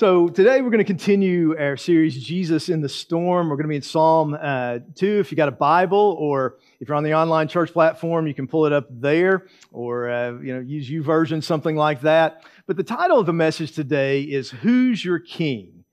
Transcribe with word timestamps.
So 0.00 0.28
today 0.28 0.62
we're 0.62 0.70
going 0.70 0.78
to 0.78 0.84
continue 0.84 1.54
our 1.58 1.76
series, 1.76 2.24
Jesus 2.24 2.70
in 2.70 2.80
the 2.80 2.88
Storm. 2.88 3.50
We're 3.50 3.56
going 3.56 3.64
to 3.64 3.68
be 3.68 3.76
in 3.76 3.82
Psalm 3.82 4.34
uh, 4.40 4.78
2. 4.94 5.18
If 5.20 5.30
you 5.30 5.36
got 5.36 5.50
a 5.50 5.52
Bible 5.52 6.16
or 6.18 6.56
if 6.80 6.88
you're 6.88 6.96
on 6.96 7.04
the 7.04 7.12
online 7.12 7.48
church 7.48 7.70
platform, 7.70 8.26
you 8.26 8.32
can 8.32 8.46
pull 8.48 8.64
it 8.64 8.72
up 8.72 8.86
there 8.88 9.46
or, 9.72 10.08
uh, 10.08 10.38
you 10.38 10.54
know, 10.54 10.60
use 10.60 10.88
U 10.88 11.02
YouVersion, 11.02 11.44
something 11.44 11.76
like 11.76 12.00
that. 12.00 12.44
But 12.66 12.78
the 12.78 12.82
title 12.82 13.18
of 13.18 13.26
the 13.26 13.34
message 13.34 13.72
today 13.72 14.22
is 14.22 14.48
Who's 14.48 15.04
Your 15.04 15.18
King? 15.18 15.84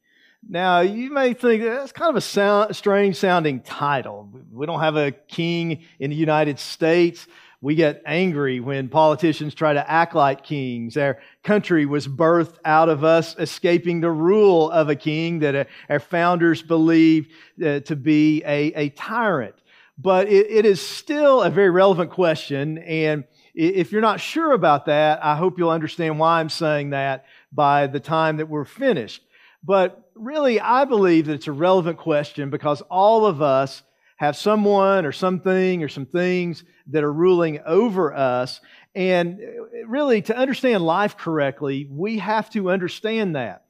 Now, 0.48 0.80
you 0.80 1.12
may 1.12 1.34
think 1.34 1.64
that's 1.64 1.92
kind 1.92 2.10
of 2.10 2.16
a 2.16 2.22
sound, 2.22 2.78
strange 2.78 3.18
sounding 3.18 3.60
title. 3.60 4.30
We 4.54 4.66
don't 4.68 4.80
have 4.80 4.96
a 4.96 5.12
king 5.12 5.84
in 6.00 6.12
the 6.12 6.16
United 6.16 6.60
States. 6.60 7.28
We 7.60 7.74
get 7.74 8.04
angry 8.06 8.60
when 8.60 8.88
politicians 8.88 9.56
try 9.56 9.74
to 9.74 9.90
act 9.90 10.14
like 10.14 10.44
kings. 10.44 10.96
Our 10.96 11.18
country 11.44 11.88
was 11.88 12.08
birthed 12.08 12.58
out 12.64 12.88
of 12.88 13.04
us 13.04 13.36
escaping 13.40 14.00
the 14.00 14.12
rule 14.12 14.70
of 14.70 14.90
a 14.90 14.96
king 14.96 15.40
that 15.40 15.56
uh, 15.56 15.64
our 15.90 16.00
founders 16.00 16.62
believed 16.62 17.32
uh, 17.64 17.80
to 17.80 17.96
be 17.96 18.44
a, 18.46 18.74
a 18.74 18.90
tyrant. 18.90 19.56
But 19.98 20.28
it, 20.28 20.52
it 20.52 20.66
is 20.66 20.80
still 20.80 21.42
a 21.42 21.50
very 21.50 21.72
relevant 21.72 22.12
question. 22.12 22.78
And 22.78 23.24
if 23.56 23.92
you're 23.92 24.02
not 24.02 24.20
sure 24.20 24.52
about 24.52 24.86
that, 24.86 25.26
I 25.26 25.36
hope 25.36 25.58
you'll 25.58 25.72
understand 25.72 26.20
why 26.20 26.40
I'm 26.40 26.50
saying 26.50 26.92
that 26.92 27.26
by 27.52 27.88
the 27.88 28.00
time 28.00 28.38
that 28.38 28.50
we're 28.50 28.66
finished. 28.66 29.24
But 29.64 30.12
really, 30.14 30.60
I 30.60 30.86
believe 30.86 31.26
that 31.26 31.34
it's 31.34 31.48
a 31.48 31.52
relevant 31.52 31.98
question 31.98 32.52
because 32.52 32.82
all 32.82 33.26
of 33.26 33.42
us 33.42 33.82
have 34.18 34.36
someone 34.36 35.06
or 35.06 35.12
something 35.12 35.84
or 35.84 35.88
some 35.88 36.06
things 36.06 36.64
that 36.88 37.04
are 37.04 37.14
ruling 37.14 37.60
over 37.66 38.14
us. 38.14 38.60
And 38.94 39.40
really, 39.86 40.24
to 40.24 40.36
understand 40.36 40.84
life 40.84 41.18
correctly, 41.18 41.88
we 41.90 42.18
have 42.18 42.50
to 42.52 42.70
understand 42.72 43.36
that. 43.36 43.64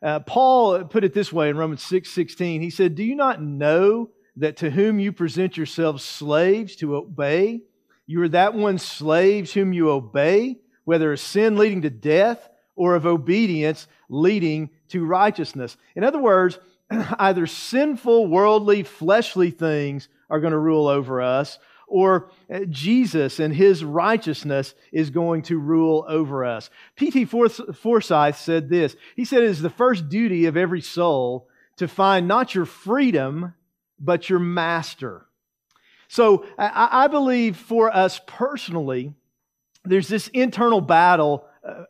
Uh, 0.00 0.20
Paul 0.20 0.84
put 0.84 1.02
it 1.02 1.12
this 1.12 1.32
way 1.32 1.48
in 1.48 1.56
Romans 1.56 1.82
6 1.82 2.08
16. 2.10 2.62
He 2.62 2.70
said, 2.70 2.94
Do 2.94 3.02
you 3.02 3.16
not 3.16 3.42
know 3.42 4.10
that 4.36 4.58
to 4.58 4.70
whom 4.70 5.00
you 5.00 5.12
present 5.12 5.56
yourselves 5.56 6.04
slaves 6.04 6.76
to 6.76 6.96
obey, 6.96 7.62
you 8.06 8.22
are 8.22 8.28
that 8.28 8.54
one 8.54 8.78
slaves 8.78 9.52
whom 9.52 9.72
you 9.72 9.90
obey, 9.90 10.58
whether 10.84 11.12
of 11.12 11.20
sin 11.20 11.56
leading 11.56 11.82
to 11.82 11.90
death 11.90 12.48
or 12.76 12.94
of 12.94 13.04
obedience 13.04 13.88
leading 14.08 14.70
to 14.90 15.04
righteousness? 15.04 15.76
In 15.96 16.04
other 16.04 16.20
words, 16.20 16.60
either 17.18 17.46
sinful, 17.46 18.26
worldly, 18.26 18.82
fleshly 18.82 19.50
things 19.50 20.08
are 20.30 20.40
going 20.40 20.52
to 20.52 20.58
rule 20.58 20.88
over 20.88 21.20
us, 21.20 21.58
or 21.86 22.30
uh, 22.52 22.60
Jesus 22.68 23.40
and 23.40 23.54
his 23.54 23.82
righteousness 23.82 24.74
is 24.92 25.10
going 25.10 25.42
to 25.42 25.58
rule 25.58 26.04
over 26.08 26.44
us. 26.44 26.68
P.T. 26.96 27.24
Forsyth 27.24 28.36
said 28.36 28.68
this 28.68 28.94
He 29.16 29.24
said, 29.24 29.42
It 29.42 29.50
is 29.50 29.62
the 29.62 29.70
first 29.70 30.08
duty 30.08 30.46
of 30.46 30.56
every 30.56 30.82
soul 30.82 31.48
to 31.76 31.88
find 31.88 32.28
not 32.28 32.54
your 32.54 32.66
freedom, 32.66 33.54
but 33.98 34.28
your 34.28 34.38
master. 34.38 35.26
So 36.08 36.46
I, 36.56 37.06
believe 37.08 37.56
for 37.56 37.94
us 37.94 38.20
personally, 38.26 39.12
there's 39.84 40.08
this 40.08 40.28
internal 40.28 40.80
battle 40.80 41.44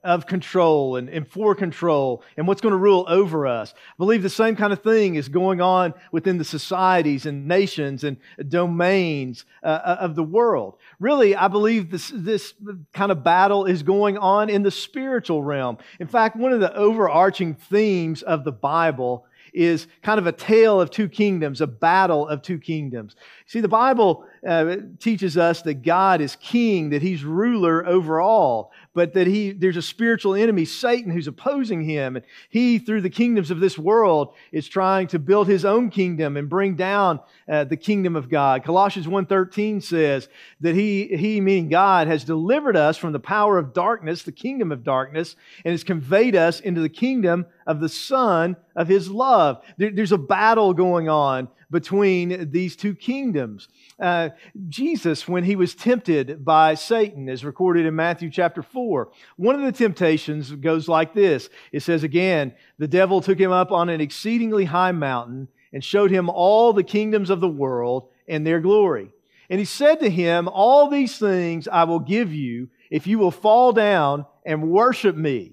of 0.05 0.27
control 0.27 0.97
and, 0.97 1.09
and 1.09 1.29
for 1.29 1.55
control 1.55 2.23
and 2.37 2.47
what's 2.47 2.61
going 2.61 2.73
to 2.73 2.79
rule 2.79 3.05
over 3.09 3.47
us. 3.47 3.75
I 3.77 3.95
believe 3.99 4.23
the 4.23 4.31
same 4.31 4.57
kind 4.57 4.73
of 4.73 4.83
thing 4.83 5.15
is 5.15 5.29
going 5.29 5.61
on 5.61 5.95
within 6.13 6.39
the 6.39 6.45
societies 6.45 7.27
and 7.27 7.47
nations 7.47 8.05
and 8.05 8.17
domains 8.49 9.45
uh, 9.63 9.67
uh, 9.67 9.97
of 10.01 10.15
the 10.15 10.23
world. 10.23 10.79
Really, 11.01 11.37
I 11.37 11.49
believe 11.49 11.91
this, 11.91 12.13
this 12.15 12.55
kind 12.93 13.13
of 13.13 13.23
battle 13.23 13.65
is 13.67 13.83
going 13.83 14.19
on 14.19 14.51
in 14.51 14.63
the 14.63 14.71
spiritual 14.71 15.43
realm. 15.43 15.79
In 16.01 16.07
fact, 16.07 16.37
one 16.37 16.53
of 16.53 16.61
the 16.61 16.75
overarching 16.75 17.55
themes 17.55 18.23
of 18.23 18.45
the 18.45 18.53
Bible 18.53 19.27
is 19.53 19.87
kind 20.03 20.19
of 20.19 20.27
a 20.27 20.33
tale 20.33 20.81
of 20.81 20.91
two 20.91 21.09
kingdoms, 21.09 21.61
a 21.61 21.67
battle 21.67 22.29
of 22.29 22.43
two 22.43 22.59
kingdoms. 22.59 23.17
See, 23.47 23.61
the 23.61 23.69
Bible 23.69 24.25
uh, 24.47 24.77
teaches 24.99 25.37
us 25.37 25.63
that 25.63 25.83
God 25.83 26.21
is 26.21 26.37
king, 26.37 26.91
that 26.91 27.03
he's 27.03 27.25
ruler 27.25 27.87
over 27.87 28.21
all, 28.21 28.73
but 28.95 29.15
that 29.15 29.27
he, 29.27 29.53
there's 29.53 29.77
a 29.77 29.83
spiritual 29.83 30.35
enemy, 30.35 30.65
Satan, 30.65 31.11
who's 31.11 31.27
opposing 31.27 31.83
him. 31.83 32.17
And 32.17 32.25
he, 32.49 32.79
through 32.79 33.03
the 33.03 33.11
kingdoms 33.11 33.51
of 33.51 33.61
this 33.61 33.79
world, 33.79 34.35
is 34.53 34.69
trying 34.69 35.09
to 35.09 35.19
build 35.19 35.47
his 35.47 35.65
own 35.65 35.91
kingdom 35.91 36.37
and 36.37 36.49
bring 36.49 36.75
down 36.75 37.21
uh, 37.49 37.65
the 37.65 37.77
kingdom 37.77 38.17
of 38.17 38.29
God. 38.29 38.65
Colossians 38.65 39.07
1.13 39.07 39.83
says 39.83 40.29
that 40.61 40.75
he, 40.75 41.07
he, 41.17 41.41
meaning 41.41 41.69
God, 41.69 42.07
has 42.07 42.25
delivered 42.25 42.77
us 42.77 42.97
from 42.97 43.13
the 43.13 43.21
power 43.21 43.59
of 43.59 43.73
darkness, 43.73 44.23
the 44.23 44.33
kingdom 44.33 44.73
of 44.73 44.85
darkness, 44.85 45.37
and 45.65 45.73
has 45.73 45.85
conveyed 45.85 46.37
us 46.37 46.61
into 46.61 46.81
the 46.81 46.89
kingdom 46.89 47.47
of 47.67 47.81
the 47.81 47.89
Son 47.89 48.57
of 48.75 48.89
his 48.89 49.11
love. 49.11 49.63
There, 49.77 49.91
there's 49.91 50.13
a 50.13 50.19
battle 50.19 50.73
going 50.73 51.09
on 51.09 51.49
between 51.71 52.51
these 52.51 52.77
two 52.77 52.95
kingdoms. 52.95 53.69
Uh, 54.01 54.31
Jesus, 54.69 55.29
when 55.29 55.45
he 55.45 55.57
was 55.57 55.75
tempted 55.75 56.45
by 56.45 56.75
Satan, 56.75 57.29
is 57.29 57.45
recorded 57.45 57.85
in 57.85 57.95
Matthew 57.95 58.31
chapter 58.31 58.63
4. 58.63 58.88
One 59.37 59.55
of 59.55 59.63
the 59.63 59.73
temptations 59.73 60.51
goes 60.53 60.89
like 60.89 61.15
this 61.15 61.49
it 61.73 61.81
says 61.81 62.03
again, 62.03 62.55
the 62.79 62.89
devil 62.89 63.21
took 63.21 63.39
him 63.39 63.53
up 63.53 63.71
on 63.71 63.89
an 63.89 64.01
exceedingly 64.01 64.65
high 64.65 64.93
mountain 64.93 65.49
and 65.73 65.85
showed 65.85 66.11
him 66.11 66.29
all 66.29 66.73
the 66.73 66.83
kingdoms 66.83 67.31
of 67.31 67.41
the 67.41 67.49
world 67.49 68.09
and 68.27 68.47
their 68.47 68.61
glory. 68.61 69.11
And 69.51 69.59
he 69.59 69.65
said 69.65 70.01
to 70.01 70.11
him, 70.11 70.49
All 70.49 70.89
these 70.89 71.19
things 71.19 71.69
I 71.69 71.85
will 71.85 72.01
give 72.01 72.33
you 72.33 72.69
if 72.91 73.07
you 73.07 73.19
will 73.19 73.31
fall 73.31 73.73
down 73.73 74.27
and 74.45 74.71
worship 74.71 75.17
me. 75.17 75.53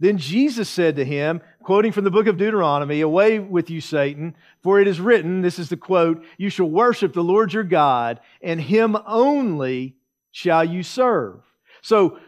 Then 0.00 0.18
Jesus 0.18 0.68
said 0.68 0.96
to 0.96 1.04
him, 1.04 1.40
quoting 1.62 1.92
from 1.92 2.02
the 2.02 2.10
book 2.10 2.26
of 2.26 2.36
Deuteronomy, 2.36 3.02
Away 3.02 3.38
with 3.38 3.70
you, 3.70 3.80
Satan, 3.80 4.34
for 4.60 4.80
it 4.80 4.88
is 4.88 5.00
written, 5.00 5.42
this 5.42 5.60
is 5.60 5.68
the 5.68 5.76
quote, 5.76 6.24
You 6.36 6.50
shall 6.50 6.68
worship 6.68 7.12
the 7.12 7.22
Lord 7.22 7.52
your 7.52 7.62
God, 7.62 8.18
and 8.42 8.60
him 8.60 8.96
only 9.06 9.94
shall 10.32 10.64
you 10.64 10.82
serve. 10.82 11.40
So, 11.82 12.18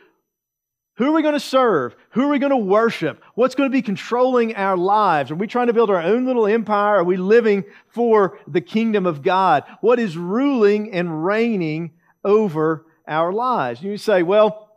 who 0.97 1.07
are 1.07 1.13
we 1.13 1.23
going 1.23 1.35
to 1.35 1.41
serve? 1.41 1.97
Who 2.11 2.23
are 2.23 2.29
we 2.29 2.39
going 2.39 2.51
to 2.51 2.57
worship? 2.57 3.21
What's 3.35 3.57
going 3.57 3.69
to 3.69 3.73
be 3.73 3.83
controlling 3.83 4.55
our 4.55 4.77
lives? 4.77 5.33
Are 5.33 5.35
we 5.35 5.49
trying 5.49 5.67
to 5.67 5.73
build 5.73 5.91
our 5.91 6.01
own 6.01 6.25
little 6.25 6.47
empire? 6.47 6.99
Are 6.99 7.05
we 7.05 7.17
living 7.17 7.65
for 7.89 8.39
the 8.47 8.61
kingdom 8.61 9.05
of 9.05 9.23
God? 9.23 9.65
What 9.81 9.99
is 9.99 10.17
ruling 10.17 10.93
and 10.93 11.25
reigning 11.25 11.93
over 12.25 12.87
our 13.09 13.33
lives? 13.33 13.83
You 13.83 13.97
say, 13.97 14.23
well, 14.23 14.71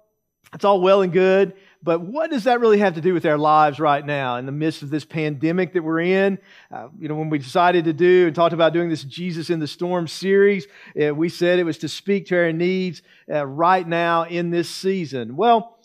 it's 0.54 0.66
all 0.66 0.82
well 0.82 1.04
and 1.04 1.14
good. 1.14 1.54
But 1.84 2.02
what 2.02 2.32
does 2.32 2.46
that 2.46 2.60
really 2.60 2.80
have 2.80 2.96
to 2.96 3.02
do 3.02 3.14
with 3.14 3.26
our 3.26 3.38
lives 3.38 3.80
right 3.80 4.04
now 4.04 4.38
in 4.38 4.46
the 4.46 4.52
midst 4.52 4.82
of 4.82 4.90
this 4.90 5.06
pandemic 5.06 5.74
that 5.74 5.84
we're 5.84 6.02
in? 6.02 6.40
Uh, 6.72 6.88
you 6.98 7.08
know, 7.08 7.16
when 7.16 7.30
we 7.30 7.38
decided 7.38 7.86
to 7.86 7.94
do 7.94 8.26
and 8.26 8.36
talked 8.36 8.54
about 8.54 8.74
doing 8.74 8.90
this 8.90 9.04
Jesus 9.04 9.52
in 9.52 9.60
the 9.60 9.68
Storm 9.68 10.08
series, 10.08 10.66
uh, 11.02 11.14
we 11.14 11.30
said 11.30 11.60
it 11.60 11.64
was 11.64 11.78
to 11.78 11.88
speak 11.88 12.26
to 12.28 12.38
our 12.38 12.52
needs 12.52 13.04
uh, 13.32 13.46
right 13.46 13.88
now 13.88 14.24
in 14.24 14.50
this 14.50 14.70
season. 14.70 15.38
Well, 15.38 15.77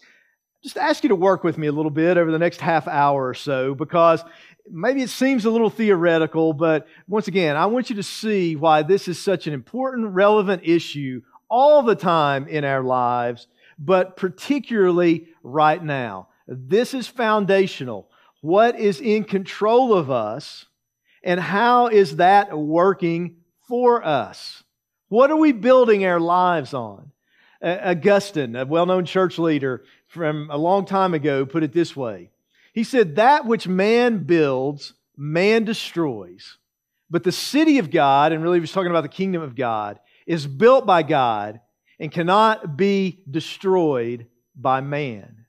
just 0.62 0.76
ask 0.76 1.02
you 1.02 1.08
to 1.08 1.16
work 1.16 1.44
with 1.44 1.58
me 1.58 1.66
a 1.66 1.72
little 1.72 1.90
bit 1.90 2.16
over 2.16 2.30
the 2.30 2.38
next 2.38 2.60
half 2.60 2.86
hour 2.86 3.28
or 3.28 3.34
so 3.34 3.74
because 3.74 4.22
maybe 4.70 5.02
it 5.02 5.10
seems 5.10 5.44
a 5.44 5.50
little 5.50 5.70
theoretical, 5.70 6.52
but 6.52 6.86
once 7.08 7.28
again, 7.28 7.56
I 7.56 7.66
want 7.66 7.90
you 7.90 7.96
to 7.96 8.02
see 8.02 8.56
why 8.56 8.82
this 8.82 9.08
is 9.08 9.18
such 9.18 9.46
an 9.46 9.54
important, 9.54 10.08
relevant 10.08 10.62
issue 10.64 11.22
all 11.48 11.82
the 11.82 11.96
time 11.96 12.46
in 12.48 12.64
our 12.64 12.82
lives 12.82 13.46
but 13.84 14.16
particularly 14.16 15.28
right 15.42 15.82
now. 15.82 16.28
This 16.46 16.94
is 16.94 17.06
foundational. 17.08 18.08
What 18.40 18.78
is 18.78 19.00
in 19.00 19.24
control 19.24 19.94
of 19.94 20.10
us, 20.10 20.66
and 21.22 21.38
how 21.38 21.88
is 21.88 22.16
that 22.16 22.56
working 22.56 23.36
for 23.68 24.04
us? 24.04 24.62
What 25.08 25.30
are 25.30 25.36
we 25.36 25.52
building 25.52 26.04
our 26.04 26.20
lives 26.20 26.74
on? 26.74 27.10
Augustine, 27.62 28.56
a 28.56 28.66
well 28.66 28.86
known 28.86 29.04
church 29.04 29.38
leader 29.38 29.84
from 30.12 30.50
a 30.50 30.58
long 30.58 30.84
time 30.84 31.14
ago, 31.14 31.46
put 31.46 31.62
it 31.62 31.72
this 31.72 31.96
way 31.96 32.30
He 32.74 32.84
said, 32.84 33.16
That 33.16 33.46
which 33.46 33.66
man 33.66 34.24
builds, 34.24 34.92
man 35.16 35.64
destroys. 35.64 36.58
But 37.10 37.24
the 37.24 37.32
city 37.32 37.78
of 37.78 37.90
God, 37.90 38.32
and 38.32 38.42
really 38.42 38.58
he 38.58 38.60
was 38.62 38.72
talking 38.72 38.90
about 38.90 39.02
the 39.02 39.08
kingdom 39.08 39.42
of 39.42 39.54
God, 39.54 39.98
is 40.26 40.46
built 40.46 40.86
by 40.86 41.02
God 41.02 41.60
and 41.98 42.12
cannot 42.12 42.76
be 42.76 43.20
destroyed 43.30 44.26
by 44.54 44.80
man. 44.80 45.46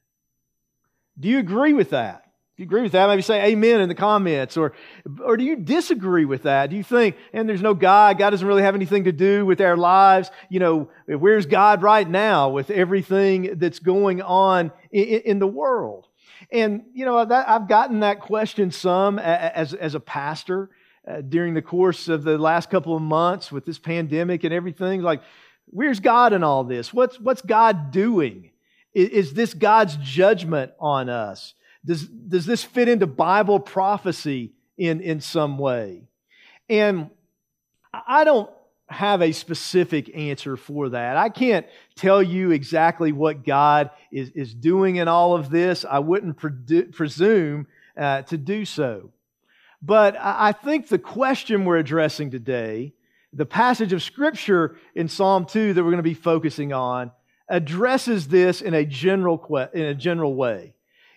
Do 1.20 1.28
you 1.28 1.40
agree 1.40 1.74
with 1.74 1.92
that? 1.92 2.23
If 2.54 2.60
you 2.60 2.66
agree 2.66 2.84
with 2.84 2.92
that, 2.92 3.08
maybe 3.08 3.22
say 3.22 3.52
amen 3.52 3.82
in 3.82 3.90
the 3.90 3.96
comments. 3.96 4.58
Or, 4.58 4.74
or 5.24 5.38
do 5.38 5.44
you 5.44 5.56
disagree 5.56 6.26
with 6.26 6.44
that? 6.44 6.70
Do 6.70 6.76
you 6.76 6.84
think, 6.84 7.16
and 7.34 7.50
there's 7.50 7.62
no 7.62 7.74
God, 7.74 8.18
God 8.20 8.30
doesn't 8.30 8.48
really 8.48 8.62
have 8.62 8.76
anything 8.76 9.06
to 9.06 9.12
do 9.12 9.46
with 9.46 9.60
our 9.60 9.76
lives? 9.76 10.30
You 10.50 10.60
know, 10.60 10.90
where's 11.08 11.46
God 11.46 11.82
right 11.82 12.08
now 12.08 12.50
with 12.50 12.70
everything 12.70 13.58
that's 13.58 13.80
going 13.80 14.22
on 14.22 14.72
in, 14.92 15.22
in 15.22 15.40
the 15.40 15.48
world? 15.48 16.08
And, 16.52 16.84
you 16.94 17.06
know, 17.06 17.26
that, 17.26 17.50
I've 17.50 17.68
gotten 17.68 18.02
that 18.02 18.20
question 18.20 18.70
some 18.70 19.18
as, 19.18 19.74
as 19.74 19.96
a 19.96 20.00
pastor 20.00 20.70
uh, 21.08 21.22
during 21.22 21.56
the 21.56 21.62
course 21.62 22.08
of 22.08 22.24
the 22.24 22.38
last 22.38 22.70
couple 22.70 22.96
of 22.96 23.02
months 23.02 23.52
with 23.52 23.66
this 23.66 23.80
pandemic 23.80 24.44
and 24.44 24.54
everything. 24.54 25.02
Like, 25.02 25.22
Where's 25.68 26.00
God 26.00 26.34
in 26.34 26.44
all 26.44 26.64
this? 26.64 26.94
What's, 26.94 27.20
what's 27.20 27.42
God 27.42 27.92
doing? 27.92 28.52
Is, 28.94 29.10
is 29.10 29.34
this 29.34 29.54
God's 29.54 29.98
judgment 29.98 30.72
on 30.80 31.10
us? 31.10 31.56
Does, 31.86 32.08
does 32.08 32.46
this 32.46 32.64
fit 32.64 32.88
into 32.88 33.08
Bible 33.08 33.60
prophecy 33.60 34.54
in, 34.78 35.02
in 35.02 35.20
some 35.22 35.58
way? 35.58 36.04
And 36.70 37.10
I 37.94 38.24
don't 38.24 38.50
have 38.88 39.22
a 39.22 39.32
specific 39.32 40.16
answer 40.16 40.56
for 40.56 40.90
that. 40.90 41.18
I 41.18 41.30
can't 41.30 41.66
tell 41.96 42.22
you 42.22 42.52
exactly 42.52 43.12
what 43.12 43.46
God 43.46 43.90
is, 44.12 44.30
is 44.30 44.54
doing 44.54 44.98
in 44.98 45.08
all 45.08 45.36
of 45.36 45.50
this. 45.50 45.86
I 45.90 46.00
wouldn't 46.00 46.38
pre- 46.38 46.84
presume 46.84 47.68
uh, 47.98 48.22
to 48.24 48.38
do 48.38 48.66
so. 48.66 49.12
But 49.82 50.16
I 50.18 50.54
think 50.54 50.88
the 50.88 51.00
question 51.00 51.66
we're 51.66 51.78
addressing 51.78 52.32
today, 52.32 52.94
the 53.34 53.46
passage 53.46 53.92
of 53.92 54.02
Scripture 54.02 54.78
in 54.96 55.10
Psalm 55.10 55.46
2 55.46 55.74
that 55.74 55.84
we're 55.84 55.92
going 55.92 55.98
to 55.98 56.04
be 56.04 56.14
focusing 56.14 56.72
on, 56.72 57.12
addresses 57.50 58.30
this 58.30 58.62
in 58.62 58.74
a 58.74 58.86
general, 58.86 59.44
in 59.74 59.84
a 59.84 59.94
general 59.94 60.36
way. 60.36 60.74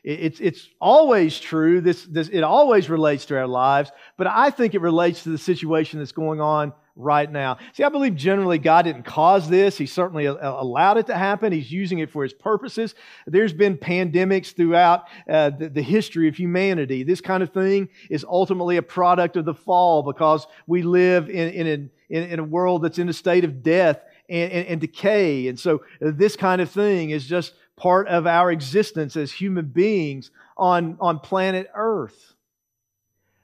It's, 0.07 0.39
it's 0.39 0.69
always 0.81 1.41
true. 1.41 1.81
This, 1.81 2.05
this, 2.05 2.29
it 2.29 2.43
always 2.43 2.89
relates 2.89 3.27
to 3.27 3.37
our 3.37 3.49
lives, 3.49 3.91
but 4.17 4.29
I 4.29 4.51
think 4.51 4.75
it 4.75 4.81
relates 4.81 5.25
to 5.25 5.31
the 5.31 5.39
situation 5.39 5.99
that's 5.99 6.13
going 6.13 6.41
on 6.41 6.73
right 6.95 7.31
now. 7.31 7.59
See, 7.73 7.83
I 7.83 7.89
believe 7.89 8.15
generally 8.15 8.59
God 8.59 8.83
didn't 8.83 9.03
cause 9.03 9.49
this. 9.51 9.77
He 9.77 9.87
certainly 9.87 10.27
allowed 10.27 10.99
it 10.99 11.09
to 11.09 11.17
happen. 11.17 11.53
He's 11.53 11.73
using 11.73 11.99
it 11.99 12.13
for 12.13 12.23
his 12.23 12.33
purposes. 12.33 12.95
There's 13.27 13.53
been 13.53 13.77
pandemics 13.77 14.55
throughout 14.55 15.09
uh, 15.29 15.51
the, 15.51 15.71
the, 15.71 15.83
history 15.83 16.29
of 16.29 16.37
humanity. 16.37 17.03
This 17.03 17.21
kind 17.21 17.43
of 17.43 17.51
thing 17.51 17.89
is 18.09 18.25
ultimately 18.25 18.77
a 18.77 18.83
product 18.83 19.37
of 19.37 19.45
the 19.45 19.55
fall 19.55 20.05
because 20.05 20.47
we 20.69 20.83
live 20.83 21.29
in, 21.29 21.49
in, 21.51 21.91
in, 22.11 22.23
in 22.23 22.39
a 22.39 22.45
world 22.45 22.83
that's 22.83 23.01
in 23.01 23.09
a 23.09 23.13
state 23.13 23.45
of 23.45 23.65
death 23.65 24.01
and, 24.29 24.53
and, 24.53 24.69
and 24.69 24.81
decay. 24.81 25.49
And 25.49 25.59
so 25.59 25.83
this 26.01 26.37
kind 26.37 26.63
of 26.63 26.71
thing 26.71 27.11
is 27.11 27.27
just 27.27 27.55
part 27.77 28.09
of 28.09 28.27
our 28.27 28.51
existence 28.51 29.17
as 29.17 29.31
human 29.33 29.67
beings 29.67 30.31
on, 30.57 30.97
on 31.01 31.19
planet 31.19 31.69
Earth. 31.75 32.35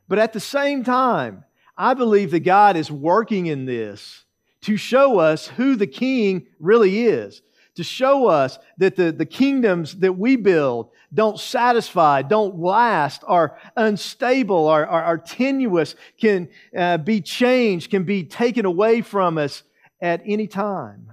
But 0.09 0.19
at 0.19 0.33
the 0.33 0.41
same 0.41 0.85
time, 0.85 1.45
I 1.77 1.95
believe 1.95 2.31
that 2.33 2.41
God 2.41 2.77
is 2.77 2.91
working 2.91 3.47
in 3.47 3.65
this 3.65 4.25
to 4.63 4.77
show 4.77 5.19
us 5.19 5.49
who 5.49 5.77
the 5.77 5.87
king 5.87 6.47
really 6.61 7.07
is, 7.07 7.43
to 7.75 7.85
show 7.85 8.27
us 8.27 8.59
that 8.79 8.97
the, 8.97 9.13
the 9.13 9.27
kingdoms 9.27 9.99
that 9.99 10.13
we 10.13 10.37
build 10.37 10.91
don't 11.13 11.39
satisfy, 11.39 12.23
don't 12.23 12.59
last, 12.59 13.23
are 13.27 13.59
unstable, 13.77 14.69
are, 14.69 14.87
are, 14.87 15.03
are 15.03 15.19
tenuous, 15.19 15.95
can 16.19 16.49
uh, 16.77 16.99
be 16.99 17.21
changed, 17.21 17.91
can 17.91 18.05
be 18.05 18.25
taken 18.25 18.65
away 18.65 19.01
from 19.01 19.39
us 19.39 19.63
at 20.01 20.23
any 20.25 20.47
time. 20.47 21.13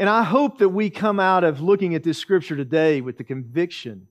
And 0.00 0.08
I 0.08 0.22
hope 0.22 0.56
that 0.58 0.70
we 0.70 0.88
come 0.88 1.20
out 1.20 1.44
of 1.44 1.60
looking 1.60 1.94
at 1.94 2.02
this 2.02 2.16
scripture 2.16 2.56
today 2.56 3.02
with 3.02 3.18
the 3.18 3.22
conviction 3.22 4.08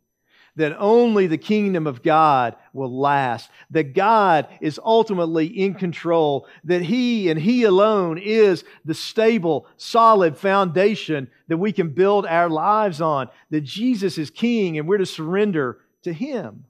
that 0.55 0.77
only 0.77 1.25
the 1.25 1.37
kingdom 1.37 1.87
of 1.87 2.03
God 2.03 2.55
will 2.73 2.95
last, 2.95 3.49
that 3.71 3.95
God 3.95 4.47
is 4.61 4.79
ultimately 4.83 5.47
in 5.47 5.73
control, 5.73 6.47
that 6.63 6.83
He 6.83 7.31
and 7.31 7.39
He 7.39 7.63
alone 7.63 8.19
is 8.19 8.63
the 8.85 8.93
stable, 8.93 9.65
solid 9.77 10.37
foundation 10.37 11.27
that 11.47 11.57
we 11.57 11.71
can 11.71 11.89
build 11.89 12.27
our 12.27 12.49
lives 12.49 13.01
on, 13.01 13.27
that 13.49 13.61
Jesus 13.61 14.19
is 14.19 14.29
King 14.29 14.77
and 14.77 14.87
we're 14.87 14.99
to 14.99 15.07
surrender 15.07 15.79
to 16.03 16.13
Him. 16.13 16.65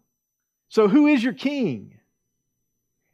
So, 0.70 0.88
who 0.88 1.08
is 1.08 1.22
your 1.22 1.34
King? 1.34 1.99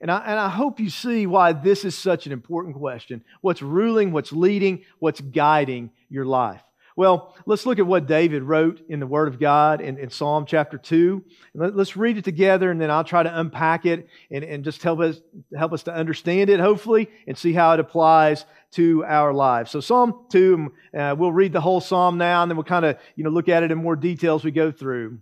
And 0.02 0.12
I, 0.12 0.20
and 0.26 0.40
I 0.40 0.50
hope 0.50 0.80
you 0.80 0.90
see 0.90 1.26
why 1.26 1.54
this 1.54 1.86
is 1.86 1.98
such 1.98 2.26
an 2.26 2.32
important 2.32 2.76
question. 2.76 3.24
What's 3.42 3.62
ruling, 3.62 4.12
what's 4.12 4.32
leading, 4.32 4.84
what's 5.00 5.22
guiding 5.22 5.92
your 6.10 6.26
life? 6.26 6.62
Well, 6.98 7.36
let's 7.46 7.66
look 7.66 7.78
at 7.80 7.86
what 7.86 8.08
David 8.08 8.44
wrote 8.44 8.80
in 8.88 9.02
the 9.02 9.08
Word 9.08 9.28
of 9.28 9.38
God 9.38 9.82
in, 9.82 9.98
in 9.98 10.10
Psalm 10.10 10.46
chapter 10.48 10.78
2. 10.78 11.24
Let, 11.54 11.76
us 11.76 11.98
read 11.98 12.18
it 12.18 12.24
together, 12.24 12.72
and 12.72 12.80
then 12.80 12.90
I'll 12.90 13.04
try 13.04 13.22
to 13.22 13.40
unpack 13.40 13.86
it 13.86 14.08
and, 14.32 14.46
and 14.46 14.64
just 14.64 14.82
help 14.82 15.02
us, 15.02 15.20
help 15.58 15.74
us 15.74 15.84
to 15.84 15.94
understand 15.94 16.50
it, 16.50 16.62
hopefully, 16.62 17.10
and 17.28 17.38
see 17.38 17.52
how 17.52 17.74
it 17.74 17.82
applies 17.82 18.46
to 18.72 19.04
our 19.04 19.34
lives. 19.34 19.72
So 19.72 19.82
Psalm 19.82 20.26
2, 20.30 20.74
uh, 20.98 21.16
we'll 21.18 21.34
read 21.34 21.52
the 21.52 21.60
whole 21.60 21.82
psalm 21.82 22.18
now, 22.18 22.44
and 22.44 22.50
then 22.50 22.56
we'll 22.56 22.64
kind 22.64 22.86
of 22.86 22.98
you 23.18 23.26
know, 23.26 23.30
look 23.30 23.50
at 23.50 23.64
it 23.64 23.72
in 23.72 23.78
more 23.78 23.98
detail 23.98 24.36
as 24.36 24.46
we 24.46 24.52
go 24.52 24.72
through. 24.72 25.20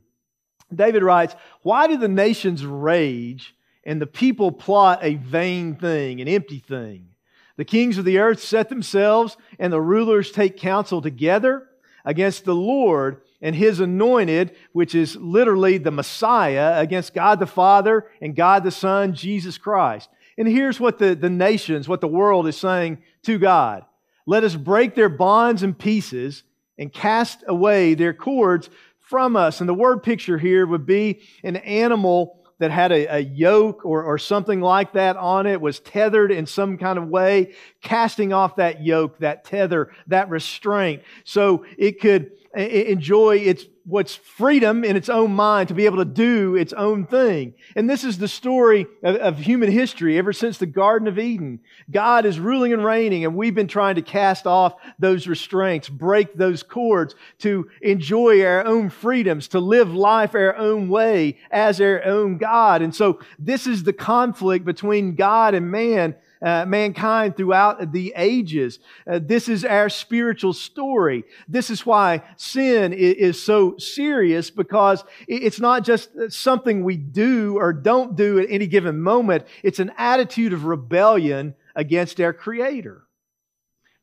David 0.73 1.01
writes, 1.01 1.35
Why 1.63 1.87
do 1.87 1.97
the 1.97 2.07
nations 2.07 2.63
rage 2.63 3.55
and 3.85 4.01
the 4.01 4.07
people 4.07 4.51
plot 4.51 4.99
a 5.01 5.15
vain 5.15 5.75
thing, 5.75 6.21
an 6.21 6.27
empty 6.27 6.59
thing? 6.59 7.09
The 7.55 7.65
kings 7.65 7.97
of 7.97 8.05
the 8.05 8.17
earth 8.17 8.41
set 8.41 8.69
themselves, 8.69 9.37
and 9.59 9.71
the 9.71 9.81
rulers 9.81 10.31
take 10.31 10.57
counsel 10.57 11.01
together 11.01 11.67
against 12.03 12.45
the 12.45 12.55
Lord 12.55 13.21
and 13.41 13.55
his 13.55 13.79
anointed, 13.79 14.55
which 14.71 14.95
is 14.95 15.15
literally 15.15 15.77
the 15.77 15.91
Messiah, 15.91 16.79
against 16.79 17.13
God 17.13 17.39
the 17.39 17.45
Father 17.45 18.07
and 18.21 18.35
God 18.35 18.63
the 18.63 18.71
Son, 18.71 19.13
Jesus 19.13 19.57
Christ. 19.57 20.09
And 20.37 20.47
here's 20.47 20.79
what 20.79 20.97
the, 20.97 21.13
the 21.13 21.29
nations, 21.29 21.87
what 21.87 22.01
the 22.01 22.07
world 22.07 22.47
is 22.47 22.57
saying 22.57 22.99
to 23.23 23.37
God 23.37 23.85
Let 24.25 24.43
us 24.43 24.55
break 24.55 24.95
their 24.95 25.09
bonds 25.09 25.61
in 25.61 25.73
pieces 25.73 26.43
and 26.77 26.91
cast 26.91 27.43
away 27.47 27.93
their 27.93 28.13
cords 28.13 28.69
from 28.99 29.35
us. 29.35 29.59
And 29.59 29.69
the 29.69 29.75
word 29.75 30.01
picture 30.01 30.37
here 30.37 30.65
would 30.65 30.85
be 30.85 31.21
an 31.43 31.57
animal 31.57 32.42
that 32.59 32.71
had 32.71 32.91
a, 32.91 33.05
a 33.07 33.19
yoke 33.19 33.85
or, 33.85 34.03
or 34.03 34.17
something 34.17 34.61
like 34.61 34.93
that 34.93 35.17
on 35.17 35.45
it, 35.45 35.59
was 35.59 35.79
tethered 35.79 36.31
in 36.31 36.45
some 36.45 36.77
kind 36.77 36.97
of 36.97 37.07
way, 37.07 37.53
casting 37.81 38.33
off 38.33 38.55
that 38.55 38.83
yoke, 38.83 39.17
that 39.19 39.43
tether, 39.43 39.91
that 40.07 40.29
restraint, 40.29 41.01
so 41.23 41.65
it 41.77 41.99
could 41.99 42.31
enjoy 42.55 43.37
its 43.37 43.65
what's 43.85 44.15
freedom 44.15 44.85
in 44.85 44.95
its 44.95 45.09
own 45.09 45.33
mind 45.33 45.67
to 45.67 45.73
be 45.73 45.85
able 45.85 45.97
to 45.97 46.05
do 46.05 46.55
its 46.55 46.71
own 46.71 47.05
thing. 47.05 47.53
And 47.75 47.89
this 47.89 48.05
is 48.05 48.17
the 48.17 48.29
story 48.29 48.87
of, 49.03 49.15
of, 49.17 49.39
human 49.39 49.69
history 49.69 50.17
ever 50.17 50.31
since 50.31 50.57
the 50.57 50.65
Garden 50.65 51.07
of 51.07 51.19
Eden. 51.19 51.59
God 51.91 52.25
is 52.25 52.39
ruling 52.39 52.71
and 52.71 52.85
reigning, 52.85 53.25
and 53.25 53.35
we've 53.35 53.55
been 53.55 53.67
trying 53.67 53.95
to 53.95 54.01
cast 54.01 54.47
off 54.47 54.75
those 54.99 55.27
restraints, 55.27 55.89
break 55.89 56.33
those 56.33 56.63
cords 56.63 57.13
to 57.39 57.69
enjoy 57.81 58.45
our 58.45 58.65
own 58.65 58.89
freedoms, 58.89 59.49
to 59.49 59.59
live 59.59 59.93
life 59.93 60.33
our 60.33 60.55
own 60.55 60.87
way 60.87 61.37
as 61.51 61.81
our 61.81 62.03
own 62.05 62.37
God. 62.37 62.81
And 62.81 62.95
so 62.95 63.19
this 63.37 63.67
is 63.67 63.83
the 63.83 63.93
conflict 63.93 64.63
between 64.63 65.15
God 65.15 65.55
and 65.55 65.69
man 65.69 66.15
uh, 66.43 66.65
mankind 66.65 67.37
throughout 67.37 67.91
the 67.91 68.13
ages. 68.15 68.79
Uh, 69.07 69.19
this 69.21 69.47
is 69.47 69.63
our 69.63 69.89
spiritual 69.89 70.53
story. 70.53 71.23
This 71.47 71.69
is 71.69 71.85
why 71.85 72.21
sin 72.35 72.91
is, 72.93 73.13
is 73.15 73.43
so 73.43 73.77
serious 73.77 74.51
because 74.51 75.03
it's 75.27 75.59
not 75.59 75.83
just 75.83 76.09
something 76.29 76.83
we 76.83 76.97
do 76.97 77.57
or 77.57 77.71
don't 77.71 78.15
do 78.15 78.39
at 78.39 78.47
any 78.49 78.67
given 78.67 78.99
moment. 78.99 79.45
It's 79.63 79.79
an 79.79 79.93
attitude 79.97 80.53
of 80.53 80.65
rebellion 80.65 81.55
against 81.75 82.19
our 82.19 82.33
Creator. 82.33 83.03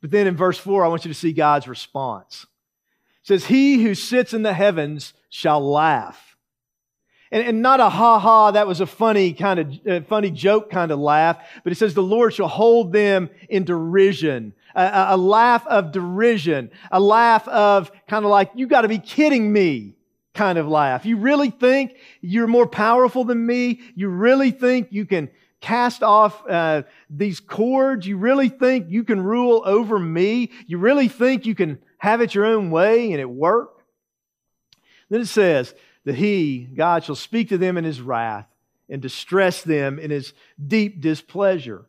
But 0.01 0.11
then 0.11 0.27
in 0.27 0.37
verse 0.37 0.59
4, 0.59 0.85
I 0.85 0.89
want 0.89 1.05
you 1.05 1.13
to 1.13 1.19
see 1.19 1.33
God's 1.33 1.69
response. 1.69 2.47
It 3.23 3.29
says, 3.29 3.45
He 3.47 3.83
who 3.83 3.95
sits 3.95 4.33
in 4.33 4.43
the 4.43 4.55
heavens 4.55 5.13
shall 5.29 5.61
laugh. 5.61 6.30
And, 7.33 7.47
and 7.47 7.63
not 7.63 7.81
a 7.81 7.89
ha 7.89 8.19
ha, 8.19 8.51
that 8.51 8.67
was 8.67 8.81
a 8.81 8.87
funny 8.87 9.33
kind 9.33 9.61
of, 9.61 9.87
uh, 9.87 10.01
funny 10.09 10.31
joke 10.31 10.71
kind 10.71 10.91
of 10.91 10.99
laugh, 10.99 11.39
but 11.63 11.73
it 11.73 11.77
says 11.77 11.95
the 11.95 12.03
Lord 12.03 12.35
shall 12.35 12.49
hold 12.49 12.93
them 12.93 13.31
in 13.49 13.65
derision. 13.65 14.53
A, 14.75 15.07
a 15.11 15.17
laugh 15.17 15.67
of 15.67 15.93
derision, 15.93 16.71
a 16.91 17.01
laugh 17.01 17.47
of 17.49 17.91
kind 18.09 18.25
of 18.25 18.31
like, 18.31 18.51
you 18.55 18.67
got 18.67 18.83
to 18.83 18.89
be 18.89 18.99
kidding 18.99 19.53
me 19.53 19.95
kind 20.35 20.59
of 20.59 20.69
laugh. 20.69 21.05
You 21.05 21.17
really 21.17 21.51
think 21.51 21.97
you're 22.21 22.47
more 22.47 22.67
powerful 22.67 23.25
than 23.25 23.45
me? 23.45 23.81
You 23.95 24.09
really 24.09 24.51
think 24.51 24.89
you 24.91 25.07
can 25.07 25.29
cast 25.61 26.03
off 26.03 26.43
uh, 26.49 26.83
these 27.09 27.41
cords? 27.41 28.07
You 28.07 28.17
really 28.17 28.49
think 28.49 28.87
you 28.89 29.05
can 29.05 29.21
rule 29.21 29.63
over 29.65 29.99
me? 29.99 30.51
You 30.67 30.79
really 30.79 31.09
think 31.09 31.47
you 31.47 31.55
can 31.55 31.79
have 31.99 32.21
it 32.21 32.35
your 32.35 32.47
own 32.47 32.71
way 32.71 33.13
and 33.13 33.21
it 33.21 33.29
work? 33.29 33.83
Then 35.11 35.21
it 35.21 35.27
says, 35.27 35.75
that 36.11 36.17
he, 36.17 36.67
God, 36.75 37.05
shall 37.05 37.15
speak 37.15 37.51
to 37.51 37.59
them 37.59 37.79
in 37.79 37.85
his 37.85 38.01
wrath 38.01 38.49
and 38.89 39.01
distress 39.01 39.63
them 39.63 40.01
in 40.01 40.11
his 40.11 40.33
deep 40.67 41.01
displeasure. 41.01 41.87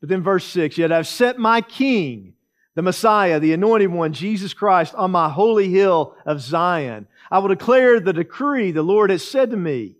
But 0.00 0.08
then 0.08 0.22
verse 0.22 0.46
6 0.46 0.78
Yet 0.78 0.90
I've 0.90 1.06
set 1.06 1.38
my 1.38 1.60
king, 1.60 2.32
the 2.74 2.80
Messiah, 2.80 3.38
the 3.38 3.52
anointed 3.52 3.92
one, 3.92 4.14
Jesus 4.14 4.54
Christ, 4.54 4.94
on 4.94 5.10
my 5.10 5.28
holy 5.28 5.68
hill 5.68 6.14
of 6.24 6.40
Zion. 6.40 7.06
I 7.30 7.38
will 7.38 7.48
declare 7.48 8.00
the 8.00 8.14
decree 8.14 8.70
the 8.70 8.82
Lord 8.82 9.10
has 9.10 9.28
said 9.28 9.50
to 9.50 9.58
me 9.58 9.96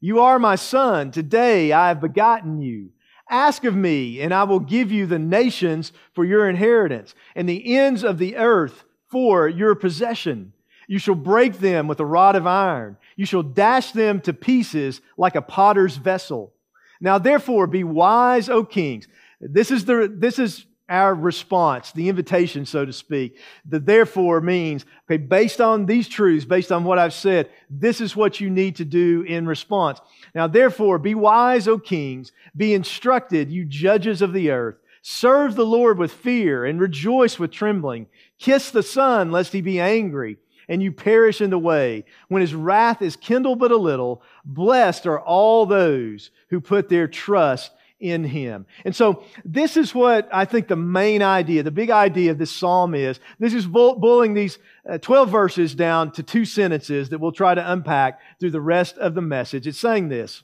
You 0.00 0.18
are 0.18 0.40
my 0.40 0.56
son. 0.56 1.12
Today 1.12 1.70
I 1.70 1.86
have 1.86 2.00
begotten 2.00 2.62
you. 2.62 2.90
Ask 3.30 3.62
of 3.62 3.76
me, 3.76 4.20
and 4.22 4.34
I 4.34 4.42
will 4.42 4.58
give 4.58 4.90
you 4.90 5.06
the 5.06 5.20
nations 5.20 5.92
for 6.14 6.24
your 6.24 6.48
inheritance, 6.48 7.14
and 7.36 7.48
the 7.48 7.76
ends 7.76 8.02
of 8.02 8.18
the 8.18 8.36
earth 8.36 8.82
for 9.06 9.46
your 9.46 9.76
possession. 9.76 10.52
You 10.86 10.98
shall 10.98 11.14
break 11.14 11.58
them 11.58 11.86
with 11.86 12.00
a 12.00 12.04
rod 12.04 12.36
of 12.36 12.46
iron. 12.46 12.96
You 13.16 13.26
shall 13.26 13.42
dash 13.42 13.92
them 13.92 14.20
to 14.22 14.32
pieces 14.32 15.00
like 15.16 15.34
a 15.34 15.42
potter's 15.42 15.96
vessel. 15.96 16.52
Now, 17.00 17.18
therefore, 17.18 17.66
be 17.66 17.84
wise, 17.84 18.48
O 18.48 18.64
kings. 18.64 19.08
This 19.40 19.70
is 19.70 19.84
the, 19.84 20.12
this 20.12 20.38
is 20.38 20.66
our 20.88 21.14
response, 21.14 21.92
the 21.92 22.08
invitation, 22.08 22.66
so 22.66 22.84
to 22.84 22.92
speak. 22.92 23.38
The 23.64 23.78
therefore 23.78 24.40
means, 24.40 24.84
okay, 25.04 25.16
based 25.16 25.60
on 25.60 25.86
these 25.86 26.08
truths, 26.08 26.44
based 26.44 26.70
on 26.70 26.84
what 26.84 26.98
I've 26.98 27.14
said, 27.14 27.50
this 27.70 28.00
is 28.00 28.14
what 28.14 28.40
you 28.40 28.50
need 28.50 28.76
to 28.76 28.84
do 28.84 29.22
in 29.22 29.46
response. 29.46 30.00
Now, 30.34 30.46
therefore, 30.46 30.98
be 30.98 31.14
wise, 31.14 31.68
O 31.68 31.78
kings, 31.78 32.32
be 32.56 32.74
instructed, 32.74 33.50
you 33.50 33.64
judges 33.64 34.20
of 34.20 34.32
the 34.32 34.50
earth. 34.50 34.76
Serve 35.02 35.54
the 35.54 35.66
Lord 35.66 35.98
with 35.98 36.12
fear 36.12 36.64
and 36.64 36.80
rejoice 36.80 37.38
with 37.38 37.50
trembling. 37.50 38.06
Kiss 38.38 38.70
the 38.70 38.82
Son, 38.82 39.30
lest 39.30 39.52
he 39.52 39.60
be 39.60 39.80
angry 39.80 40.38
and 40.68 40.82
you 40.82 40.92
perish 40.92 41.40
in 41.40 41.50
the 41.50 41.58
way. 41.58 42.04
When 42.28 42.40
his 42.40 42.54
wrath 42.54 43.02
is 43.02 43.16
kindled 43.16 43.58
but 43.58 43.70
a 43.70 43.76
little, 43.76 44.22
blessed 44.44 45.06
are 45.06 45.20
all 45.20 45.66
those 45.66 46.30
who 46.50 46.60
put 46.60 46.88
their 46.88 47.08
trust 47.08 47.72
in 48.00 48.24
him. 48.24 48.66
And 48.84 48.94
so 48.94 49.24
this 49.44 49.76
is 49.76 49.94
what 49.94 50.28
I 50.32 50.44
think 50.44 50.68
the 50.68 50.76
main 50.76 51.22
idea, 51.22 51.62
the 51.62 51.70
big 51.70 51.90
idea 51.90 52.32
of 52.32 52.38
this 52.38 52.50
psalm 52.50 52.94
is. 52.94 53.18
This 53.38 53.54
is 53.54 53.66
boiling 53.66 54.34
these 54.34 54.58
uh, 54.88 54.98
12 54.98 55.30
verses 55.30 55.74
down 55.74 56.12
to 56.12 56.22
two 56.22 56.44
sentences 56.44 57.08
that 57.08 57.18
we'll 57.18 57.32
try 57.32 57.54
to 57.54 57.72
unpack 57.72 58.20
through 58.40 58.50
the 58.50 58.60
rest 58.60 58.98
of 58.98 59.14
the 59.14 59.22
message. 59.22 59.66
It's 59.66 59.78
saying 59.78 60.08
this. 60.08 60.42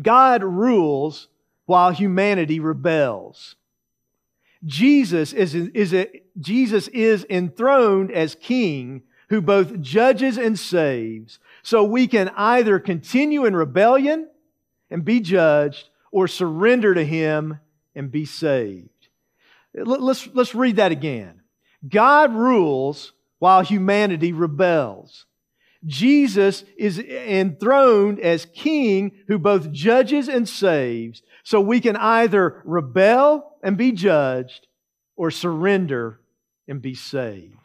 God 0.00 0.42
rules 0.42 1.28
while 1.66 1.90
humanity 1.90 2.60
rebels. 2.60 3.56
Jesus 4.64 5.32
is, 5.32 5.54
is 5.54 5.92
a, 5.92 6.22
Jesus 6.38 6.88
is 6.88 7.26
enthroned 7.30 8.10
as 8.10 8.34
king 8.34 9.02
who 9.28 9.40
both 9.40 9.80
judges 9.80 10.36
and 10.36 10.58
saves. 10.58 11.38
So 11.62 11.84
we 11.84 12.06
can 12.06 12.30
either 12.36 12.78
continue 12.78 13.44
in 13.44 13.56
rebellion 13.56 14.28
and 14.90 15.04
be 15.04 15.20
judged 15.20 15.88
or 16.10 16.28
surrender 16.28 16.94
to 16.94 17.04
him 17.04 17.58
and 17.94 18.10
be 18.10 18.24
saved. 18.24 18.88
Let's, 19.74 20.28
let's 20.34 20.54
read 20.54 20.76
that 20.76 20.92
again. 20.92 21.40
God 21.88 22.32
rules 22.34 23.12
while 23.38 23.62
humanity 23.62 24.32
rebels. 24.32 25.26
Jesus 25.84 26.64
is 26.78 26.98
enthroned 26.98 28.20
as 28.20 28.46
king 28.46 29.12
who 29.28 29.38
both 29.38 29.70
judges 29.70 30.28
and 30.28 30.48
saves. 30.48 31.22
So 31.42 31.60
we 31.60 31.80
can 31.80 31.96
either 31.96 32.62
rebel 32.64 33.58
and 33.62 33.76
be 33.76 33.92
judged 33.92 34.66
or 35.16 35.30
surrender 35.30 36.20
and 36.68 36.80
be 36.80 36.94
saved. 36.94 37.56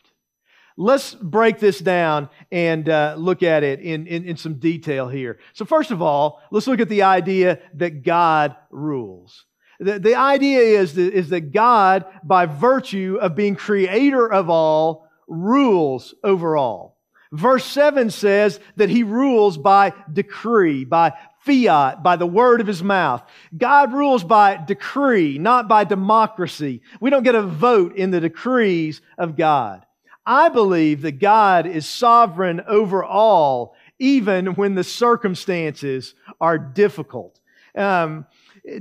Let's 0.77 1.13
break 1.13 1.59
this 1.59 1.79
down 1.79 2.29
and 2.51 2.87
uh, 2.87 3.15
look 3.17 3.43
at 3.43 3.63
it 3.63 3.81
in, 3.81 4.07
in, 4.07 4.23
in 4.23 4.37
some 4.37 4.55
detail 4.55 5.09
here. 5.09 5.39
So, 5.53 5.65
first 5.65 5.91
of 5.91 6.01
all, 6.01 6.41
let's 6.51 6.67
look 6.67 6.79
at 6.79 6.87
the 6.87 7.03
idea 7.03 7.59
that 7.75 8.03
God 8.03 8.55
rules. 8.71 9.45
The, 9.79 9.99
the 9.99 10.15
idea 10.15 10.59
is 10.59 10.97
is 10.97 11.29
that 11.29 11.51
God, 11.51 12.05
by 12.23 12.45
virtue 12.45 13.17
of 13.19 13.35
being 13.35 13.55
creator 13.55 14.31
of 14.31 14.49
all, 14.49 15.09
rules 15.27 16.15
over 16.23 16.55
all. 16.57 16.98
Verse 17.31 17.65
7 17.65 18.09
says 18.09 18.59
that 18.77 18.89
he 18.89 19.03
rules 19.03 19.57
by 19.57 19.93
decree, 20.11 20.83
by 20.83 21.13
fiat, 21.41 22.01
by 22.01 22.15
the 22.15 22.25
word 22.25 22.59
of 22.59 22.67
his 22.67 22.83
mouth. 22.83 23.21
God 23.55 23.93
rules 23.93 24.23
by 24.23 24.57
decree, 24.57 25.37
not 25.37 25.67
by 25.67 25.83
democracy. 25.83 26.81
We 26.99 27.09
don't 27.09 27.23
get 27.23 27.35
a 27.35 27.43
vote 27.43 27.95
in 27.95 28.11
the 28.11 28.19
decrees 28.19 29.01
of 29.17 29.37
God. 29.37 29.85
I 30.25 30.49
believe 30.49 31.03
that 31.03 31.19
God 31.19 31.65
is 31.65 31.87
sovereign 31.87 32.61
over 32.67 33.03
all, 33.03 33.75
even 33.99 34.47
when 34.55 34.75
the 34.75 34.83
circumstances 34.83 36.13
are 36.41 36.57
difficult. 36.57 37.39
Um, 37.75 38.25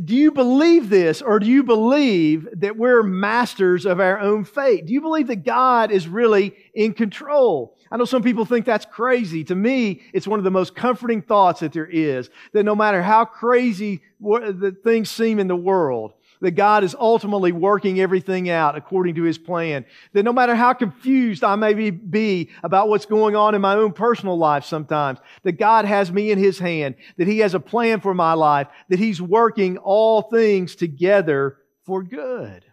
do 0.05 0.15
you 0.15 0.33
believe 0.33 0.91
this, 0.91 1.23
or 1.23 1.39
do 1.39 1.47
you 1.47 1.63
believe 1.63 2.49
that 2.57 2.77
we're 2.77 3.03
masters 3.03 3.87
of 3.87 4.01
our 4.01 4.19
own 4.19 4.45
fate? 4.45 4.87
Do 4.87 4.93
you 4.93 5.01
believe 5.01 5.29
that 5.29 5.45
God 5.45 5.91
is 5.91 6.09
really 6.09 6.55
in 6.75 6.95
control? 6.95 7.78
I 7.91 7.97
know 7.97 8.05
some 8.05 8.23
people 8.23 8.45
think 8.45 8.67
that's 8.67 8.87
crazy. 8.87 9.45
To 9.45 9.55
me, 9.55 10.03
it's 10.13 10.29
one 10.29 10.39
of 10.39 10.45
the 10.45 10.51
most 10.51 10.75
comforting 10.75 11.23
thoughts 11.23 11.61
that 11.61 11.73
there 11.73 11.87
is 11.87 12.29
that 12.53 12.65
no 12.65 12.75
matter 12.75 13.03
how 13.03 13.25
crazy 13.25 14.03
the 14.21 14.77
things 14.85 15.11
seem 15.11 15.39
in 15.39 15.49
the 15.49 15.57
world, 15.57 16.15
that 16.41 16.53
God 16.53 16.85
is 16.85 16.95
ultimately 16.99 17.51
working 17.51 17.99
everything 18.01 18.49
out 18.49 18.77
according 18.77 19.17
to 19.17 19.25
his 19.25 19.39
plan. 19.39 19.85
That 20.13 20.23
no 20.23 20.33
matter 20.33 20.55
how 20.55 20.73
confused 20.73 21.43
I 21.43 21.57
may 21.57 21.91
be 21.91 22.51
about 22.63 22.89
what's 22.89 23.07
going 23.07 23.35
on 23.35 23.55
in 23.55 23.61
my 23.61 23.75
own 23.75 23.93
personal 23.93 24.39
life 24.39 24.65
sometimes, 24.65 25.19
that 25.43 25.59
God 25.59 25.85
has 25.85 26.13
me 26.13 26.31
in 26.31 26.39
his 26.39 26.59
hand, 26.59 26.95
that 27.17 27.27
he 27.27 27.41
has 27.41 27.55
a 27.55 27.61
plan 27.61 28.01
for 28.01 28.15
my 28.15 28.35
life, 28.35 28.69
that 28.89 29.01
he's 29.01 29.21
working 29.21 29.79
all 29.79 30.23
things 30.23 30.77
together 30.77 31.59
for 31.85 32.03
good. 32.05 32.65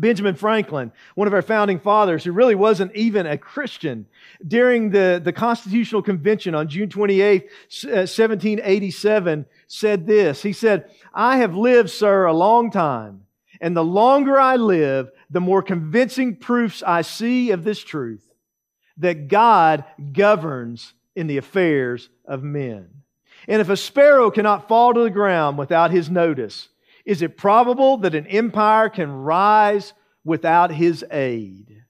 Benjamin 0.00 0.34
Franklin, 0.34 0.92
one 1.14 1.26
of 1.26 1.34
our 1.34 1.42
founding 1.42 1.80
fathers, 1.80 2.24
who 2.24 2.32
really 2.32 2.54
wasn't 2.54 2.94
even 2.94 3.26
a 3.26 3.38
Christian, 3.38 4.06
during 4.46 4.90
the, 4.90 5.20
the 5.22 5.32
Constitutional 5.32 6.02
Convention 6.02 6.54
on 6.54 6.68
June 6.68 6.88
28, 6.88 7.48
1787, 7.70 9.40
uh, 9.40 9.44
said 9.66 10.06
this. 10.06 10.42
He 10.42 10.52
said, 10.52 10.90
I 11.14 11.38
have 11.38 11.56
lived, 11.56 11.90
sir, 11.90 12.26
a 12.26 12.32
long 12.32 12.70
time, 12.70 13.22
and 13.60 13.76
the 13.76 13.84
longer 13.84 14.38
I 14.38 14.56
live, 14.56 15.10
the 15.30 15.40
more 15.40 15.62
convincing 15.62 16.36
proofs 16.36 16.82
I 16.86 17.02
see 17.02 17.50
of 17.50 17.64
this 17.64 17.82
truth 17.82 18.22
that 18.98 19.28
God 19.28 19.84
governs 20.12 20.94
in 21.14 21.26
the 21.26 21.38
affairs 21.38 22.08
of 22.24 22.42
men. 22.42 22.88
And 23.48 23.60
if 23.60 23.68
a 23.68 23.76
sparrow 23.76 24.30
cannot 24.30 24.68
fall 24.68 24.94
to 24.94 25.02
the 25.02 25.10
ground 25.10 25.58
without 25.58 25.90
his 25.90 26.10
notice, 26.10 26.68
is 27.06 27.22
it 27.22 27.38
probable 27.38 27.98
that 27.98 28.14
an 28.14 28.26
empire 28.26 28.90
can 28.90 29.10
rise 29.10 29.94
without 30.24 30.72
his 30.72 31.04
aid? 31.10 31.84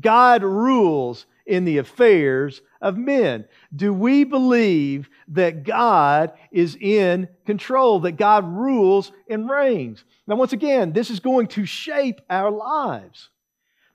God 0.00 0.42
rules 0.42 1.26
in 1.44 1.64
the 1.64 1.78
affairs 1.78 2.62
of 2.80 2.96
men. 2.96 3.46
Do 3.74 3.92
we 3.92 4.24
believe 4.24 5.08
that 5.28 5.64
God 5.64 6.32
is 6.50 6.76
in 6.80 7.28
control, 7.44 8.00
that 8.00 8.12
God 8.12 8.46
rules 8.46 9.12
and 9.28 9.50
reigns? 9.50 10.04
Now, 10.26 10.36
once 10.36 10.52
again, 10.52 10.92
this 10.92 11.10
is 11.10 11.20
going 11.20 11.48
to 11.48 11.66
shape 11.66 12.20
our 12.30 12.50
lives. 12.50 13.30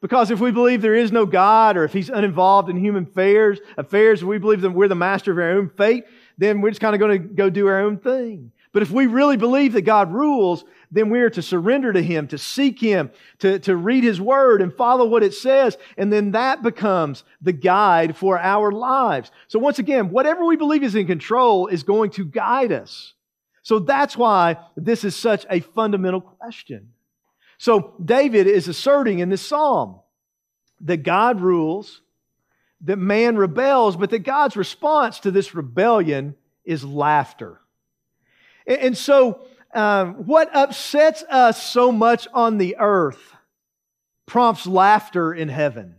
Because 0.01 0.31
if 0.31 0.39
we 0.39 0.51
believe 0.51 0.81
there 0.81 0.95
is 0.95 1.11
no 1.11 1.25
God 1.25 1.77
or 1.77 1.83
if 1.83 1.93
He's 1.93 2.09
uninvolved 2.09 2.69
in 2.69 2.77
human 2.77 3.03
affairs, 3.03 3.59
affairs, 3.77 4.23
we 4.23 4.39
believe 4.39 4.61
that 4.61 4.71
we're 4.71 4.87
the 4.87 4.95
master 4.95 5.31
of 5.31 5.37
our 5.37 5.51
own 5.51 5.69
fate, 5.69 6.05
then 6.37 6.59
we're 6.59 6.71
just 6.71 6.81
kind 6.81 6.95
of 6.95 6.99
going 6.99 7.21
to 7.21 7.27
go 7.27 7.49
do 7.49 7.67
our 7.67 7.81
own 7.81 7.97
thing. 7.97 8.51
But 8.73 8.83
if 8.83 8.91
we 8.91 9.05
really 9.05 9.37
believe 9.37 9.73
that 9.73 9.81
God 9.81 10.13
rules, 10.13 10.63
then 10.91 11.09
we 11.09 11.19
are 11.19 11.29
to 11.31 11.41
surrender 11.41 11.91
to 11.91 12.01
Him, 12.01 12.27
to 12.27 12.37
seek 12.37 12.79
Him, 12.79 13.11
to, 13.39 13.59
to 13.59 13.75
read 13.75 14.03
His 14.03 14.21
Word 14.21 14.61
and 14.61 14.73
follow 14.73 15.05
what 15.05 15.23
it 15.23 15.33
says. 15.33 15.77
And 15.97 16.11
then 16.11 16.31
that 16.31 16.63
becomes 16.63 17.23
the 17.41 17.51
guide 17.51 18.15
for 18.15 18.39
our 18.39 18.71
lives. 18.71 19.31
So 19.47 19.59
once 19.59 19.79
again, 19.79 20.09
whatever 20.09 20.45
we 20.45 20.55
believe 20.55 20.83
is 20.83 20.95
in 20.95 21.07
control 21.07 21.67
is 21.67 21.83
going 21.83 22.11
to 22.11 22.25
guide 22.25 22.71
us. 22.71 23.13
So 23.63 23.79
that's 23.79 24.17
why 24.17 24.57
this 24.75 25.03
is 25.03 25.15
such 25.15 25.45
a 25.49 25.59
fundamental 25.59 26.21
question. 26.21 26.89
So 27.57 27.93
David 28.03 28.47
is 28.47 28.67
asserting 28.67 29.19
in 29.19 29.29
this 29.29 29.45
psalm 29.45 29.99
that 30.81 31.03
God 31.03 31.41
rules, 31.41 32.01
that 32.81 32.97
man 32.97 33.37
rebels, 33.37 33.95
but 33.95 34.09
that 34.09 34.19
God's 34.19 34.57
response 34.57 35.19
to 35.19 35.31
this 35.31 35.53
rebellion 35.53 36.35
is 36.65 36.83
laughter. 36.83 37.61
And 38.65 38.97
so, 38.97 39.41
um, 39.73 40.25
what 40.25 40.49
upsets 40.53 41.23
us 41.23 41.61
so 41.61 41.91
much 41.91 42.27
on 42.33 42.57
the 42.57 42.75
earth 42.77 43.35
prompts 44.31 44.65
laughter 44.65 45.33
in 45.33 45.49
heaven. 45.49 45.93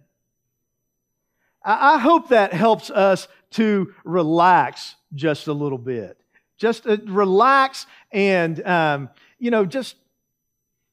I 1.63 1.99
hope 1.99 2.31
that 2.31 2.55
helps 2.55 2.89
us 2.89 3.29
to 3.51 3.93
relax 4.05 4.97
just 5.15 5.49
a 5.49 5.53
little 5.53 5.77
bit. 5.77 6.19
Just 6.57 6.87
uh, 6.87 6.97
relax 7.05 7.87
and, 8.11 8.67
um, 8.67 9.11
you 9.39 9.51
know, 9.51 9.67
just 9.67 9.97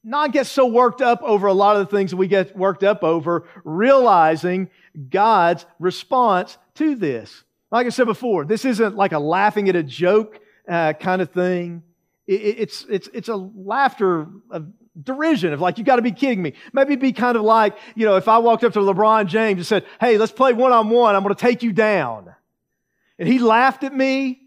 not 0.04 0.32
get 0.32 0.46
so 0.46 0.66
worked 0.66 1.00
up 1.00 1.22
over 1.22 1.46
a 1.46 1.54
lot 1.54 1.76
of 1.76 1.88
the 1.88 1.96
things 1.96 2.10
that 2.10 2.18
we 2.18 2.28
get 2.28 2.54
worked 2.54 2.84
up 2.84 3.02
over, 3.02 3.48
realizing 3.64 4.68
God's 5.08 5.64
response 5.78 6.58
to 6.74 6.94
this. 6.94 7.42
Like 7.70 7.86
I 7.86 7.90
said 7.90 8.06
before, 8.06 8.44
this 8.44 8.66
isn't 8.66 8.96
like 8.96 9.12
a 9.12 9.18
laughing 9.18 9.70
at 9.70 9.76
a 9.76 9.82
joke 9.82 10.40
uh, 10.68 10.92
kind 10.94 11.22
of 11.22 11.30
thing. 11.30 11.82
It, 12.26 12.58
it's, 12.58 12.86
it's, 12.88 13.08
it's 13.12 13.28
a 13.28 13.36
laughter 13.36 14.28
of 14.50 14.66
derision 15.00 15.52
of 15.52 15.60
like, 15.60 15.78
you 15.78 15.84
got 15.84 15.96
to 15.96 16.02
be 16.02 16.12
kidding 16.12 16.42
me. 16.42 16.54
Maybe 16.72 16.96
be 16.96 17.12
kind 17.12 17.36
of 17.36 17.42
like, 17.42 17.76
you 17.94 18.04
know, 18.06 18.16
if 18.16 18.28
I 18.28 18.38
walked 18.38 18.64
up 18.64 18.72
to 18.74 18.80
LeBron 18.80 19.26
James 19.26 19.58
and 19.58 19.66
said, 19.66 19.84
hey, 20.00 20.18
let's 20.18 20.32
play 20.32 20.52
one 20.52 20.72
on 20.72 20.90
one, 20.90 21.14
I'm 21.14 21.22
going 21.22 21.34
to 21.34 21.40
take 21.40 21.62
you 21.62 21.72
down. 21.72 22.34
And 23.18 23.28
he 23.28 23.38
laughed 23.38 23.84
at 23.84 23.94
me. 23.94 24.40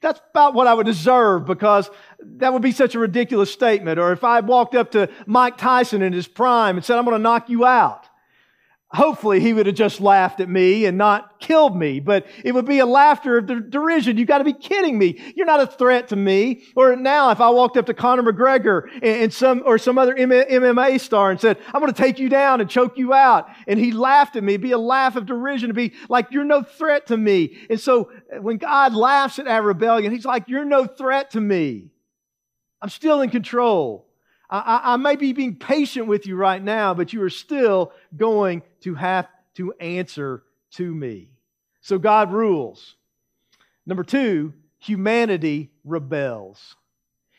That's 0.00 0.20
about 0.30 0.54
what 0.54 0.68
I 0.68 0.74
would 0.74 0.86
deserve 0.86 1.44
because 1.44 1.90
that 2.20 2.52
would 2.52 2.62
be 2.62 2.70
such 2.70 2.94
a 2.94 3.00
ridiculous 3.00 3.52
statement. 3.52 3.98
Or 3.98 4.12
if 4.12 4.22
I 4.22 4.40
walked 4.40 4.76
up 4.76 4.92
to 4.92 5.10
Mike 5.26 5.56
Tyson 5.56 6.02
in 6.02 6.12
his 6.12 6.28
prime 6.28 6.76
and 6.76 6.84
said, 6.84 6.98
I'm 6.98 7.04
going 7.04 7.16
to 7.16 7.22
knock 7.22 7.50
you 7.50 7.66
out. 7.66 8.07
Hopefully 8.90 9.38
he 9.38 9.52
would 9.52 9.66
have 9.66 9.74
just 9.74 10.00
laughed 10.00 10.40
at 10.40 10.48
me 10.48 10.86
and 10.86 10.96
not 10.96 11.40
killed 11.40 11.76
me, 11.76 12.00
but 12.00 12.26
it 12.42 12.52
would 12.52 12.64
be 12.64 12.78
a 12.78 12.86
laughter 12.86 13.36
of 13.36 13.70
derision. 13.70 14.16
You've 14.16 14.28
got 14.28 14.38
to 14.38 14.44
be 14.44 14.54
kidding 14.54 14.98
me. 14.98 15.32
You're 15.36 15.46
not 15.46 15.60
a 15.60 15.66
threat 15.66 16.08
to 16.08 16.16
me. 16.16 16.64
Or 16.74 16.96
now, 16.96 17.30
if 17.30 17.40
I 17.40 17.50
walked 17.50 17.76
up 17.76 17.86
to 17.86 17.94
Conor 17.94 18.22
McGregor 18.22 18.88
and 19.02 19.32
some, 19.32 19.62
or 19.66 19.76
some 19.76 19.98
other 19.98 20.14
MMA 20.14 21.00
star 21.00 21.30
and 21.30 21.40
said, 21.40 21.58
I'm 21.66 21.80
going 21.82 21.92
to 21.92 22.02
take 22.02 22.18
you 22.18 22.30
down 22.30 22.62
and 22.62 22.70
choke 22.70 22.96
you 22.96 23.12
out. 23.12 23.48
And 23.66 23.78
he 23.78 23.92
laughed 23.92 24.36
at 24.36 24.42
me, 24.42 24.54
it'd 24.54 24.62
be 24.62 24.72
a 24.72 24.78
laugh 24.78 25.16
of 25.16 25.26
derision 25.26 25.68
to 25.68 25.74
be 25.74 25.92
like, 26.08 26.28
you're 26.30 26.44
no 26.44 26.62
threat 26.62 27.08
to 27.08 27.16
me. 27.16 27.58
And 27.68 27.78
so 27.78 28.10
uh, 28.34 28.40
when 28.40 28.56
God 28.56 28.94
laughs 28.94 29.38
at 29.38 29.46
our 29.46 29.62
rebellion, 29.62 30.12
he's 30.12 30.24
like, 30.24 30.48
you're 30.48 30.64
no 30.64 30.86
threat 30.86 31.32
to 31.32 31.40
me. 31.40 31.90
I'm 32.80 32.88
still 32.88 33.20
in 33.20 33.28
control. 33.28 34.07
I, 34.50 34.80
I, 34.84 34.96
may 34.96 35.16
be 35.16 35.32
being 35.32 35.56
patient 35.56 36.06
with 36.06 36.26
you 36.26 36.34
right 36.34 36.62
now, 36.62 36.94
but 36.94 37.12
you 37.12 37.22
are 37.22 37.30
still 37.30 37.92
going 38.16 38.62
to 38.80 38.94
have 38.94 39.28
to 39.56 39.74
answer 39.74 40.42
to 40.72 40.94
me. 40.94 41.28
So 41.82 41.98
God 41.98 42.32
rules. 42.32 42.96
Number 43.84 44.04
two, 44.04 44.54
humanity 44.78 45.70
rebels. 45.84 46.76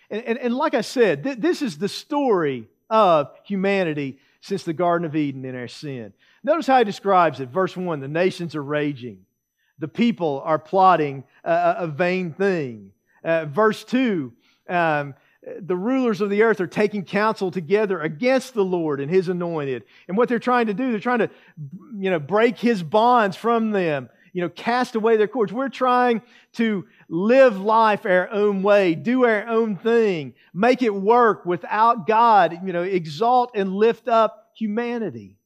And, 0.09 0.23
and, 0.23 0.37
and 0.37 0.55
like 0.55 0.73
I 0.73 0.81
said, 0.81 1.23
th- 1.23 1.37
this 1.37 1.61
is 1.61 1.77
the 1.77 1.89
story 1.89 2.67
of 2.89 3.31
humanity 3.43 4.19
since 4.41 4.63
the 4.63 4.73
Garden 4.73 5.05
of 5.05 5.15
Eden 5.15 5.45
in 5.45 5.55
our 5.55 5.67
sin. 5.67 6.13
Notice 6.43 6.67
how 6.67 6.79
he 6.79 6.83
describes 6.85 7.39
it. 7.39 7.49
Verse 7.49 7.75
1 7.75 7.99
the 7.99 8.07
nations 8.07 8.55
are 8.55 8.63
raging, 8.63 9.25
the 9.77 9.87
people 9.87 10.41
are 10.45 10.59
plotting 10.59 11.23
a, 11.43 11.75
a 11.79 11.87
vain 11.87 12.33
thing. 12.33 12.91
Uh, 13.23 13.45
verse 13.45 13.83
2, 13.83 14.31
um, 14.69 15.13
the 15.61 15.75
rulers 15.75 16.21
of 16.21 16.29
the 16.29 16.43
earth 16.43 16.59
are 16.59 16.67
taking 16.67 17.03
counsel 17.03 17.49
together 17.49 18.01
against 18.01 18.53
the 18.53 18.63
Lord 18.63 18.99
and 18.99 19.09
his 19.09 19.29
anointed. 19.29 19.83
And 20.07 20.17
what 20.17 20.27
they're 20.27 20.39
trying 20.39 20.67
to 20.67 20.73
do, 20.73 20.91
they're 20.91 20.99
trying 20.99 21.19
to, 21.19 21.29
you 21.97 22.09
know, 22.09 22.19
break 22.19 22.57
his 22.57 22.83
bonds 22.83 23.37
from 23.37 23.71
them, 23.71 24.09
you 24.33 24.41
know, 24.41 24.49
cast 24.49 24.95
away 24.95 25.15
their 25.15 25.27
cords. 25.27 25.53
We're 25.53 25.69
trying 25.69 26.21
to 26.53 26.85
live 27.07 27.59
life 27.59 28.05
our 28.05 28.29
own 28.29 28.63
way, 28.63 28.95
do 28.95 29.25
our 29.25 29.47
own 29.47 29.77
thing, 29.77 30.33
make 30.53 30.81
it 30.81 30.93
work 30.93 31.45
without 31.45 32.05
God, 32.05 32.59
you 32.65 32.73
know, 32.73 32.83
exalt 32.83 33.51
and 33.55 33.73
lift 33.73 34.07
up 34.07 34.51
humanity. 34.55 35.37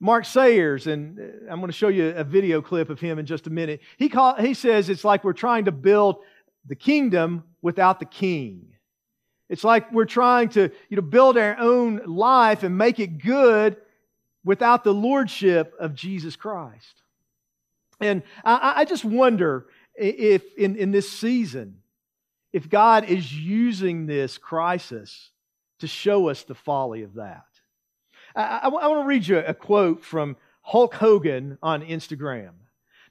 Mark 0.00 0.26
Sayers, 0.26 0.86
and 0.86 1.18
uh, 1.18 1.50
I'm 1.50 1.58
going 1.58 1.68
to 1.68 1.72
show 1.72 1.88
you 1.88 2.10
a 2.10 2.22
video 2.22 2.62
clip 2.62 2.88
of 2.88 3.00
him 3.00 3.18
in 3.18 3.26
just 3.26 3.46
a 3.46 3.50
minute. 3.50 3.80
He, 3.96 4.08
call, 4.08 4.36
he 4.36 4.54
says 4.54 4.90
it's 4.90 5.04
like 5.04 5.24
we're 5.24 5.32
trying 5.32 5.64
to 5.64 5.72
build 5.72 6.18
the 6.66 6.76
kingdom 6.76 7.42
without 7.62 7.98
the 7.98 8.06
king. 8.06 8.74
It's 9.48 9.64
like 9.64 9.92
we're 9.92 10.04
trying 10.04 10.50
to 10.50 10.70
you 10.88 10.96
know, 10.96 11.02
build 11.02 11.38
our 11.38 11.56
own 11.58 12.02
life 12.06 12.62
and 12.62 12.76
make 12.76 13.00
it 13.00 13.22
good 13.22 13.76
without 14.44 14.84
the 14.84 14.94
lordship 14.94 15.74
of 15.78 15.94
Jesus 15.94 16.36
Christ. 16.36 17.02
And 18.00 18.22
I, 18.44 18.74
I 18.76 18.84
just 18.84 19.04
wonder 19.04 19.66
if 19.94 20.42
in, 20.56 20.76
in 20.76 20.90
this 20.90 21.10
season, 21.10 21.78
if 22.52 22.68
God 22.68 23.04
is 23.04 23.32
using 23.32 24.06
this 24.06 24.38
crisis 24.38 25.30
to 25.80 25.86
show 25.86 26.28
us 26.28 26.42
the 26.44 26.54
folly 26.54 27.02
of 27.02 27.14
that. 27.14 27.44
I, 28.34 28.42
I, 28.42 28.68
I 28.68 28.68
want 28.68 29.02
to 29.02 29.06
read 29.06 29.26
you 29.26 29.38
a 29.38 29.54
quote 29.54 30.04
from 30.04 30.36
Hulk 30.62 30.94
Hogan 30.94 31.58
on 31.62 31.82
Instagram. 31.82 32.50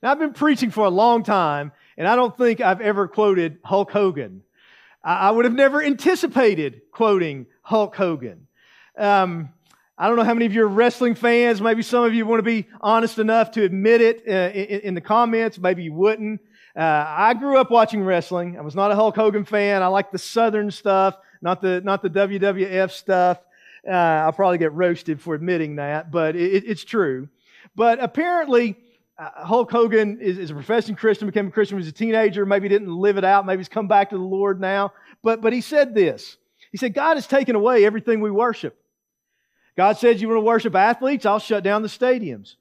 Now, 0.01 0.11
I've 0.11 0.19
been 0.19 0.33
preaching 0.33 0.69
for 0.69 0.85
a 0.85 0.89
long 0.89 1.23
time, 1.23 1.71
and 1.97 2.07
I 2.07 2.15
don't 2.15 2.37
think 2.37 2.61
I've 2.61 2.81
ever 2.81 3.07
quoted 3.07 3.57
Hulk 3.63 3.91
Hogan. 3.91 4.43
I 5.07 5.31
would 5.31 5.45
have 5.45 5.53
never 5.53 5.81
anticipated 5.81 6.81
quoting 6.91 7.45
Hulk 7.61 7.95
Hogan. 7.95 8.47
Um, 8.97 9.53
I 9.97 10.07
don't 10.07 10.17
know 10.17 10.23
how 10.23 10.33
many 10.33 10.45
of 10.45 10.53
you 10.53 10.63
are 10.63 10.67
wrestling 10.67 11.15
fans. 11.15 11.61
Maybe 11.61 11.81
some 11.81 12.03
of 12.03 12.13
you 12.13 12.25
want 12.25 12.39
to 12.39 12.43
be 12.43 12.67
honest 12.81 13.17
enough 13.17 13.51
to 13.51 13.63
admit 13.63 14.01
it 14.01 14.23
uh, 14.27 14.51
in, 14.53 14.81
in, 14.81 14.93
the 14.95 15.01
comments. 15.01 15.57
Maybe 15.57 15.83
you 15.83 15.93
wouldn't. 15.93 16.41
Uh, 16.75 17.05
I 17.07 17.33
grew 17.35 17.57
up 17.57 17.71
watching 17.71 18.03
wrestling. 18.03 18.57
I 18.57 18.61
was 18.61 18.75
not 18.75 18.91
a 18.91 18.95
Hulk 18.95 19.15
Hogan 19.15 19.45
fan. 19.45 19.81
I 19.81 19.87
like 19.87 20.11
the 20.11 20.17
Southern 20.17 20.69
stuff, 20.71 21.17
not 21.41 21.61
the 21.61 21.79
not 21.81 22.01
the 22.01 22.09
WWF 22.09 22.91
stuff. 22.91 23.39
Uh, 23.87 23.91
I'll 23.91 24.33
probably 24.33 24.57
get 24.57 24.73
roasted 24.73 25.21
for 25.21 25.35
admitting 25.35 25.77
that, 25.77 26.11
but 26.11 26.35
it, 26.35 26.65
it's 26.67 26.83
true. 26.83 27.29
But 27.77 28.03
apparently, 28.03 28.75
uh, 29.19 29.45
Hulk 29.45 29.71
Hogan 29.71 30.19
is, 30.21 30.37
is, 30.37 30.51
a 30.51 30.53
professing 30.53 30.95
Christian, 30.95 31.27
became 31.27 31.47
a 31.47 31.51
Christian 31.51 31.75
when 31.75 31.83
he 31.83 31.87
was 31.87 31.93
a 31.93 31.97
teenager, 31.97 32.45
maybe 32.45 32.69
didn't 32.69 32.95
live 32.95 33.17
it 33.17 33.23
out, 33.23 33.45
maybe 33.45 33.59
he's 33.59 33.69
come 33.69 33.87
back 33.87 34.11
to 34.11 34.17
the 34.17 34.23
Lord 34.23 34.61
now. 34.61 34.93
But, 35.23 35.41
but 35.41 35.53
he 35.53 35.61
said 35.61 35.95
this 35.95 36.37
He 36.71 36.77
said, 36.77 36.93
God 36.93 37.17
has 37.17 37.27
taken 37.27 37.55
away 37.55 37.85
everything 37.85 38.21
we 38.21 38.31
worship. 38.31 38.79
God 39.75 39.97
said, 39.97 40.19
You 40.19 40.27
want 40.27 40.37
to 40.37 40.45
worship 40.45 40.75
athletes? 40.75 41.25
I'll 41.25 41.39
shut 41.39 41.63
down 41.63 41.81
the 41.81 41.87
stadiums. 41.87 42.55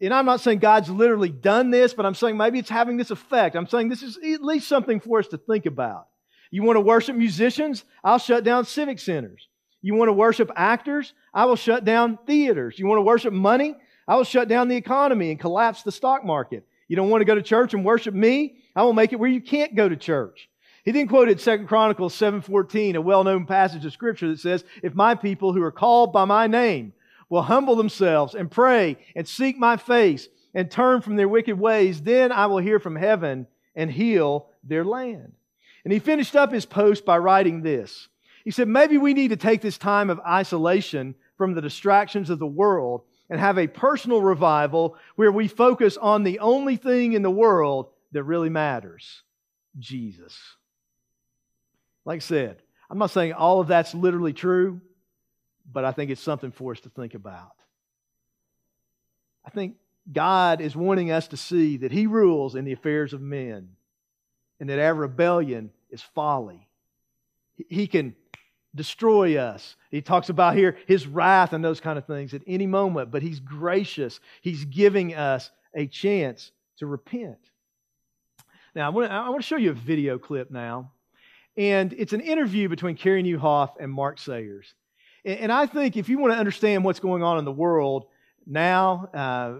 And 0.00 0.14
I'm 0.14 0.24
not 0.24 0.40
saying 0.40 0.60
God's 0.60 0.88
literally 0.88 1.28
done 1.28 1.70
this, 1.70 1.92
but 1.92 2.06
I'm 2.06 2.14
saying 2.14 2.36
maybe 2.38 2.58
it's 2.58 2.70
having 2.70 2.96
this 2.96 3.10
effect. 3.10 3.56
I'm 3.56 3.66
saying 3.66 3.90
this 3.90 4.02
is 4.02 4.16
at 4.16 4.42
least 4.42 4.68
something 4.68 5.00
for 5.00 5.18
us 5.18 5.28
to 5.28 5.36
think 5.36 5.66
about. 5.66 6.08
You 6.50 6.62
want 6.62 6.76
to 6.76 6.80
worship 6.80 7.14
musicians? 7.14 7.84
I'll 8.02 8.18
shut 8.18 8.42
down 8.42 8.64
civic 8.64 8.98
centers. 8.98 9.48
You 9.82 9.94
want 9.94 10.08
to 10.08 10.14
worship 10.14 10.50
actors? 10.56 11.12
I 11.34 11.44
will 11.44 11.56
shut 11.56 11.84
down 11.84 12.18
theaters. 12.26 12.78
You 12.78 12.86
want 12.86 12.98
to 12.98 13.02
worship 13.02 13.34
money? 13.34 13.76
I 14.08 14.16
will 14.16 14.24
shut 14.24 14.48
down 14.48 14.68
the 14.68 14.76
economy 14.76 15.30
and 15.30 15.40
collapse 15.40 15.82
the 15.82 15.92
stock 15.92 16.24
market. 16.24 16.66
You 16.88 16.96
don't 16.96 17.10
want 17.10 17.20
to 17.22 17.26
go 17.26 17.34
to 17.34 17.42
church 17.42 17.74
and 17.74 17.84
worship 17.84 18.14
me? 18.14 18.56
I 18.74 18.82
will 18.82 18.92
make 18.92 19.12
it 19.12 19.18
where 19.18 19.30
you 19.30 19.40
can't 19.40 19.74
go 19.74 19.88
to 19.88 19.96
church. 19.96 20.48
He 20.84 20.92
then 20.92 21.08
quoted 21.08 21.40
2 21.40 21.66
Chronicles 21.66 22.14
7:14, 22.14 22.94
a 22.94 23.00
well-known 23.00 23.46
passage 23.46 23.84
of 23.84 23.92
scripture 23.92 24.28
that 24.28 24.38
says, 24.38 24.64
"If 24.82 24.94
my 24.94 25.16
people 25.16 25.52
who 25.52 25.62
are 25.62 25.72
called 25.72 26.12
by 26.12 26.24
my 26.24 26.46
name 26.46 26.92
will 27.28 27.42
humble 27.42 27.74
themselves 27.74 28.36
and 28.36 28.48
pray 28.48 28.98
and 29.16 29.26
seek 29.26 29.58
my 29.58 29.76
face 29.76 30.28
and 30.54 30.70
turn 30.70 31.00
from 31.00 31.16
their 31.16 31.28
wicked 31.28 31.58
ways, 31.58 32.02
then 32.02 32.30
I 32.30 32.46
will 32.46 32.58
hear 32.58 32.78
from 32.78 32.94
heaven 32.94 33.48
and 33.74 33.90
heal 33.90 34.46
their 34.62 34.84
land." 34.84 35.32
And 35.84 35.92
he 35.92 35.98
finished 35.98 36.36
up 36.36 36.52
his 36.52 36.66
post 36.66 37.04
by 37.04 37.18
writing 37.18 37.62
this. 37.62 38.08
He 38.44 38.52
said, 38.52 38.68
"Maybe 38.68 38.96
we 38.96 39.12
need 39.12 39.28
to 39.28 39.36
take 39.36 39.62
this 39.62 39.78
time 39.78 40.08
of 40.08 40.20
isolation 40.20 41.16
from 41.36 41.54
the 41.54 41.60
distractions 41.60 42.30
of 42.30 42.38
the 42.38 42.46
world 42.46 43.02
and 43.28 43.40
have 43.40 43.58
a 43.58 43.66
personal 43.66 44.22
revival 44.22 44.96
where 45.16 45.32
we 45.32 45.48
focus 45.48 45.96
on 45.96 46.22
the 46.22 46.38
only 46.38 46.76
thing 46.76 47.12
in 47.12 47.22
the 47.22 47.30
world 47.30 47.88
that 48.12 48.22
really 48.22 48.48
matters 48.48 49.22
Jesus. 49.78 50.38
Like 52.04 52.16
I 52.16 52.20
said, 52.20 52.62
I'm 52.88 52.98
not 52.98 53.10
saying 53.10 53.32
all 53.32 53.60
of 53.60 53.68
that's 53.68 53.94
literally 53.94 54.32
true, 54.32 54.80
but 55.70 55.84
I 55.84 55.92
think 55.92 56.10
it's 56.10 56.20
something 56.20 56.52
for 56.52 56.72
us 56.72 56.80
to 56.80 56.88
think 56.88 57.14
about. 57.14 57.52
I 59.44 59.50
think 59.50 59.76
God 60.12 60.60
is 60.60 60.76
wanting 60.76 61.10
us 61.10 61.28
to 61.28 61.36
see 61.36 61.78
that 61.78 61.92
He 61.92 62.06
rules 62.06 62.54
in 62.54 62.64
the 62.64 62.72
affairs 62.72 63.12
of 63.12 63.20
men 63.20 63.70
and 64.60 64.70
that 64.70 64.78
our 64.78 64.94
rebellion 64.94 65.70
is 65.90 66.02
folly. 66.14 66.68
He 67.68 67.86
can 67.86 68.14
destroy 68.76 69.36
us. 69.36 69.76
He 69.90 70.00
talks 70.00 70.28
about 70.28 70.54
here 70.54 70.76
his 70.86 71.06
wrath 71.06 71.52
and 71.52 71.64
those 71.64 71.80
kind 71.80 71.98
of 71.98 72.06
things 72.06 72.34
at 72.34 72.42
any 72.46 72.66
moment, 72.66 73.10
but 73.10 73.22
he's 73.22 73.40
gracious. 73.40 74.20
He's 74.42 74.64
giving 74.64 75.14
us 75.14 75.50
a 75.74 75.86
chance 75.86 76.52
to 76.78 76.86
repent. 76.86 77.38
Now, 78.74 78.86
I 78.86 78.88
want 78.90 79.08
to, 79.08 79.12
I 79.14 79.28
want 79.30 79.40
to 79.40 79.46
show 79.46 79.56
you 79.56 79.70
a 79.70 79.74
video 79.74 80.18
clip 80.18 80.50
now. 80.50 80.92
And 81.56 81.94
it's 81.94 82.12
an 82.12 82.20
interview 82.20 82.68
between 82.68 82.96
Carey 82.96 83.22
Nieuwhof 83.22 83.70
and 83.80 83.90
Mark 83.90 84.18
Sayers. 84.18 84.74
And 85.24 85.50
I 85.50 85.66
think 85.66 85.96
if 85.96 86.08
you 86.08 86.18
want 86.18 86.34
to 86.34 86.38
understand 86.38 86.84
what's 86.84 87.00
going 87.00 87.22
on 87.22 87.38
in 87.38 87.44
the 87.44 87.52
world 87.52 88.06
now, 88.46 89.08
uh, 89.12 89.54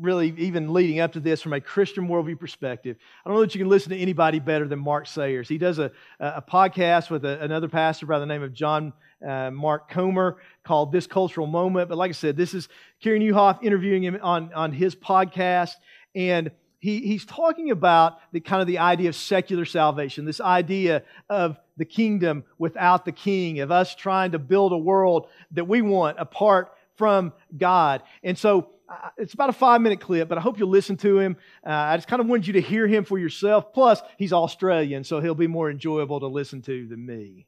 really 0.00 0.34
even 0.38 0.72
leading 0.72 1.00
up 1.00 1.12
to 1.12 1.20
this 1.20 1.40
from 1.40 1.52
a 1.52 1.60
Christian 1.60 2.08
worldview 2.08 2.38
perspective. 2.38 2.96
I 3.24 3.28
don't 3.28 3.36
know 3.36 3.42
that 3.42 3.54
you 3.54 3.60
can 3.60 3.68
listen 3.68 3.90
to 3.90 3.98
anybody 3.98 4.40
better 4.40 4.66
than 4.66 4.78
Mark 4.78 5.06
Sayers. 5.06 5.48
He 5.48 5.58
does 5.58 5.78
a, 5.78 5.92
a 6.18 6.42
podcast 6.42 7.10
with 7.10 7.24
a, 7.24 7.42
another 7.42 7.68
pastor 7.68 8.06
by 8.06 8.18
the 8.18 8.26
name 8.26 8.42
of 8.42 8.52
John 8.52 8.92
uh, 9.26 9.50
Mark 9.50 9.90
Comer 9.90 10.38
called 10.64 10.92
This 10.92 11.06
Cultural 11.06 11.46
Moment. 11.46 11.88
But 11.88 11.98
like 11.98 12.10
I 12.10 12.12
said, 12.12 12.36
this 12.36 12.54
is 12.54 12.68
Carey 13.00 13.20
Nieuwhof 13.20 13.62
interviewing 13.62 14.02
him 14.02 14.18
on, 14.22 14.52
on 14.52 14.72
his 14.72 14.94
podcast. 14.94 15.74
And 16.14 16.50
he, 16.80 17.00
he's 17.00 17.24
talking 17.24 17.70
about 17.70 18.18
the 18.32 18.40
kind 18.40 18.60
of 18.60 18.66
the 18.66 18.78
idea 18.78 19.08
of 19.08 19.16
secular 19.16 19.64
salvation, 19.64 20.24
this 20.24 20.40
idea 20.40 21.02
of 21.30 21.56
the 21.76 21.84
kingdom 21.84 22.44
without 22.58 23.04
the 23.04 23.12
king, 23.12 23.60
of 23.60 23.70
us 23.70 23.94
trying 23.94 24.32
to 24.32 24.38
build 24.38 24.72
a 24.72 24.78
world 24.78 25.28
that 25.52 25.66
we 25.66 25.82
want 25.82 26.18
apart 26.18 26.72
from 26.96 27.32
God. 27.56 28.02
And 28.22 28.36
so 28.38 28.68
it's 29.16 29.34
about 29.34 29.50
a 29.50 29.54
five 29.54 29.80
minute 29.80 30.00
clip, 30.00 30.28
but 30.28 30.38
I 30.38 30.40
hope 30.40 30.58
you'll 30.58 30.68
listen 30.68 30.96
to 30.98 31.18
him. 31.18 31.36
Uh, 31.66 31.70
I 31.70 31.96
just 31.96 32.08
kind 32.08 32.20
of 32.20 32.26
wanted 32.26 32.46
you 32.46 32.52
to 32.54 32.60
hear 32.60 32.86
him 32.86 33.04
for 33.04 33.18
yourself. 33.18 33.72
Plus, 33.72 34.02
he's 34.18 34.32
Australian, 34.32 35.04
so 35.04 35.20
he'll 35.20 35.34
be 35.34 35.46
more 35.46 35.70
enjoyable 35.70 36.20
to 36.20 36.26
listen 36.26 36.62
to 36.62 36.86
than 36.86 37.04
me. 37.06 37.46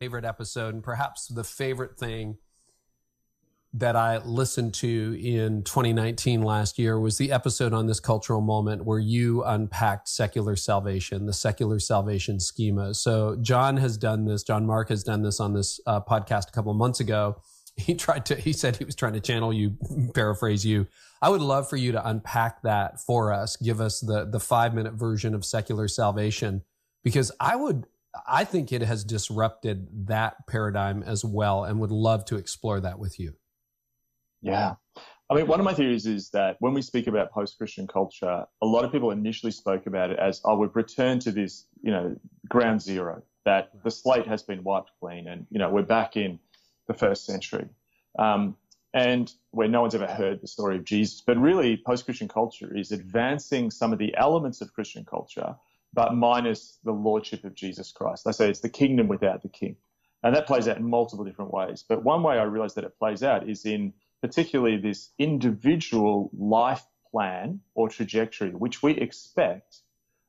Favorite 0.00 0.24
episode, 0.24 0.74
and 0.74 0.82
perhaps 0.82 1.28
the 1.28 1.44
favorite 1.44 1.98
thing 1.98 2.36
that 3.76 3.96
I 3.96 4.18
listened 4.18 4.72
to 4.74 5.18
in 5.20 5.64
2019 5.64 6.42
last 6.42 6.78
year 6.78 7.00
was 7.00 7.18
the 7.18 7.32
episode 7.32 7.72
on 7.72 7.88
this 7.88 7.98
cultural 7.98 8.40
moment 8.40 8.84
where 8.84 9.00
you 9.00 9.42
unpacked 9.42 10.08
secular 10.08 10.54
salvation, 10.54 11.26
the 11.26 11.32
secular 11.32 11.80
salvation 11.80 12.38
schema. 12.38 12.94
So, 12.94 13.36
John 13.40 13.78
has 13.78 13.96
done 13.96 14.26
this, 14.26 14.44
John 14.44 14.64
Mark 14.64 14.90
has 14.90 15.02
done 15.02 15.22
this 15.22 15.40
on 15.40 15.54
this 15.54 15.80
uh, 15.86 16.00
podcast 16.00 16.48
a 16.48 16.52
couple 16.52 16.72
months 16.74 17.00
ago 17.00 17.40
he 17.76 17.94
tried 17.94 18.26
to, 18.26 18.36
he 18.36 18.52
said 18.52 18.76
he 18.76 18.84
was 18.84 18.94
trying 18.94 19.14
to 19.14 19.20
channel 19.20 19.52
you, 19.52 19.76
paraphrase 20.14 20.64
you. 20.64 20.86
I 21.20 21.28
would 21.28 21.40
love 21.40 21.68
for 21.68 21.76
you 21.76 21.92
to 21.92 22.08
unpack 22.08 22.62
that 22.62 23.00
for 23.00 23.32
us. 23.32 23.56
Give 23.56 23.80
us 23.80 24.00
the, 24.00 24.24
the 24.24 24.40
five 24.40 24.74
minute 24.74 24.94
version 24.94 25.34
of 25.34 25.44
secular 25.44 25.88
salvation, 25.88 26.62
because 27.02 27.32
I 27.40 27.56
would, 27.56 27.86
I 28.28 28.44
think 28.44 28.72
it 28.72 28.82
has 28.82 29.04
disrupted 29.04 30.06
that 30.08 30.46
paradigm 30.46 31.02
as 31.02 31.24
well 31.24 31.64
and 31.64 31.80
would 31.80 31.90
love 31.90 32.24
to 32.26 32.36
explore 32.36 32.80
that 32.80 32.98
with 32.98 33.18
you. 33.18 33.34
Yeah. 34.40 34.74
I 35.30 35.34
mean, 35.34 35.46
one 35.46 35.58
of 35.58 35.64
my 35.64 35.72
theories 35.72 36.06
is 36.06 36.30
that 36.30 36.56
when 36.60 36.74
we 36.74 36.82
speak 36.82 37.06
about 37.06 37.32
post-Christian 37.32 37.86
culture, 37.86 38.44
a 38.62 38.66
lot 38.66 38.84
of 38.84 38.92
people 38.92 39.10
initially 39.10 39.50
spoke 39.50 39.86
about 39.86 40.10
it 40.10 40.18
as, 40.18 40.42
"Oh, 40.44 40.56
we've 40.56 40.76
returned 40.76 41.22
to 41.22 41.32
this, 41.32 41.66
you 41.82 41.90
know, 41.90 42.14
ground 42.48 42.82
zero. 42.82 43.22
That 43.46 43.70
the 43.82 43.90
slate 43.90 44.26
has 44.26 44.42
been 44.42 44.62
wiped 44.62 44.90
clean, 45.00 45.26
and 45.26 45.46
you 45.50 45.58
know, 45.58 45.70
we're 45.70 45.82
back 45.82 46.16
in 46.16 46.38
the 46.86 46.94
first 46.94 47.24
century, 47.26 47.68
um, 48.18 48.56
and 48.92 49.32
where 49.50 49.68
no 49.68 49.80
one's 49.80 49.94
ever 49.94 50.06
heard 50.06 50.40
the 50.40 50.46
story 50.46 50.76
of 50.76 50.84
Jesus. 50.84 51.20
But 51.20 51.38
really, 51.38 51.76
post-Christian 51.76 52.28
culture 52.28 52.76
is 52.76 52.92
advancing 52.92 53.70
some 53.70 53.92
of 53.92 53.98
the 53.98 54.16
elements 54.16 54.60
of 54.60 54.72
Christian 54.72 55.04
culture, 55.04 55.56
but 55.92 56.14
minus 56.14 56.78
the 56.84 56.92
lordship 56.92 57.44
of 57.44 57.54
Jesus 57.54 57.92
Christ. 57.92 58.26
I 58.26 58.32
say 58.32 58.50
it's 58.50 58.60
the 58.60 58.68
kingdom 58.68 59.08
without 59.08 59.42
the 59.42 59.48
king, 59.48 59.76
and 60.22 60.34
that 60.34 60.46
plays 60.46 60.68
out 60.68 60.76
in 60.76 60.88
multiple 60.88 61.24
different 61.24 61.52
ways. 61.52 61.84
But 61.88 62.04
one 62.04 62.22
way 62.22 62.38
I 62.38 62.44
realize 62.44 62.74
that 62.74 62.84
it 62.84 62.98
plays 62.98 63.22
out 63.22 63.48
is 63.48 63.64
in 63.64 63.92
particularly 64.20 64.78
this 64.78 65.10
individual 65.18 66.30
life 66.36 66.84
plan 67.10 67.60
or 67.74 67.88
trajectory, 67.88 68.50
which 68.50 68.82
we 68.82 68.92
expect, 68.92 69.82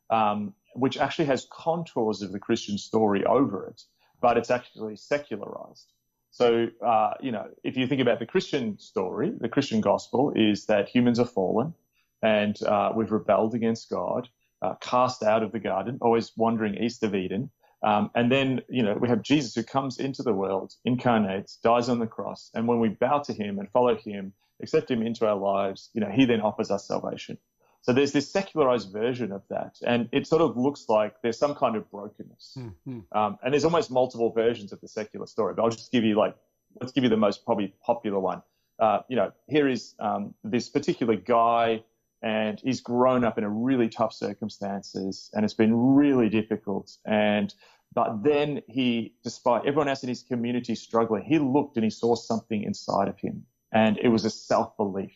um, 0.10 0.54
which 0.74 0.98
actually 0.98 1.26
has 1.26 1.48
contours 1.50 2.22
of 2.22 2.32
the 2.32 2.39
Christian 2.39 2.78
story 2.78 3.26
over 3.26 3.68
it, 3.68 3.82
but 4.22 4.38
it's 4.38 4.52
actually 4.52 4.98
secularized. 4.98 5.94
So, 6.36 6.67
uh, 6.86 7.13
you 7.21 7.32
know, 7.32 7.48
if 7.63 7.78
you 7.78 7.88
think 7.88 8.02
about 8.02 8.19
the 8.19 8.26
Christian 8.26 8.78
story, 8.78 9.32
the 9.39 9.48
Christian 9.48 9.80
gospel 9.80 10.34
is 10.36 10.65
that 10.65 10.89
humans 10.89 11.17
are 11.17 11.26
fallen 11.26 11.74
and 12.21 12.62
uh, 12.62 12.91
we've 12.93 13.13
rebelled 13.13 13.56
against 13.56 13.89
God, 13.89 14.28
uh, 14.62 14.74
cast 14.82 15.24
out 15.24 15.43
of 15.43 15.54
the 15.54 15.60
garden, 15.60 15.98
always 16.02 16.34
wandering 16.36 16.76
east 16.76 17.04
of 17.04 17.15
Eden. 17.15 17.52
Um, 17.84 18.12
and 18.15 18.30
then, 18.30 18.63
you 18.67 18.84
know, 18.84 18.95
we 19.00 19.08
have 19.08 19.21
Jesus 19.21 19.56
who 19.56 19.63
comes 19.63 19.98
into 19.98 20.24
the 20.24 20.34
world, 20.34 20.74
incarnates, 20.84 21.56
dies 21.63 21.88
on 21.88 22.00
the 22.00 22.06
cross. 22.06 22.52
And 22.54 22.67
when 22.67 22.82
we 22.82 22.89
bow 22.89 23.19
to 23.19 23.32
him 23.32 23.58
and 23.58 23.71
follow 23.71 23.95
him, 23.95 24.34
accept 24.62 24.91
him 24.91 25.02
into 25.04 25.26
our 25.26 25.38
lives, 25.38 25.89
you 25.93 26.02
know, 26.02 26.12
he 26.12 26.26
then 26.26 26.41
offers 26.41 26.69
us 26.69 26.86
salvation. 26.86 27.38
So 27.86 27.93
there's 27.93 28.13
this 28.13 28.32
secularized 28.32 28.91
version 28.91 29.32
of 29.32 29.43
that. 29.50 29.78
And 29.86 30.10
it 30.12 30.26
sort 30.26 30.41
of 30.41 30.58
looks 30.58 30.86
like 30.89 31.21
there's 31.21 31.38
some 31.38 31.54
kind 31.54 31.76
of 31.76 31.89
brokenness. 31.91 32.58
Mm-hmm. 32.58 33.02
Um, 33.15 33.38
and 33.43 33.54
there's 33.54 33.63
almost 33.63 33.91
multiple 33.91 34.32
versions 34.32 34.74
of 34.74 34.82
the 34.82 34.88
secular 34.88 35.28
story. 35.28 35.54
But 35.54 35.62
I'll 35.62 35.69
just 35.69 35.91
give 35.91 36.04
you 36.04 36.15
like, 36.15 36.36
let's 36.82 36.91
give 36.93 37.04
you 37.04 37.12
the 37.12 37.17
most 37.17 37.45
probably 37.45 37.76
popular 37.86 38.19
one. 38.19 38.41
Uh, 38.80 39.02
you 39.08 39.15
know, 39.15 39.32
here 39.48 39.67
is 39.67 39.93
um, 40.00 40.34
this 40.43 40.67
particular 40.67 41.15
guy 41.15 41.84
and 42.24 42.60
he's 42.60 42.82
grown 42.82 43.24
up 43.24 43.38
in 43.38 43.43
a 43.43 43.50
really 43.50 43.88
tough 43.88 44.13
circumstances 44.13 45.30
and 45.36 45.45
it's 45.45 45.54
been 45.54 45.76
really 45.93 46.28
difficult. 46.28 46.91
And 47.06 47.54
but 47.93 48.24
then 48.24 48.63
he, 48.67 49.13
despite 49.24 49.62
everyone 49.62 49.89
else 49.89 50.02
in 50.02 50.10
his 50.10 50.24
community 50.24 50.74
struggling, 50.74 51.24
he 51.24 51.38
looked 51.38 51.78
and 51.78 51.84
he 51.84 51.91
saw 51.91 52.15
something 52.15 52.63
inside 52.63 53.10
of 53.10 53.19
him. 53.19 53.45
And 53.71 54.00
it 54.00 54.08
was 54.08 54.26
a 54.26 54.32
self 54.32 54.76
belief. 54.76 55.15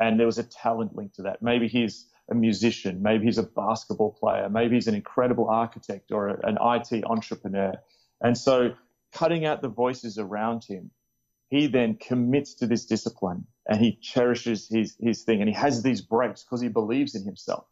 And 0.00 0.18
there 0.18 0.26
was 0.26 0.38
a 0.38 0.44
talent 0.44 0.96
linked 0.96 1.16
to 1.16 1.22
that. 1.22 1.42
Maybe 1.42 1.68
he's 1.68 2.06
a 2.30 2.34
musician. 2.34 3.02
Maybe 3.02 3.26
he's 3.26 3.38
a 3.38 3.42
basketball 3.42 4.12
player. 4.12 4.48
Maybe 4.48 4.76
he's 4.76 4.88
an 4.88 4.94
incredible 4.94 5.48
architect 5.48 6.10
or 6.10 6.28
an 6.28 6.58
IT 6.60 7.04
entrepreneur. 7.04 7.74
And 8.20 8.36
so 8.36 8.74
cutting 9.12 9.44
out 9.44 9.62
the 9.62 9.68
voices 9.68 10.18
around 10.18 10.64
him, 10.64 10.90
he 11.48 11.66
then 11.66 11.96
commits 11.96 12.54
to 12.54 12.66
this 12.66 12.86
discipline 12.86 13.46
and 13.68 13.80
he 13.80 13.98
cherishes 14.00 14.68
his, 14.68 14.96
his 15.00 15.22
thing 15.22 15.40
and 15.40 15.48
he 15.48 15.54
has 15.54 15.82
these 15.82 16.00
breaks 16.00 16.42
because 16.42 16.60
he 16.60 16.68
believes 16.68 17.14
in 17.14 17.24
himself. 17.24 17.66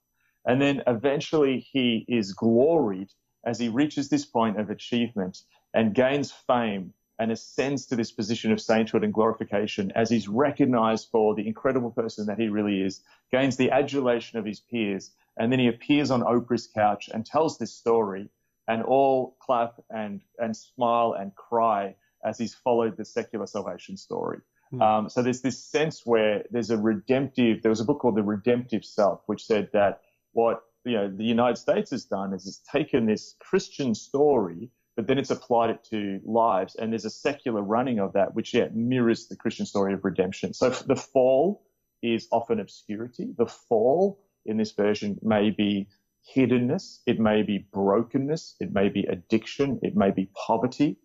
And 0.45 0.61
then 0.61 0.83
eventually 0.87 1.67
he 1.73 2.05
is 2.09 2.35
gloried 2.35 3.11
as 3.45 3.59
he 3.59 3.69
reaches 3.69 4.09
this 4.09 4.25
point 4.25 4.61
of 4.61 4.71
achievement 4.71 5.39
and 5.75 5.95
gains 5.95 6.31
fame 6.31 6.93
and 7.23 7.31
ascends 7.31 7.87
to 7.87 7.95
this 7.95 8.11
position 8.11 8.51
of 8.51 8.61
sainthood 8.61 9.05
and 9.05 9.15
glorification 9.15 9.93
as 9.95 10.11
he's 10.11 10.27
recognized 10.27 11.09
for 11.13 11.37
the 11.37 11.47
incredible 11.47 11.93
person 11.93 12.27
that 12.27 12.37
he 12.37 12.49
really 12.49 12.83
is, 12.83 13.01
gains 13.31 13.57
the 13.57 13.71
adulation 13.71 14.41
of 14.41 14.45
his 14.45 14.59
peers, 14.59 15.13
and 15.37 15.53
then 15.53 15.61
he 15.61 15.69
appears 15.69 16.11
on 16.11 16.23
Oprah's 16.23 16.67
couch 16.67 17.09
and 17.15 17.25
tells 17.25 17.59
this 17.59 17.73
story, 17.73 18.29
and 18.67 18.83
all 18.83 19.37
clap 19.41 19.81
and, 19.89 20.21
and 20.39 20.57
smile 20.57 21.15
and 21.17 21.33
cry 21.37 21.95
as 22.25 22.39
he's 22.39 22.55
followed 22.55 22.97
the 22.97 23.05
secular 23.05 23.47
salvation 23.47 23.97
story. 23.97 24.41
Mm. 24.73 24.83
Um, 24.83 25.09
so 25.09 25.23
there's 25.23 25.43
this 25.43 25.63
sense 25.63 26.03
where 26.05 26.43
there's 26.51 26.71
a 26.71 26.77
redemptive, 26.77 27.63
there 27.63 27.71
was 27.71 27.81
a 27.81 27.85
book 27.85 28.01
called 28.01 28.17
The 28.17 28.25
Redemptive 28.25 28.85
Self, 28.85 29.21
which 29.27 29.45
said 29.45 29.69
that 29.73 30.01
what 30.33 30.63
you 30.85 30.95
know 30.95 31.09
the 31.09 31.25
United 31.25 31.59
States 31.59 31.93
has 31.93 32.05
done 32.05 32.35
is 32.35 32.49
it's 32.49 32.63
taken 32.73 33.07
this 33.07 33.37
Christian 33.39 33.95
story, 33.95 34.71
but 34.97 35.07
then 35.07 35.19
it's 35.19 35.31
applied 35.31 35.71
it 35.71 35.85
to 35.91 36.21
lives, 36.25 36.75
and 36.77 36.93
there's 36.93 37.05
a 37.05 37.11
secular 37.11 37.63
running 37.63 37.99
of 37.99 38.13
that, 38.13 38.35
which 38.35 38.55
yeah 38.55 38.69
mirrors 38.73 39.29
the 39.29 39.37
Christian 39.37 39.67
story 39.67 39.95
of 39.95 40.05
redemption. 40.05 40.53
So 40.55 40.71
the 40.71 40.97
fall 40.97 41.63
is 42.03 42.29
often 42.33 42.61
obscurity. 42.61 43.33
The 43.37 43.47
fall 43.47 44.21
in 44.45 44.57
this 44.57 44.73
version 44.73 45.19
may 45.23 45.51
be 45.51 45.89
hiddenness, 46.35 46.99
it 47.07 47.19
may 47.19 47.43
be 47.43 47.67
brokenness, 47.73 48.57
it 48.61 48.73
may 48.73 48.89
be 48.89 49.05
addiction, 49.05 49.81
it 49.83 49.97
may 49.97 50.11
be 50.11 50.29
poverty. 50.47 50.97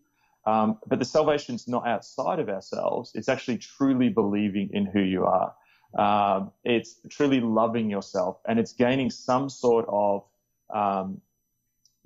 Um, 0.45 0.79
but 0.87 0.99
the 0.99 1.05
salvation 1.05 1.55
is 1.55 1.67
not 1.67 1.85
outside 1.87 2.39
of 2.39 2.49
ourselves. 2.49 3.11
It's 3.15 3.27
actually 3.27 3.57
truly 3.57 4.09
believing 4.09 4.69
in 4.71 4.85
who 4.85 5.01
you 5.01 5.25
are. 5.25 5.53
Um, 5.97 6.51
it's 6.63 6.99
truly 7.09 7.41
loving 7.41 7.89
yourself 7.89 8.39
and 8.47 8.59
it's 8.59 8.73
gaining 8.73 9.09
some 9.09 9.49
sort 9.49 9.85
of, 9.89 10.23
um, 10.73 11.21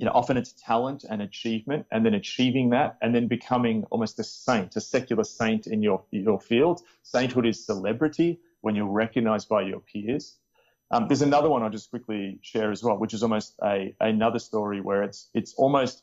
you 0.02 0.06
know, 0.06 0.14
often 0.16 0.36
it's 0.36 0.54
talent 0.54 1.06
and 1.08 1.22
achievement 1.22 1.86
and 1.92 2.04
then 2.04 2.16
achieving 2.16 2.72
that 2.72 2.98
and 3.04 3.14
then 3.14 3.28
becoming 3.28 3.84
almost 3.92 4.18
a 4.18 4.24
saint, 4.24 4.76
a 4.76 4.82
secular 4.82 5.24
saint 5.24 5.68
in 5.68 5.84
your, 5.84 6.04
your 6.10 6.40
field. 6.40 6.82
Sainthood 7.04 7.46
is 7.46 7.64
celebrity 7.64 8.40
when 8.62 8.74
you're 8.74 8.88
recognized 8.88 9.48
by 9.48 9.62
your 9.62 9.80
peers. 9.80 10.38
Um, 10.90 11.08
there's 11.08 11.22
another 11.22 11.52
one 11.52 11.62
I'll 11.62 11.70
just 11.70 11.92
quickly 11.92 12.40
share 12.42 12.72
as 12.72 12.84
well, 12.84 12.98
which 12.98 13.14
is 13.14 13.22
almost 13.22 13.54
a, 13.64 13.94
another 14.00 14.40
story 14.40 14.82
where 14.82 15.04
it's, 15.04 15.30
it's 15.36 15.54
almost 15.54 16.02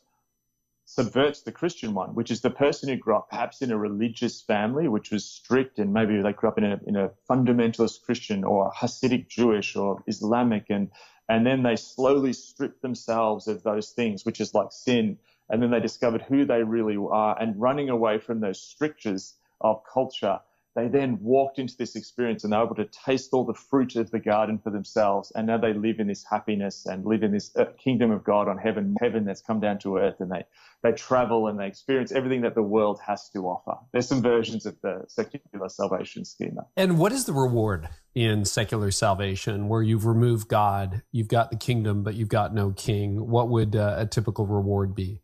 subverts 0.85 1.41
the 1.41 1.51
Christian 1.51 1.93
one, 1.93 2.15
which 2.15 2.31
is 2.31 2.39
the 2.39 2.49
person 2.49 2.87
who 2.87 2.95
grew 2.95 3.17
up 3.17 3.29
perhaps 3.29 3.61
in 3.61 3.69
a 3.69 3.77
religious 3.77 4.41
family, 4.41 4.87
which 4.87 5.11
was 5.11 5.25
strict, 5.25 5.77
and 5.77 5.91
maybe 5.91 6.21
they 6.21 6.31
grew 6.31 6.47
up 6.47 6.57
in 6.57 6.63
a, 6.63 6.79
in 6.87 6.95
a 6.95 7.11
fundamentalist 7.29 8.01
Christian 8.03 8.45
or 8.45 8.71
Hasidic 8.71 9.27
Jewish 9.27 9.75
or 9.75 10.01
Islamic, 10.07 10.67
and 10.69 10.89
and 11.29 11.45
then 11.45 11.63
they 11.63 11.75
slowly 11.75 12.33
stripped 12.33 12.81
themselves 12.81 13.47
of 13.47 13.63
those 13.63 13.91
things, 13.91 14.25
which 14.25 14.41
is 14.41 14.53
like 14.53 14.71
sin, 14.71 15.17
and 15.49 15.61
then 15.61 15.71
they 15.71 15.79
discovered 15.79 16.23
who 16.23 16.43
they 16.45 16.63
really 16.63 16.97
are, 16.97 17.39
and 17.39 17.59
running 17.59 17.89
away 17.89 18.17
from 18.17 18.39
those 18.39 18.61
strictures 18.61 19.35
of 19.61 19.81
culture 19.91 20.39
they 20.79 20.87
then 20.87 21.19
walked 21.21 21.59
into 21.59 21.75
this 21.75 21.95
experience 21.95 22.43
and 22.43 22.53
they 22.53 22.57
were 22.57 22.63
able 22.63 22.75
to 22.75 22.85
taste 22.85 23.29
all 23.33 23.43
the 23.43 23.53
fruit 23.53 23.95
of 23.97 24.11
the 24.11 24.19
garden 24.19 24.57
for 24.57 24.69
themselves. 24.69 25.31
And 25.35 25.47
now 25.47 25.57
they 25.57 25.73
live 25.73 25.99
in 25.99 26.07
this 26.07 26.23
happiness 26.23 26.85
and 26.85 27.05
live 27.05 27.23
in 27.23 27.31
this 27.31 27.53
uh, 27.55 27.65
kingdom 27.77 28.11
of 28.11 28.23
God 28.23 28.47
on 28.47 28.57
heaven, 28.57 28.95
heaven 29.01 29.25
that's 29.25 29.41
come 29.41 29.59
down 29.59 29.79
to 29.79 29.97
earth. 29.97 30.15
And 30.19 30.31
they, 30.31 30.45
they 30.81 30.93
travel 30.93 31.47
and 31.47 31.59
they 31.59 31.67
experience 31.67 32.11
everything 32.11 32.41
that 32.41 32.55
the 32.55 32.63
world 32.63 32.99
has 33.05 33.29
to 33.31 33.39
offer. 33.39 33.77
There's 33.91 34.07
some 34.07 34.21
versions 34.21 34.65
of 34.65 34.79
the 34.81 35.03
secular 35.07 35.67
salvation 35.67 36.23
schema. 36.23 36.65
And 36.77 36.97
what 36.97 37.11
is 37.11 37.25
the 37.25 37.33
reward 37.33 37.89
in 38.15 38.45
secular 38.45 38.91
salvation 38.91 39.67
where 39.67 39.81
you've 39.81 40.05
removed 40.05 40.47
God, 40.47 41.03
you've 41.11 41.27
got 41.27 41.51
the 41.51 41.57
kingdom, 41.57 42.03
but 42.03 42.15
you've 42.15 42.29
got 42.29 42.53
no 42.53 42.71
king? 42.71 43.29
What 43.29 43.49
would 43.49 43.75
uh, 43.75 43.95
a 43.97 44.05
typical 44.05 44.45
reward 44.45 44.95
be? 44.95 45.21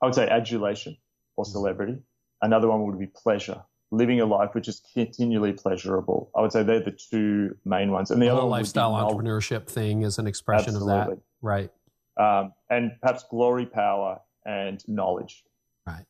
I 0.00 0.06
would 0.06 0.14
say 0.14 0.28
adulation 0.28 0.96
or 1.36 1.44
celebrity. 1.44 1.98
Another 2.40 2.68
one 2.68 2.84
would 2.86 2.98
be 2.98 3.06
pleasure 3.06 3.64
living 3.94 4.20
a 4.20 4.26
life 4.26 4.50
which 4.54 4.68
is 4.68 4.80
continually 4.92 5.52
pleasurable. 5.52 6.30
I 6.36 6.40
would 6.40 6.52
say 6.52 6.62
they're 6.62 6.80
the 6.80 6.90
two 6.92 7.56
main 7.64 7.90
ones. 7.90 8.10
And 8.10 8.20
the, 8.20 8.28
other 8.28 8.42
lifestyle 8.42 8.92
entrepreneurship 8.92 9.66
thing 9.66 10.02
is 10.02 10.18
an 10.18 10.26
expression 10.26 10.74
Absolutely. 10.74 11.00
of 11.00 11.08
that, 11.08 11.18
right? 11.42 11.70
Um, 12.16 12.52
and 12.70 12.92
perhaps 13.00 13.24
glory, 13.28 13.66
power, 13.66 14.20
and 14.44 14.82
knowledge. 14.88 15.44
Right. 15.86 16.04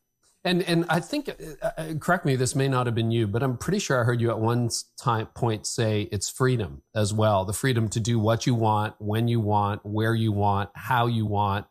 And 0.45 0.63
and 0.63 0.85
I 0.89 1.01
think, 1.01 1.31
uh, 1.31 1.71
uh, 1.77 1.95
correct 1.95 2.27
me, 2.27 2.37
this 2.37 2.55
may 2.55 2.69
not 2.69 2.87
have 2.87 2.95
been 2.95 3.11
you, 3.11 3.27
but 3.27 3.43
I'm 3.43 3.57
pretty 3.57 3.79
sure 3.79 4.01
I 4.01 4.05
heard 4.05 4.21
you 4.21 4.31
at 4.31 4.39
one 4.39 4.69
time 4.99 5.27
point 5.35 5.67
say 5.67 6.09
it's 6.13 6.29
freedom 6.29 6.83
as 6.95 7.15
well, 7.15 7.45
the 7.45 7.55
freedom 7.55 7.89
to 7.91 8.01
do 8.01 8.19
what 8.19 8.47
you 8.47 8.55
want, 8.55 8.95
when 8.99 9.27
you 9.29 9.41
want, 9.41 9.85
where 9.85 10.15
you 10.15 10.33
want, 10.33 10.71
how 10.75 11.07
you 11.07 11.25
want. 11.25 11.67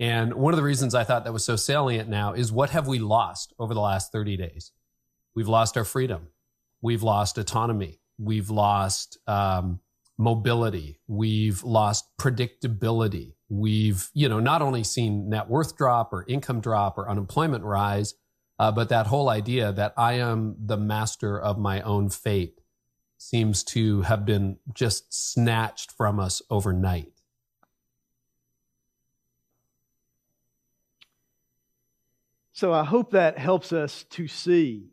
And 0.00 0.34
one 0.34 0.52
of 0.52 0.56
the 0.56 0.64
reasons 0.64 0.96
I 0.96 1.04
thought 1.04 1.24
that 1.24 1.32
was 1.32 1.44
so 1.44 1.54
salient 1.54 2.08
now 2.08 2.32
is 2.32 2.50
what 2.50 2.70
have 2.70 2.88
we 2.88 2.98
lost 2.98 3.54
over 3.60 3.72
the 3.72 3.80
last 3.80 4.10
30 4.10 4.36
days? 4.36 4.72
We've 5.34 5.48
lost 5.48 5.76
our 5.76 5.84
freedom. 5.84 6.28
We've 6.80 7.02
lost 7.02 7.38
autonomy. 7.38 8.00
We've 8.18 8.50
lost 8.50 9.18
um, 9.26 9.80
mobility. 10.18 10.98
We've 11.06 11.62
lost 11.62 12.16
predictability. 12.18 13.34
We've, 13.48 14.10
you 14.14 14.28
know, 14.28 14.40
not 14.40 14.62
only 14.62 14.84
seen 14.84 15.28
net 15.28 15.48
worth 15.48 15.76
drop 15.76 16.12
or 16.12 16.24
income 16.28 16.60
drop 16.60 16.98
or 16.98 17.08
unemployment 17.08 17.64
rise, 17.64 18.14
Uh, 18.58 18.70
but 18.70 18.88
that 18.88 19.06
whole 19.06 19.28
idea 19.28 19.72
that 19.72 19.92
I 19.96 20.20
am 20.20 20.54
the 20.66 20.76
master 20.76 21.40
of 21.40 21.58
my 21.58 21.80
own 21.82 22.10
fate 22.10 22.60
seems 23.16 23.64
to 23.64 24.02
have 24.02 24.24
been 24.24 24.58
just 24.72 25.12
snatched 25.12 25.90
from 25.90 26.20
us 26.20 26.42
overnight. 26.48 27.12
So 32.52 32.72
I 32.72 32.84
hope 32.84 33.10
that 33.10 33.38
helps 33.38 33.72
us 33.72 34.04
to 34.10 34.28
see 34.28 34.90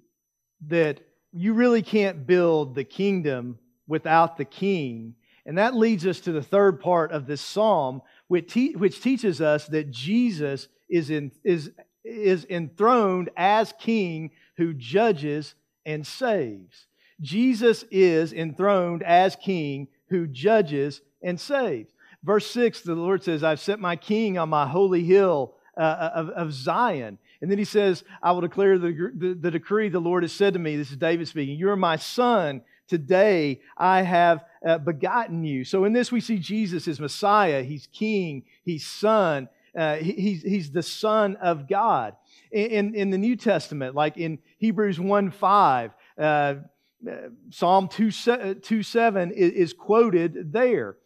that 0.67 0.99
you 1.31 1.53
really 1.53 1.81
can't 1.81 2.25
build 2.25 2.75
the 2.75 2.83
kingdom 2.83 3.59
without 3.87 4.37
the 4.37 4.45
king. 4.45 5.15
And 5.45 5.57
that 5.57 5.75
leads 5.75 6.05
us 6.05 6.19
to 6.21 6.31
the 6.31 6.43
third 6.43 6.79
part 6.79 7.11
of 7.11 7.25
this 7.25 7.41
psalm, 7.41 8.01
which, 8.27 8.53
te- 8.53 8.75
which 8.75 9.01
teaches 9.01 9.41
us 9.41 9.67
that 9.67 9.91
Jesus 9.91 10.67
is, 10.89 11.09
in, 11.09 11.31
is, 11.43 11.71
is 12.03 12.45
enthroned 12.49 13.29
as 13.35 13.73
king 13.79 14.31
who 14.57 14.73
judges 14.73 15.55
and 15.85 16.05
saves. 16.05 16.87
Jesus 17.21 17.83
is 17.91 18.31
enthroned 18.33 19.03
as 19.03 19.35
king 19.35 19.87
who 20.09 20.27
judges 20.27 21.01
and 21.21 21.39
saves. 21.39 21.91
Verse 22.23 22.49
6, 22.51 22.81
the 22.81 22.95
Lord 22.95 23.23
says, 23.23 23.43
I've 23.43 23.59
set 23.59 23.79
my 23.79 23.95
king 23.95 24.37
on 24.37 24.49
my 24.49 24.67
holy 24.67 25.03
hill 25.03 25.55
uh, 25.77 26.09
of, 26.13 26.29
of 26.29 26.53
Zion. 26.53 27.17
And 27.41 27.49
then 27.49 27.57
he 27.57 27.65
says, 27.65 28.03
I 28.21 28.31
will 28.31 28.41
declare 28.41 28.77
the, 28.77 29.11
the, 29.15 29.33
the, 29.33 29.51
decree 29.51 29.89
the 29.89 29.99
Lord 29.99 30.23
has 30.23 30.33
said 30.33 30.53
to 30.53 30.59
me. 30.59 30.75
This 30.75 30.91
is 30.91 30.97
David 30.97 31.27
speaking. 31.27 31.57
You 31.57 31.69
are 31.69 31.77
my 31.77 31.95
son. 31.95 32.61
Today 32.87 33.61
I 33.77 34.01
have 34.01 34.43
uh, 34.65 34.77
begotten 34.79 35.43
you. 35.43 35.63
So 35.63 35.85
in 35.85 35.93
this, 35.93 36.11
we 36.11 36.19
see 36.19 36.37
Jesus 36.37 36.87
as 36.87 36.99
Messiah. 36.99 37.63
He's 37.63 37.87
king. 37.93 38.43
He's 38.63 38.85
son. 38.85 39.47
Uh, 39.75 39.95
he, 39.97 40.13
he's, 40.13 40.41
he's 40.41 40.71
the 40.71 40.83
son 40.83 41.37
of 41.37 41.67
God. 41.69 42.15
In, 42.51 42.95
in, 42.95 43.11
the 43.11 43.17
New 43.17 43.35
Testament, 43.35 43.95
like 43.95 44.17
in 44.17 44.39
Hebrews 44.57 44.99
1 44.99 45.31
5, 45.31 45.91
uh, 46.17 46.55
Psalm 47.51 47.87
2, 47.87 48.11
2 48.55 48.83
7 48.83 49.31
is, 49.31 49.51
is 49.51 49.73
quoted 49.73 50.51
there. 50.51 50.97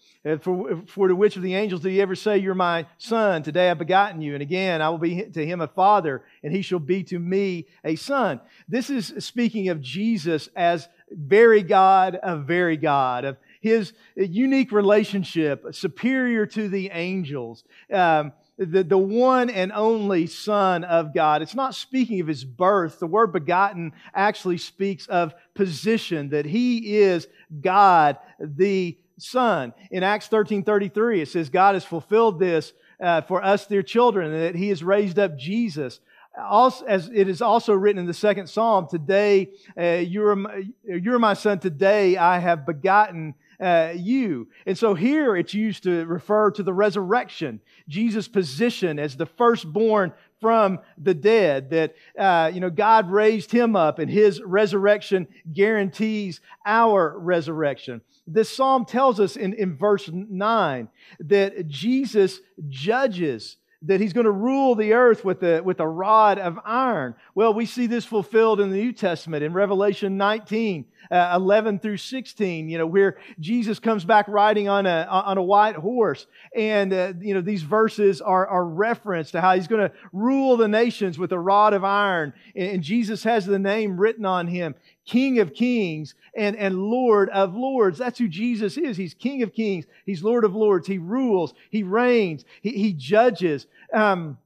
For, 0.41 0.81
for 0.88 1.09
to 1.09 1.15
which 1.17 1.36
of 1.36 1.41
the 1.41 1.55
angels 1.55 1.81
did 1.81 1.91
he 1.91 2.01
ever 2.01 2.15
say, 2.15 2.38
You're 2.38 2.55
my 2.55 2.86
son, 2.97 3.43
today 3.43 3.69
I've 3.69 3.77
begotten 3.77 4.21
you? 4.21 4.33
And 4.33 4.41
again, 4.41 4.81
I 4.81 4.88
will 4.88 4.97
be 4.97 5.21
to 5.21 5.45
him 5.45 5.59
a 5.59 5.67
father, 5.67 6.23
and 6.41 6.53
he 6.53 6.62
shall 6.62 6.79
be 6.79 7.03
to 7.03 7.19
me 7.19 7.67
a 7.83 7.97
son. 7.97 8.39
This 8.69 8.89
is 8.89 9.13
speaking 9.19 9.67
of 9.67 9.81
Jesus 9.81 10.47
as 10.55 10.88
very 11.12 11.62
God 11.62 12.15
of 12.15 12.45
very 12.45 12.77
God, 12.77 13.25
of 13.25 13.38
his 13.59 13.91
unique 14.15 14.71
relationship, 14.71 15.65
superior 15.71 16.45
to 16.45 16.69
the 16.69 16.89
angels. 16.91 17.65
Um, 17.91 18.31
the, 18.57 18.83
the 18.83 18.97
one 18.97 19.49
and 19.49 19.71
only 19.71 20.27
Son 20.27 20.83
of 20.83 21.13
God. 21.13 21.41
It's 21.41 21.55
not 21.55 21.75
speaking 21.75 22.21
of 22.21 22.27
his 22.27 22.45
birth. 22.45 22.99
The 22.99 23.07
word 23.07 23.33
begotten 23.33 23.93
actually 24.13 24.59
speaks 24.59 25.07
of 25.07 25.33
position, 25.53 26.29
that 26.29 26.45
he 26.45 26.97
is 26.97 27.27
God 27.62 28.17
the 28.39 28.97
Son. 29.17 29.73
In 29.91 30.04
Acts 30.04 30.28
13 30.28 30.63
33, 30.63 31.21
it 31.21 31.30
says, 31.30 31.49
God 31.49 31.76
has 31.76 31.86
fulfilled 31.86 32.39
this 32.39 32.73
uh, 33.02 33.21
for 33.21 33.43
us, 33.43 33.65
their 33.65 33.84
children, 33.84 34.32
that 34.32 34.56
he 34.56 34.69
has 34.69 34.84
raised 34.84 35.19
up 35.19 35.38
Jesus. 35.38 35.99
Also, 36.39 36.86
as 36.86 37.10
it 37.13 37.30
is 37.30 37.41
also 37.41 37.73
written 37.73 37.99
in 37.99 38.08
the 38.08 38.13
second 38.13 38.47
psalm, 38.47 38.88
today 38.89 39.52
uh, 39.80 39.84
you're, 39.84 40.36
my, 40.36 40.63
you're 40.84 41.19
my 41.19 41.36
son, 41.36 41.60
today 41.60 42.17
I 42.17 42.39
have 42.39 42.65
begotten 42.65 43.36
uh, 43.60 43.93
you. 43.95 44.47
And 44.65 44.78
so 44.78 44.95
here 44.95 45.36
it's 45.36 45.54
used 45.54 45.84
to 45.84 46.06
refer 46.06 46.49
to 46.52 46.63
the 46.63 46.73
resurrection, 46.73 47.62
Jesus' 47.88 48.28
position 48.28 48.97
as 48.97 49.15
the 49.15 49.28
firstborn 49.28 50.12
from 50.43 50.79
the 50.97 51.13
dead, 51.13 51.69
that, 51.69 51.95
uh, 52.19 52.51
you 52.53 52.60
know, 52.60 52.69
God 52.69 53.10
raised 53.10 53.49
him 53.49 53.77
up 53.77 53.97
and 53.97 54.12
his 54.12 54.41
resurrection 54.41 55.25
guarantees 55.53 56.41
our 56.65 57.17
resurrection. 57.17 58.01
This 58.27 58.49
psalm 58.49 58.84
tells 58.84 59.21
us 59.21 59.38
in, 59.38 59.53
in 59.53 59.77
verse 59.77 60.10
9 60.12 60.89
that 61.21 61.67
Jesus 61.69 62.41
judges 62.67 63.56
that 63.84 64.01
he's 64.01 64.12
going 64.12 64.25
to 64.25 64.32
rule 64.32 64.75
the 64.75 64.93
earth 64.93 65.23
with 65.23 65.43
a, 65.43 65.62
with 65.62 65.79
a 65.79 65.88
rod 65.88 66.39
of 66.39 66.60
iron. 66.65 67.15
Well, 67.36 67.53
we 67.53 67.65
see 67.65 67.88
this 67.88 68.03
fulfilled 68.03 68.60
in 68.60 68.69
the 68.69 68.77
New 68.77 68.91
Testament 68.91 69.45
in 69.45 69.53
Revelation 69.53 70.17
19, 70.17 70.86
uh, 71.11 71.33
11 71.35 71.79
through 71.79 71.97
16, 71.97 72.69
you 72.69 72.77
know, 72.77 72.85
where 72.85 73.17
Jesus 73.39 73.79
comes 73.79 74.05
back 74.05 74.27
riding 74.27 74.69
on 74.69 74.85
a, 74.85 75.07
on 75.09 75.37
a 75.37 75.43
white 75.43 75.75
horse. 75.75 76.25
And, 76.55 76.93
uh, 76.93 77.13
you 77.19 77.33
know, 77.33 77.41
these 77.41 77.63
verses 77.63 78.21
are, 78.21 78.47
are 78.47 78.65
reference 78.65 79.31
to 79.31 79.41
how 79.41 79.55
he's 79.55 79.67
going 79.67 79.89
to 79.89 79.95
rule 80.11 80.57
the 80.57 80.67
nations 80.67 81.17
with 81.17 81.31
a 81.31 81.39
rod 81.39 81.73
of 81.73 81.83
iron. 81.83 82.33
And, 82.55 82.71
and 82.71 82.83
Jesus 82.83 83.23
has 83.23 83.45
the 83.45 83.59
name 83.59 83.97
written 83.97 84.25
on 84.25 84.47
him. 84.47 84.75
King 85.05 85.39
of 85.39 85.53
kings 85.53 86.15
and, 86.35 86.55
and 86.55 86.77
Lord 86.77 87.29
of 87.29 87.55
lords. 87.55 87.97
That's 87.97 88.17
who 88.17 88.27
Jesus 88.27 88.77
is. 88.77 88.95
He's 88.95 89.13
King 89.13 89.43
of 89.43 89.53
kings. 89.53 89.85
He's 90.05 90.23
Lord 90.23 90.45
of 90.45 90.55
lords. 90.55 90.87
He 90.87 90.97
rules. 90.97 91.53
He 91.69 91.83
reigns. 91.83 92.45
He, 92.61 92.71
he 92.71 92.93
judges. 92.93 93.67
Um, 93.93 94.37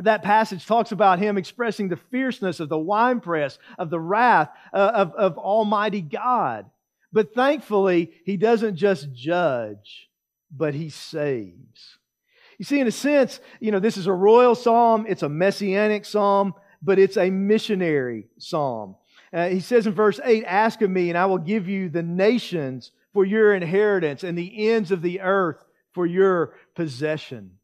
that 0.00 0.22
passage 0.22 0.66
talks 0.66 0.92
about 0.92 1.18
him 1.18 1.36
expressing 1.36 1.88
the 1.88 1.96
fierceness 1.96 2.60
of 2.60 2.68
the 2.68 2.78
winepress, 2.78 3.58
of 3.78 3.90
the 3.90 4.00
wrath 4.00 4.48
uh, 4.72 4.92
of, 4.94 5.14
of 5.14 5.38
Almighty 5.38 6.00
God. 6.00 6.66
But 7.12 7.34
thankfully, 7.34 8.12
he 8.24 8.36
doesn't 8.36 8.76
just 8.76 9.12
judge, 9.12 10.08
but 10.50 10.74
he 10.74 10.88
saves. 10.88 11.98
You 12.58 12.64
see, 12.64 12.80
in 12.80 12.86
a 12.86 12.92
sense, 12.92 13.40
you 13.60 13.70
know, 13.70 13.80
this 13.80 13.96
is 13.96 14.06
a 14.06 14.12
royal 14.12 14.54
psalm, 14.54 15.04
it's 15.08 15.22
a 15.22 15.28
messianic 15.28 16.04
psalm, 16.04 16.54
but 16.80 16.98
it's 16.98 17.16
a 17.16 17.30
missionary 17.30 18.28
psalm. 18.38 18.96
Uh, 19.32 19.48
he 19.48 19.60
says 19.60 19.86
in 19.86 19.92
verse 19.92 20.20
8, 20.22 20.44
Ask 20.46 20.82
of 20.82 20.90
me, 20.90 21.08
and 21.08 21.18
I 21.18 21.26
will 21.26 21.38
give 21.38 21.68
you 21.68 21.88
the 21.88 22.02
nations 22.02 22.92
for 23.12 23.24
your 23.24 23.54
inheritance 23.54 24.24
and 24.24 24.36
the 24.36 24.70
ends 24.70 24.90
of 24.90 25.02
the 25.02 25.20
earth 25.20 25.64
for 25.92 26.06
your 26.06 26.54
possession. 26.74 27.58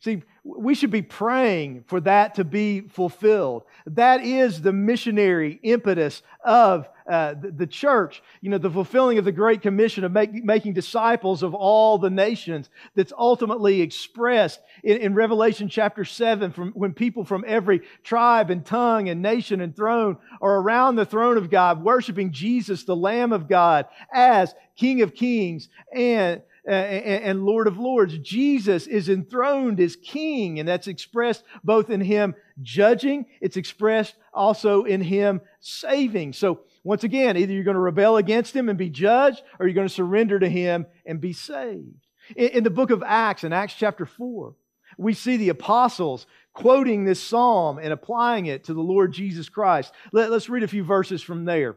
See, 0.00 0.22
we 0.44 0.74
should 0.74 0.92
be 0.92 1.02
praying 1.02 1.84
for 1.88 2.00
that 2.02 2.36
to 2.36 2.44
be 2.44 2.82
fulfilled. 2.82 3.64
That 3.86 4.24
is 4.24 4.62
the 4.62 4.72
missionary 4.72 5.58
impetus 5.62 6.22
of 6.44 6.88
uh, 7.08 7.34
the, 7.34 7.50
the, 7.50 7.66
church. 7.66 8.22
You 8.40 8.50
know, 8.50 8.58
the 8.58 8.70
fulfilling 8.70 9.18
of 9.18 9.24
the 9.24 9.32
Great 9.32 9.60
Commission 9.60 10.04
of 10.04 10.12
make, 10.12 10.32
making 10.32 10.74
disciples 10.74 11.42
of 11.42 11.54
all 11.54 11.98
the 11.98 12.10
nations 12.10 12.70
that's 12.94 13.12
ultimately 13.18 13.80
expressed 13.80 14.60
in, 14.84 14.98
in 14.98 15.14
Revelation 15.14 15.68
chapter 15.68 16.04
7 16.04 16.52
from 16.52 16.72
when 16.72 16.92
people 16.92 17.24
from 17.24 17.44
every 17.46 17.82
tribe 18.04 18.50
and 18.50 18.64
tongue 18.64 19.08
and 19.08 19.20
nation 19.20 19.60
and 19.60 19.74
throne 19.74 20.16
are 20.40 20.56
around 20.56 20.94
the 20.94 21.06
throne 21.06 21.38
of 21.38 21.50
God, 21.50 21.82
worshiping 21.82 22.30
Jesus, 22.30 22.84
the 22.84 22.96
Lamb 22.96 23.32
of 23.32 23.48
God, 23.48 23.86
as 24.12 24.54
King 24.76 25.02
of 25.02 25.14
Kings 25.14 25.68
and 25.92 26.42
and 26.68 27.44
Lord 27.44 27.66
of 27.66 27.78
Lords. 27.78 28.18
Jesus 28.18 28.86
is 28.86 29.08
enthroned 29.08 29.80
as 29.80 29.96
King, 29.96 30.58
and 30.58 30.68
that's 30.68 30.86
expressed 30.86 31.42
both 31.64 31.90
in 31.90 32.00
Him 32.00 32.34
judging, 32.62 33.26
it's 33.40 33.56
expressed 33.56 34.16
also 34.32 34.84
in 34.84 35.00
Him 35.00 35.40
saving. 35.60 36.32
So, 36.32 36.60
once 36.84 37.04
again, 37.04 37.36
either 37.36 37.52
you're 37.52 37.64
going 37.64 37.74
to 37.74 37.80
rebel 37.80 38.16
against 38.16 38.54
Him 38.54 38.68
and 38.68 38.78
be 38.78 38.90
judged, 38.90 39.42
or 39.58 39.66
you're 39.66 39.74
going 39.74 39.88
to 39.88 39.94
surrender 39.94 40.38
to 40.38 40.48
Him 40.48 40.86
and 41.06 41.20
be 41.20 41.32
saved. 41.32 42.06
In 42.36 42.64
the 42.64 42.70
book 42.70 42.90
of 42.90 43.02
Acts, 43.04 43.44
in 43.44 43.52
Acts 43.52 43.74
chapter 43.74 44.04
4, 44.04 44.54
we 44.98 45.14
see 45.14 45.36
the 45.36 45.48
apostles 45.48 46.26
quoting 46.52 47.04
this 47.04 47.22
psalm 47.22 47.78
and 47.78 47.92
applying 47.92 48.46
it 48.46 48.64
to 48.64 48.74
the 48.74 48.80
Lord 48.80 49.12
Jesus 49.12 49.48
Christ. 49.48 49.92
Let, 50.12 50.30
us 50.32 50.48
read 50.48 50.62
a 50.62 50.68
few 50.68 50.84
verses 50.84 51.22
from 51.22 51.44
there. 51.44 51.76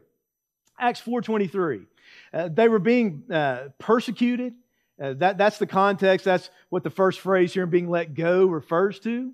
Acts 0.78 1.00
4.23. 1.00 1.86
Uh, 2.34 2.48
they 2.48 2.68
were 2.68 2.78
being 2.78 3.22
uh, 3.30 3.68
persecuted 3.78 4.54
uh, 5.02 5.14
that, 5.14 5.36
that's 5.36 5.58
the 5.58 5.66
context. 5.66 6.24
That's 6.24 6.48
what 6.68 6.84
the 6.84 6.90
first 6.90 7.20
phrase 7.20 7.52
here 7.52 7.64
in 7.64 7.70
being 7.70 7.90
let 7.90 8.14
go 8.14 8.46
refers 8.46 9.00
to. 9.00 9.32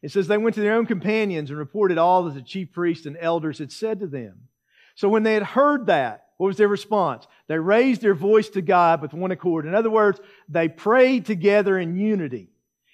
It 0.00 0.12
says, 0.12 0.28
They 0.28 0.38
went 0.38 0.54
to 0.54 0.60
their 0.60 0.74
own 0.74 0.86
companions 0.86 1.50
and 1.50 1.58
reported 1.58 1.98
all 1.98 2.22
that 2.24 2.34
the 2.34 2.42
chief 2.42 2.72
priests 2.72 3.04
and 3.04 3.16
elders 3.20 3.58
had 3.58 3.72
said 3.72 3.98
to 4.00 4.06
them. 4.06 4.48
So 4.94 5.08
when 5.08 5.24
they 5.24 5.34
had 5.34 5.42
heard 5.42 5.86
that, 5.86 6.26
what 6.36 6.46
was 6.46 6.56
their 6.56 6.68
response? 6.68 7.26
They 7.48 7.58
raised 7.58 8.00
their 8.00 8.14
voice 8.14 8.48
to 8.50 8.62
God 8.62 9.02
with 9.02 9.12
one 9.12 9.32
accord. 9.32 9.66
In 9.66 9.74
other 9.74 9.90
words, 9.90 10.20
they 10.48 10.68
prayed 10.68 11.26
together 11.26 11.78
in 11.78 11.96
unity. 11.96 12.48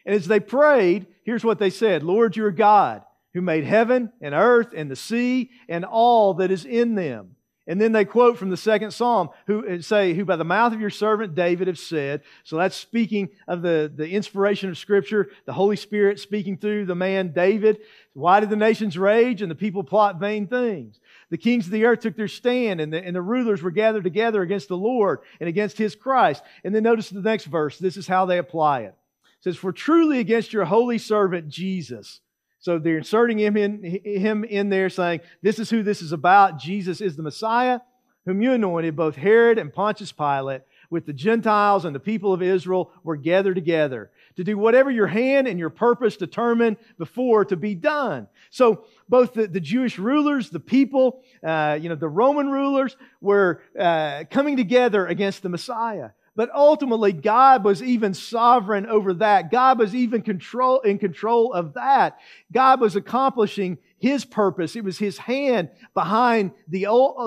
And 0.06 0.14
as 0.14 0.26
they 0.26 0.40
prayed, 0.40 1.06
here's 1.24 1.44
what 1.44 1.58
they 1.58 1.70
said 1.70 2.02
Lord, 2.02 2.37
you 2.37 2.46
are 2.46 2.50
God 2.50 3.02
who 3.34 3.42
made 3.42 3.64
heaven 3.64 4.12
and 4.22 4.34
earth 4.34 4.72
and 4.74 4.90
the 4.90 4.96
sea 4.96 5.50
and 5.68 5.84
all 5.84 6.34
that 6.34 6.50
is 6.50 6.64
in 6.64 6.94
them. 6.94 7.34
And 7.66 7.81
then 7.81 7.92
they 7.92 8.05
quote 8.05 8.37
from 8.37 8.50
the 8.50 8.59
second 8.59 8.90
psalm, 8.90 9.31
who 9.46 9.81
say, 9.81 10.12
Who 10.12 10.27
by 10.27 10.37
the 10.37 10.44
mouth 10.44 10.74
of 10.74 10.81
your 10.81 10.90
servant 10.90 11.35
David 11.35 11.66
have 11.66 11.79
said. 11.79 12.20
So 12.42 12.59
that's 12.59 12.77
speaking 12.77 13.31
of 13.48 13.62
the, 13.62 13.90
the 13.94 14.11
inspiration 14.11 14.68
of 14.68 14.77
Scripture, 14.77 15.31
the 15.46 15.55
Holy 15.55 15.77
Spirit 15.77 16.20
speaking 16.20 16.59
through 16.59 16.85
the 16.85 16.94
man 16.94 17.33
David. 17.33 17.79
Why 18.12 18.40
did 18.40 18.50
the 18.50 18.57
nations 18.57 18.98
rage 18.98 19.40
and 19.40 19.50
the 19.50 19.55
people 19.55 19.83
plot 19.83 20.20
vain 20.20 20.46
things? 20.46 21.00
The 21.31 21.38
kings 21.38 21.64
of 21.64 21.72
the 21.72 21.87
earth 21.87 22.00
took 22.00 22.16
their 22.16 22.29
stand, 22.29 22.83
and 22.83 22.92
the, 22.92 23.03
and 23.03 23.16
the 23.16 23.22
rulers 23.22 23.62
were 23.62 23.70
gathered 23.70 24.05
together 24.05 24.42
against 24.42 24.68
the 24.68 24.77
Lord 24.77 25.20
and 25.40 25.48
against 25.48 25.79
his 25.79 25.96
Christ. 25.96 26.42
And 26.64 26.74
then 26.74 26.83
notice 26.83 27.09
the 27.09 27.22
next 27.22 27.46
verse. 27.46 27.79
This 27.79 27.96
is 27.96 28.07
how 28.07 28.27
they 28.27 28.37
apply 28.37 28.83
it. 28.83 28.94
It 29.38 29.44
says, 29.44 29.57
For 29.57 29.72
truly 29.72 30.18
against 30.18 30.53
your 30.53 30.66
holy 30.66 30.98
servant 30.98 31.48
Jesus 31.48 32.20
So 32.64 32.79
they're 32.79 32.96
inserting 32.96 33.38
him 33.38 33.59
in, 33.59 33.83
him 33.83 34.42
in 34.42 34.70
there 34.70 34.88
saying, 34.88 35.20
This 35.42 35.59
is 35.59 35.68
who 35.68 35.83
this 35.83 36.00
is 36.00 36.12
about. 36.12 36.59
Jesus 36.59 37.03
is 37.03 37.14
the 37.14 37.22
Messiah, 37.22 37.81
whom 38.24 38.40
you 38.40 38.55
anointed, 38.55 38.96
both 38.96 39.16
Herod 39.16 39.59
and 39.59 39.70
Pontius 39.70 40.12
Pilate, 40.12 40.62
with 40.88 41.05
the 41.05 41.12
Gentiles 41.12 41.85
and 41.85 41.94
the 41.94 42.00
people 42.00 42.33
of 42.33 42.40
Israel 42.40 42.90
were 43.03 43.16
gathered 43.16 43.57
together 43.57 44.11
to 44.37 44.44
do 44.44 44.57
whatever 44.57 44.90
your 44.90 45.07
hand 45.07 45.46
and 45.46 45.59
your 45.59 45.68
purpose 45.68 46.16
determined 46.16 46.79
before 46.96 47.44
to 47.44 47.57
be 47.57 47.74
done. 47.74 48.29
So 48.48 48.87
both 49.11 49.35
the, 49.35 49.46
the 49.46 49.61
Jewish 49.61 49.98
rulers, 49.98 50.48
the 50.48 50.59
people, 50.59 51.22
uh, 51.46 51.79
you 51.79 51.90
know, 51.90 51.96
the 51.96 52.09
Roman 52.09 52.48
rulers 52.48 52.96
were 53.20 53.61
uh, 53.79 54.24
coming 54.31 54.57
together 54.57 55.07
against 55.07 55.42
the 55.42 55.50
Messiah. 55.50 56.12
But 56.37 56.51
ultimately, 56.53 57.12
God 57.12 57.64
was 57.64 57.83
even 57.83 58.12
sovereign 58.12 58.87
over 58.87 59.14
that. 59.14 59.53
God 59.53 59.79
was 59.79 59.94
even 59.94 60.23
control, 60.23 60.81
in 60.81 60.99
control 60.99 61.53
of 61.53 61.75
that. 61.75 62.18
God 62.53 62.81
was 62.81 62.97
accomplishing 62.97 63.79
his 64.05 64.25
purpose. 64.25 64.77
It 64.77 64.85
was 64.85 64.99
his 64.99 65.16
hand 65.16 65.70
behind 65.94 66.51
the, 66.68 66.83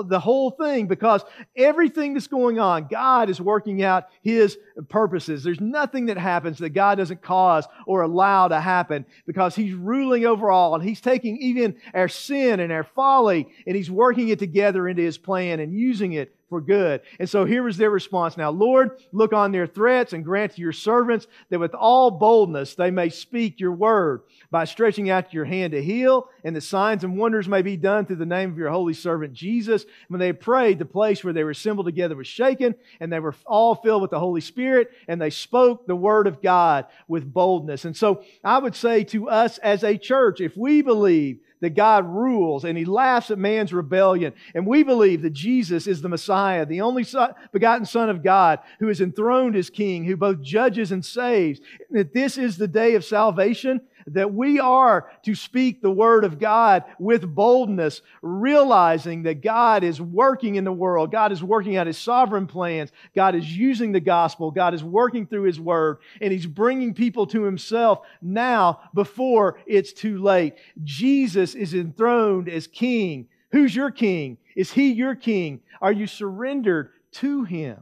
the 0.06 0.20
whole 0.20 0.50
thing 0.50 0.86
because 0.86 1.24
everything 1.56 2.14
that's 2.14 2.28
going 2.28 2.60
on, 2.60 2.86
God 2.86 3.30
is 3.30 3.40
working 3.40 3.82
out 3.82 4.04
his 4.22 4.56
purposes. 4.88 5.42
There's 5.42 5.60
nothing 5.60 6.06
that 6.06 6.18
happens 6.18 6.58
that 6.58 6.70
God 6.70 6.98
doesn't 6.98 7.22
cause 7.22 7.66
or 7.86 8.02
allow 8.02 8.46
to 8.46 8.60
happen 8.60 9.06
because 9.26 9.56
he's 9.56 9.74
ruling 9.74 10.24
over 10.24 10.52
all 10.52 10.74
and 10.74 10.84
he's 10.84 11.00
taking 11.00 11.38
even 11.38 11.76
our 11.94 12.08
sin 12.08 12.60
and 12.60 12.70
our 12.70 12.84
folly 12.84 13.48
and 13.66 13.74
he's 13.74 13.90
working 13.90 14.28
it 14.28 14.38
together 14.38 14.86
into 14.86 15.02
his 15.02 15.18
plan 15.18 15.58
and 15.58 15.72
using 15.72 16.12
it 16.12 16.32
for 16.48 16.60
good. 16.60 17.02
And 17.18 17.28
so 17.28 17.44
here 17.44 17.62
was 17.62 17.76
their 17.76 17.90
response. 17.90 18.36
Now, 18.36 18.50
Lord, 18.50 19.00
look 19.12 19.32
on 19.32 19.52
their 19.52 19.66
threats 19.66 20.12
and 20.12 20.24
grant 20.24 20.54
to 20.54 20.60
your 20.60 20.72
servants 20.72 21.26
that 21.50 21.60
with 21.60 21.74
all 21.74 22.10
boldness 22.10 22.74
they 22.74 22.90
may 22.90 23.10
speak 23.10 23.60
your 23.60 23.72
word 23.72 24.22
by 24.50 24.64
stretching 24.64 25.10
out 25.10 25.34
your 25.34 25.44
hand 25.44 25.72
to 25.72 25.82
heal, 25.82 26.28
and 26.44 26.56
the 26.56 26.60
signs 26.60 27.04
and 27.04 27.18
wonders 27.18 27.48
may 27.48 27.62
be 27.62 27.76
done 27.76 28.06
through 28.06 28.16
the 28.16 28.26
name 28.26 28.50
of 28.50 28.58
your 28.58 28.70
holy 28.70 28.94
servant 28.94 29.34
Jesus. 29.34 29.84
When 30.08 30.20
they 30.20 30.32
prayed, 30.32 30.78
the 30.78 30.84
place 30.84 31.22
where 31.22 31.32
they 31.32 31.44
were 31.44 31.50
assembled 31.50 31.86
together 31.86 32.16
was 32.16 32.26
shaken, 32.26 32.74
and 33.00 33.12
they 33.12 33.20
were 33.20 33.34
all 33.46 33.74
filled 33.74 34.02
with 34.02 34.10
the 34.10 34.18
Holy 34.18 34.40
Spirit, 34.40 34.90
and 35.06 35.20
they 35.20 35.30
spoke 35.30 35.86
the 35.86 35.96
word 35.96 36.26
of 36.26 36.40
God 36.40 36.86
with 37.08 37.32
boldness. 37.32 37.84
And 37.84 37.96
so 37.96 38.22
I 38.42 38.58
would 38.58 38.74
say 38.74 39.04
to 39.04 39.28
us 39.28 39.58
as 39.58 39.84
a 39.84 39.98
church, 39.98 40.40
if 40.40 40.56
we 40.56 40.82
believe 40.82 41.40
that 41.60 41.74
God 41.74 42.06
rules 42.06 42.64
and 42.64 42.76
he 42.78 42.84
laughs 42.84 43.30
at 43.30 43.38
man's 43.38 43.72
rebellion. 43.72 44.32
And 44.54 44.66
we 44.66 44.82
believe 44.82 45.22
that 45.22 45.32
Jesus 45.32 45.86
is 45.86 46.02
the 46.02 46.08
Messiah, 46.08 46.66
the 46.66 46.80
only 46.80 47.04
son, 47.04 47.32
begotten 47.52 47.86
Son 47.86 48.10
of 48.10 48.22
God 48.22 48.60
who 48.80 48.88
is 48.88 49.00
enthroned 49.00 49.56
as 49.56 49.70
King, 49.70 50.04
who 50.04 50.16
both 50.16 50.40
judges 50.40 50.92
and 50.92 51.04
saves. 51.04 51.60
That 51.90 52.14
this 52.14 52.38
is 52.38 52.56
the 52.56 52.68
day 52.68 52.94
of 52.94 53.04
salvation 53.04 53.80
that 54.14 54.32
we 54.32 54.58
are 54.58 55.10
to 55.22 55.34
speak 55.34 55.80
the 55.80 55.90
word 55.90 56.24
of 56.24 56.38
God 56.38 56.84
with 56.98 57.34
boldness, 57.34 58.02
realizing 58.22 59.22
that 59.24 59.42
God 59.42 59.84
is 59.84 60.00
working 60.00 60.56
in 60.56 60.64
the 60.64 60.72
world. 60.72 61.10
God 61.12 61.32
is 61.32 61.42
working 61.42 61.76
out 61.76 61.86
his 61.86 61.98
sovereign 61.98 62.46
plans. 62.46 62.92
God 63.14 63.34
is 63.34 63.56
using 63.56 63.92
the 63.92 64.00
gospel. 64.00 64.50
God 64.50 64.74
is 64.74 64.84
working 64.84 65.26
through 65.26 65.44
his 65.44 65.60
word 65.60 65.98
and 66.20 66.32
he's 66.32 66.46
bringing 66.46 66.94
people 66.94 67.26
to 67.28 67.42
himself 67.42 68.00
now 68.22 68.80
before 68.94 69.58
it's 69.66 69.92
too 69.92 70.18
late. 70.18 70.54
Jesus 70.84 71.54
is 71.54 71.74
enthroned 71.74 72.48
as 72.48 72.66
king. 72.66 73.28
Who's 73.50 73.74
your 73.74 73.90
king? 73.90 74.38
Is 74.54 74.72
he 74.72 74.92
your 74.92 75.14
king? 75.14 75.60
Are 75.80 75.92
you 75.92 76.06
surrendered 76.06 76.90
to 77.12 77.44
him? 77.44 77.78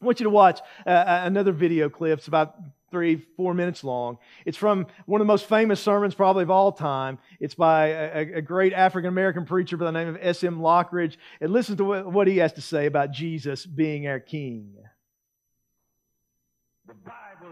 I 0.00 0.04
want 0.04 0.20
you 0.20 0.24
to 0.24 0.30
watch 0.30 0.60
uh, 0.86 0.90
uh 0.90 1.22
another 1.24 1.52
video 1.52 1.88
clip. 1.88 2.18
It's 2.18 2.28
about 2.28 2.54
three, 2.90 3.26
four 3.36 3.54
minutes 3.54 3.84
long. 3.84 4.18
It's 4.44 4.56
from 4.56 4.86
one 5.06 5.20
of 5.20 5.26
the 5.26 5.32
most 5.32 5.48
famous 5.48 5.80
sermons, 5.80 6.14
probably 6.14 6.42
of 6.42 6.50
all 6.50 6.72
time. 6.72 7.18
It's 7.40 7.54
by 7.54 7.88
a, 7.88 8.36
a 8.36 8.42
great 8.42 8.72
African 8.72 9.08
American 9.08 9.44
preacher 9.44 9.76
by 9.76 9.86
the 9.86 9.92
name 9.92 10.08
of 10.08 10.18
S.M. 10.20 10.60
Lockridge. 10.60 11.16
And 11.40 11.52
listen 11.52 11.76
to 11.76 11.84
what, 11.84 12.12
what 12.12 12.26
he 12.26 12.38
has 12.38 12.52
to 12.54 12.62
say 12.62 12.86
about 12.86 13.10
Jesus 13.10 13.66
being 13.66 14.06
our 14.06 14.20
King. 14.20 14.74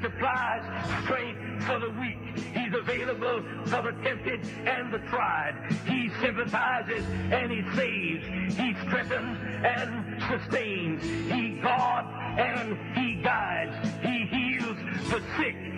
supplies 0.00 0.62
strength 1.04 1.64
for 1.64 1.78
the 1.78 1.90
weak. 1.90 2.18
He's 2.54 2.74
available 2.74 3.42
for 3.66 3.82
the 3.82 3.92
tempted 4.02 4.40
and 4.66 4.92
the 4.92 4.98
tried. 5.10 5.54
He 5.86 6.10
sympathizes 6.20 7.04
and 7.30 7.50
he 7.50 7.62
saves. 7.74 8.56
He 8.56 8.74
strengthens 8.86 9.38
and 9.64 10.22
sustains. 10.22 11.02
He 11.02 11.60
guards 11.60 12.08
and 12.38 12.78
He 12.94 13.14
guides. 13.22 13.88
He 14.02 14.26
heals 14.26 14.76
the 15.10 15.22
sick. 15.36 15.73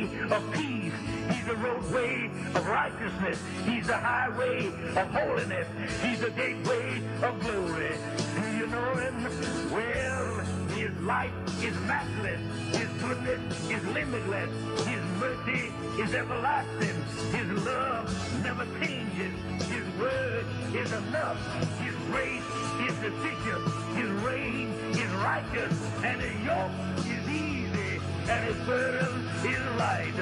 of 0.00 0.52
peace. 0.52 0.92
He's 1.30 1.44
the 1.44 1.56
roadway 1.56 2.30
of 2.54 2.66
righteousness. 2.66 3.38
He's 3.66 3.86
the 3.86 3.96
highway 3.96 4.68
of 4.96 5.10
holiness. 5.10 5.68
He's 6.02 6.20
the 6.20 6.30
gateway 6.30 7.02
of 7.22 7.38
glory. 7.40 7.92
Do 8.40 8.56
you 8.56 8.66
know 8.68 8.94
him? 8.94 9.22
Well, 9.70 10.44
his 10.74 10.98
life 11.02 11.32
is 11.62 11.78
matchless. 11.80 12.40
His 12.74 12.88
goodness 13.02 13.70
is 13.70 13.84
limitless. 13.88 14.50
His 14.88 15.02
mercy 15.20 15.72
is 16.00 16.14
everlasting. 16.14 16.96
His 17.36 17.64
love 17.66 18.42
never 18.42 18.64
changes. 18.80 19.34
His 19.68 20.00
word 20.00 20.46
is 20.74 20.90
enough. 20.92 21.38
His 21.80 21.94
grace 22.10 22.48
is 22.88 22.94
sufficient. 22.96 23.62
His 23.94 24.10
reign 24.24 24.68
is 24.92 25.10
righteous. 25.20 25.76
And 26.02 26.20
his 26.20 26.46
yoke 26.46 26.72
is 26.98 27.28
easy. 27.28 28.00
And 28.28 28.44
his 28.46 28.56
burden 28.64 29.28
is 29.44 29.51
light. 29.82 30.18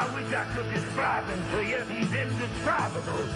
I 0.00 0.02
wish 0.14 0.30
I 0.32 0.44
could 0.54 0.68
describe 0.72 1.24
him 1.26 1.42
to 1.52 1.58
you. 1.70 1.80
He's 1.94 2.12
indescribable. 2.24 3.26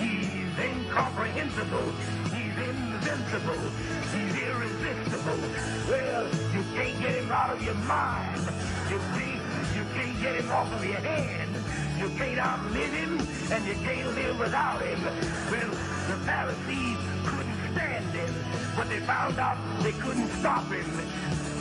He's 0.00 0.54
incomprehensible. 0.66 1.88
He's 2.34 2.56
invincible. 2.70 3.62
He's 4.14 4.34
irresistible. 4.48 5.40
Well, 5.90 6.24
you 6.54 6.62
can't 6.76 6.96
get 7.02 7.14
him 7.20 7.30
out 7.32 7.50
of 7.54 7.60
your 7.68 7.80
mind. 7.96 8.42
You 8.90 8.98
see, 9.14 9.34
You 9.74 9.84
can't 9.96 10.18
get 10.22 10.34
him 10.40 10.50
off 10.52 10.70
of 10.72 10.84
your 10.84 11.02
hands. 11.12 11.56
You 11.98 12.08
can't 12.20 12.38
outlive 12.38 12.92
him, 13.02 13.12
and 13.52 13.62
you 13.66 13.76
can't 13.86 14.10
live 14.14 14.38
without 14.38 14.80
him. 14.82 15.00
Well, 15.50 15.70
the 16.10 16.16
Pharisees 16.28 17.00
couldn't 17.26 17.58
stand 17.72 18.10
him, 18.20 18.34
but 18.76 18.88
they 18.88 19.00
found 19.00 19.38
out 19.38 19.58
they 19.82 19.92
couldn't 19.92 20.30
stop 20.38 20.66
him. 20.70 20.88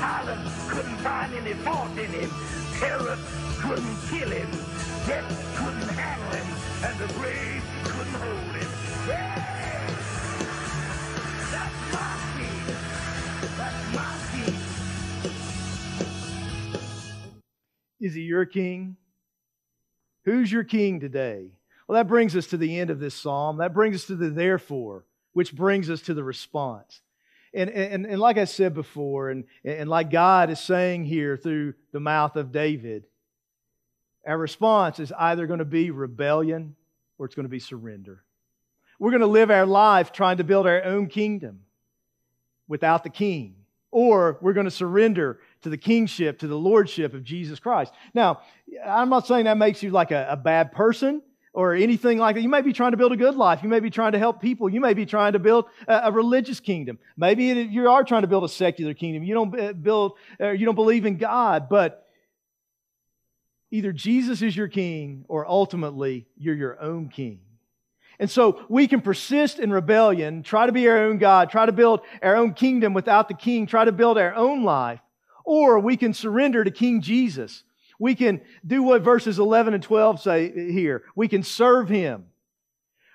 Pilate 0.03 0.43
couldn't 0.67 0.97
find 0.97 1.33
any 1.33 1.53
fault 1.53 1.97
in 1.97 2.11
him. 2.11 2.29
Herod 2.81 3.19
couldn't 3.61 3.97
kill 4.09 4.29
him. 4.29 4.49
Death 5.07 5.55
couldn't 5.55 5.89
handle 5.95 6.31
him, 6.39 6.47
and 6.83 6.99
the 6.99 7.07
grave 7.13 7.63
couldn't 7.85 8.13
hold 8.13 8.55
him. 8.55 8.69
Yeah! 9.07 9.53
That's 11.53 11.79
my 11.93 12.11
king. 12.35 12.65
That's 13.57 13.83
my 13.95 14.11
king. 14.33 14.55
Is 18.01 18.13
he 18.13 18.21
your 18.23 18.45
king? 18.45 18.97
Who's 20.25 20.51
your 20.51 20.65
king 20.65 20.99
today? 20.99 21.51
Well, 21.87 21.95
that 21.95 22.09
brings 22.09 22.35
us 22.35 22.47
to 22.47 22.57
the 22.57 22.77
end 22.77 22.89
of 22.89 22.99
this 22.99 23.15
psalm. 23.15 23.57
That 23.57 23.73
brings 23.73 23.95
us 23.95 24.05
to 24.07 24.15
the 24.17 24.29
therefore, 24.29 25.05
which 25.31 25.55
brings 25.55 25.89
us 25.89 26.01
to 26.01 26.13
the 26.13 26.25
response. 26.25 26.99
And, 27.53 27.69
and, 27.69 28.05
and 28.05 28.19
like 28.19 28.37
I 28.37 28.45
said 28.45 28.73
before, 28.73 29.29
and, 29.29 29.43
and 29.63 29.87
like 29.89 30.09
God 30.09 30.49
is 30.49 30.59
saying 30.59 31.05
here 31.05 31.37
through 31.37 31.75
the 31.91 31.99
mouth 31.99 32.35
of 32.35 32.51
David, 32.51 33.05
our 34.25 34.37
response 34.37 34.99
is 34.99 35.11
either 35.11 35.45
going 35.45 35.59
to 35.59 35.65
be 35.65 35.91
rebellion 35.91 36.75
or 37.17 37.25
it's 37.25 37.35
going 37.35 37.45
to 37.45 37.49
be 37.49 37.59
surrender. 37.59 38.23
We're 38.97 39.11
going 39.11 39.21
to 39.21 39.27
live 39.27 39.51
our 39.51 39.65
life 39.65 40.11
trying 40.11 40.37
to 40.37 40.43
build 40.43 40.65
our 40.65 40.83
own 40.83 41.07
kingdom 41.07 41.61
without 42.67 43.03
the 43.03 43.09
king, 43.09 43.55
or 43.91 44.37
we're 44.41 44.53
going 44.53 44.65
to 44.65 44.71
surrender 44.71 45.39
to 45.61 45.69
the 45.69 45.77
kingship, 45.77 46.39
to 46.39 46.47
the 46.47 46.57
lordship 46.57 47.13
of 47.13 47.23
Jesus 47.23 47.59
Christ. 47.59 47.93
Now, 48.13 48.41
I'm 48.83 49.09
not 49.09 49.27
saying 49.27 49.45
that 49.45 49.57
makes 49.57 49.83
you 49.83 49.91
like 49.91 50.11
a, 50.11 50.27
a 50.29 50.37
bad 50.37 50.71
person 50.71 51.21
or 51.53 51.75
anything 51.75 52.17
like 52.17 52.35
that. 52.35 52.41
You 52.41 52.49
may 52.49 52.61
be 52.61 52.73
trying 52.73 52.91
to 52.91 52.97
build 52.97 53.11
a 53.11 53.17
good 53.17 53.35
life. 53.35 53.61
You 53.61 53.69
may 53.69 53.79
be 53.79 53.91
trying 53.91 54.13
to 54.13 54.19
help 54.19 54.41
people. 54.41 54.69
You 54.69 54.81
may 54.81 54.95
be 54.95 55.05
trying 55.05 55.33
to 55.33 55.39
build 55.39 55.65
a, 55.87 56.11
religious 56.11 56.59
kingdom. 56.59 56.97
Maybe 57.15 57.45
you 57.45 57.89
are 57.89 58.03
trying 58.03 58.23
to 58.23 58.27
build 58.27 58.43
a 58.43 58.49
secular 58.49 58.95
kingdom. 58.95 59.23
You 59.23 59.35
don't 59.35 59.59
uh, 59.59 59.73
build, 59.73 60.13
uh, 60.41 60.49
you 60.49 60.65
don't 60.65 60.75
believe 60.75 61.05
in 61.05 61.17
God, 61.17 61.69
but 61.69 62.07
either 63.69 63.93
Jesus 63.93 64.41
is 64.41 64.57
your 64.57 64.67
king 64.67 65.25
or 65.27 65.47
ultimately 65.47 66.25
you're 66.37 66.55
your 66.55 66.81
own 66.81 67.09
king. 67.09 67.39
And 68.19 68.29
so 68.29 68.63
we 68.69 68.87
can 68.87 69.01
persist 69.01 69.59
in 69.59 69.71
rebellion, 69.71 70.43
try 70.43 70.65
to 70.65 70.71
be 70.71 70.87
our 70.87 71.05
own 71.05 71.17
God, 71.17 71.49
try 71.49 71.65
to 71.65 71.71
build 71.71 72.01
our 72.21 72.35
own 72.35 72.53
kingdom 72.53 72.93
without 72.93 73.27
the 73.27 73.33
king, 73.33 73.67
try 73.67 73.85
to 73.85 73.91
build 73.91 74.17
our 74.17 74.33
own 74.33 74.63
life, 74.63 75.01
or 75.45 75.79
we 75.79 75.97
can 75.97 76.13
surrender 76.13 76.63
to 76.63 76.71
King 76.71 77.01
Jesus 77.01 77.63
we 77.99 78.15
can 78.15 78.41
do 78.65 78.83
what 78.83 79.01
verses 79.01 79.39
11 79.39 79.73
and 79.73 79.83
12 79.83 80.21
say 80.21 80.71
here. 80.71 81.03
We 81.15 81.27
can 81.27 81.43
serve 81.43 81.89
him. 81.89 82.25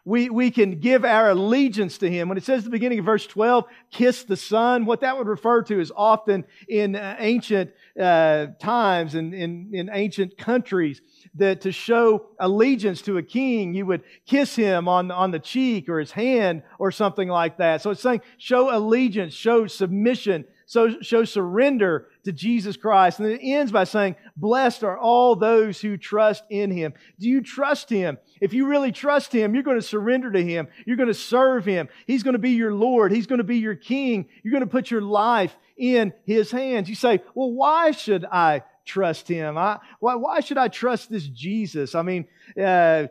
We, 0.09 0.31
we 0.31 0.51
can 0.51 0.81
give 0.81 1.05
our 1.05 1.29
allegiance 1.29 1.99
to 1.99 2.11
him. 2.11 2.31
When 2.31 2.39
it 2.39 2.45
says 2.45 2.65
the 2.65 2.71
beginning 2.71 3.01
of 3.01 3.05
verse 3.05 3.27
12, 3.27 3.67
kiss 3.91 4.23
the 4.23 4.39
Son, 4.39 4.87
what 4.87 5.03
that 5.03 5.19
would 5.19 5.27
refer 5.27 5.61
to 5.65 5.79
is 5.79 5.93
often 5.95 6.47
in 6.67 6.97
uh, 6.97 7.17
ancient 7.19 7.73
uh, 8.01 8.47
times 8.59 9.15
and 9.15 9.35
in, 9.35 9.69
in 9.75 9.91
ancient 9.93 10.39
countries 10.39 11.03
that 11.35 11.61
to 11.61 11.73
show 11.73 12.31
allegiance 12.39 13.03
to 13.03 13.19
a 13.19 13.23
king, 13.23 13.75
you 13.75 13.85
would 13.85 14.03
kiss 14.25 14.57
him 14.57 14.89
on, 14.89 15.11
on 15.11 15.31
the 15.31 15.39
cheek 15.39 15.91
or 15.91 16.01
his 16.01 16.13
hand 16.13 16.63
or 16.79 16.91
something 16.91 17.29
like 17.29 17.59
that. 17.59 17.83
So 17.83 17.91
it's 17.91 18.01
saying 18.01 18.23
show 18.39 18.75
allegiance, 18.75 19.35
show 19.35 19.67
submission, 19.67 20.47
so 20.65 21.03
show 21.03 21.25
surrender 21.25 22.09
to 22.29 22.33
Jesus 22.33 22.77
Christ. 22.77 23.21
And 23.21 23.29
it 23.29 23.41
ends 23.43 23.73
by 23.73 23.85
saying, 23.85 24.17
Blessed 24.37 24.85
are 24.85 24.99
all 24.99 25.35
those 25.35 25.81
who 25.81 25.97
trust 25.97 26.45
in 26.51 26.71
him. 26.71 26.93
Do 27.19 27.27
you 27.27 27.41
trust 27.41 27.89
him? 27.89 28.19
If 28.41 28.53
you 28.53 28.67
really 28.67 28.93
trust 28.93 29.33
him, 29.33 29.55
you're 29.55 29.65
going 29.65 29.81
to 29.81 29.87
surrender 29.87 30.31
to 30.31 30.45
him. 30.45 30.69
You're 30.87 30.99
going 30.99 31.09
to 31.09 31.15
serve 31.15 31.65
him. 31.65 31.89
He's 32.07 32.23
going 32.23 32.35
to 32.35 32.39
be 32.39 32.51
your 32.51 32.75
Lord. 32.75 33.13
He's 33.13 33.27
going 33.27 33.39
to 33.39 33.45
be 33.45 33.59
your 33.59 33.75
king. 33.75 34.29
You're 34.43 34.53
going 34.53 34.63
to 34.63 34.67
put 34.67 34.91
your 34.91 35.01
life 35.01 35.57
in 35.77 36.13
his 36.27 36.51
hands. 36.51 36.89
You 36.89 36.95
say, 36.95 37.23
Well, 37.35 37.51
why 37.51 37.93
should 37.93 38.27
I 38.27 38.63
trust 38.85 39.27
him? 39.27 39.57
I, 39.57 39.79
why, 39.99 40.17
why 40.17 40.41
should 40.41 40.59
I 40.59 40.69
trust 40.69 41.11
this 41.11 41.27
Jesus? 41.27 41.95
I 41.95 42.03
mean, 42.03 42.27
uh, 42.63 43.07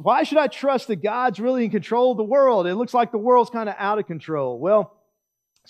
why 0.00 0.22
should 0.22 0.38
I 0.38 0.46
trust 0.46 0.86
that 0.88 1.02
God's 1.02 1.40
really 1.40 1.64
in 1.64 1.70
control 1.72 2.12
of 2.12 2.18
the 2.18 2.24
world? 2.24 2.68
It 2.68 2.76
looks 2.76 2.94
like 2.94 3.10
the 3.10 3.18
world's 3.18 3.50
kind 3.50 3.68
of 3.68 3.74
out 3.78 3.98
of 3.98 4.06
control. 4.06 4.60
Well, 4.60 4.96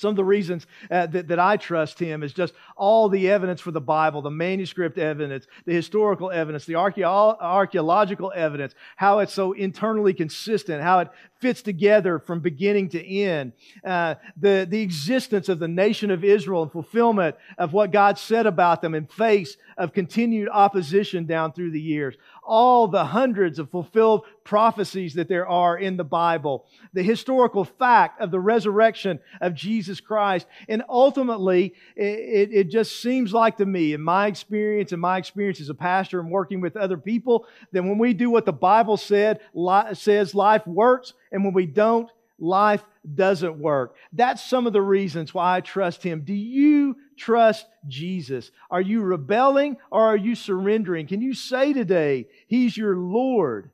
some 0.00 0.10
of 0.10 0.16
the 0.16 0.24
reasons 0.24 0.66
uh, 0.90 1.06
that, 1.06 1.28
that 1.28 1.38
I 1.38 1.56
trust 1.56 1.98
him 1.98 2.22
is 2.22 2.32
just 2.32 2.54
all 2.76 3.08
the 3.08 3.30
evidence 3.30 3.60
for 3.60 3.70
the 3.70 3.80
Bible, 3.80 4.22
the 4.22 4.30
manuscript 4.30 4.98
evidence, 4.98 5.46
the 5.66 5.74
historical 5.74 6.30
evidence, 6.30 6.64
the 6.64 6.76
archaeological 6.76 8.32
evidence, 8.34 8.74
how 8.96 9.18
it's 9.18 9.34
so 9.34 9.52
internally 9.52 10.14
consistent, 10.14 10.82
how 10.82 11.00
it 11.00 11.08
fits 11.40 11.62
together 11.62 12.18
from 12.18 12.40
beginning 12.40 12.88
to 12.90 13.06
end, 13.06 13.52
uh, 13.84 14.14
the, 14.36 14.66
the 14.68 14.80
existence 14.80 15.48
of 15.48 15.58
the 15.58 15.68
nation 15.68 16.10
of 16.10 16.24
Israel 16.24 16.62
and 16.62 16.72
fulfillment 16.72 17.36
of 17.58 17.72
what 17.72 17.92
God 17.92 18.18
said 18.18 18.46
about 18.46 18.82
them 18.82 18.94
in 18.94 19.06
face 19.06 19.56
of 19.76 19.92
continued 19.92 20.48
opposition 20.50 21.26
down 21.26 21.52
through 21.52 21.70
the 21.70 21.80
years, 21.80 22.16
all 22.50 22.88
the 22.88 23.04
hundreds 23.04 23.60
of 23.60 23.70
fulfilled 23.70 24.24
prophecies 24.42 25.14
that 25.14 25.28
there 25.28 25.46
are 25.46 25.78
in 25.78 25.96
the 25.96 26.02
Bible, 26.04 26.66
the 26.92 27.02
historical 27.02 27.64
fact 27.64 28.20
of 28.20 28.32
the 28.32 28.40
resurrection 28.40 29.20
of 29.40 29.54
Jesus 29.54 30.00
Christ. 30.00 30.48
And 30.68 30.82
ultimately, 30.88 31.74
it, 31.94 32.50
it 32.52 32.64
just 32.68 33.00
seems 33.00 33.32
like 33.32 33.58
to 33.58 33.66
me, 33.66 33.92
in 33.92 34.02
my 34.02 34.26
experience, 34.26 34.90
and 34.90 35.00
my 35.00 35.16
experience 35.16 35.60
as 35.60 35.68
a 35.68 35.74
pastor 35.74 36.18
and 36.18 36.28
working 36.28 36.60
with 36.60 36.76
other 36.76 36.98
people, 36.98 37.46
that 37.70 37.84
when 37.84 37.98
we 37.98 38.14
do 38.14 38.30
what 38.30 38.46
the 38.46 38.52
Bible 38.52 38.96
said, 38.96 39.38
li- 39.54 39.94
says 39.94 40.34
life 40.34 40.66
works, 40.66 41.14
and 41.30 41.44
when 41.44 41.54
we 41.54 41.66
don't, 41.66 42.10
life 42.40 42.82
doesn't 43.14 43.60
work. 43.60 43.94
That's 44.12 44.44
some 44.44 44.66
of 44.66 44.72
the 44.72 44.82
reasons 44.82 45.32
why 45.32 45.56
I 45.56 45.60
trust 45.60 46.02
Him. 46.02 46.22
Do 46.22 46.34
you 46.34 46.96
trust 47.20 47.66
Jesus? 47.86 48.50
Are 48.70 48.80
you 48.80 49.02
rebelling 49.02 49.76
or 49.90 50.00
are 50.06 50.16
you 50.16 50.34
surrendering? 50.34 51.06
Can 51.06 51.20
you 51.20 51.34
say 51.34 51.72
today, 51.72 52.26
He's 52.46 52.76
your 52.76 52.96
Lord, 52.96 53.70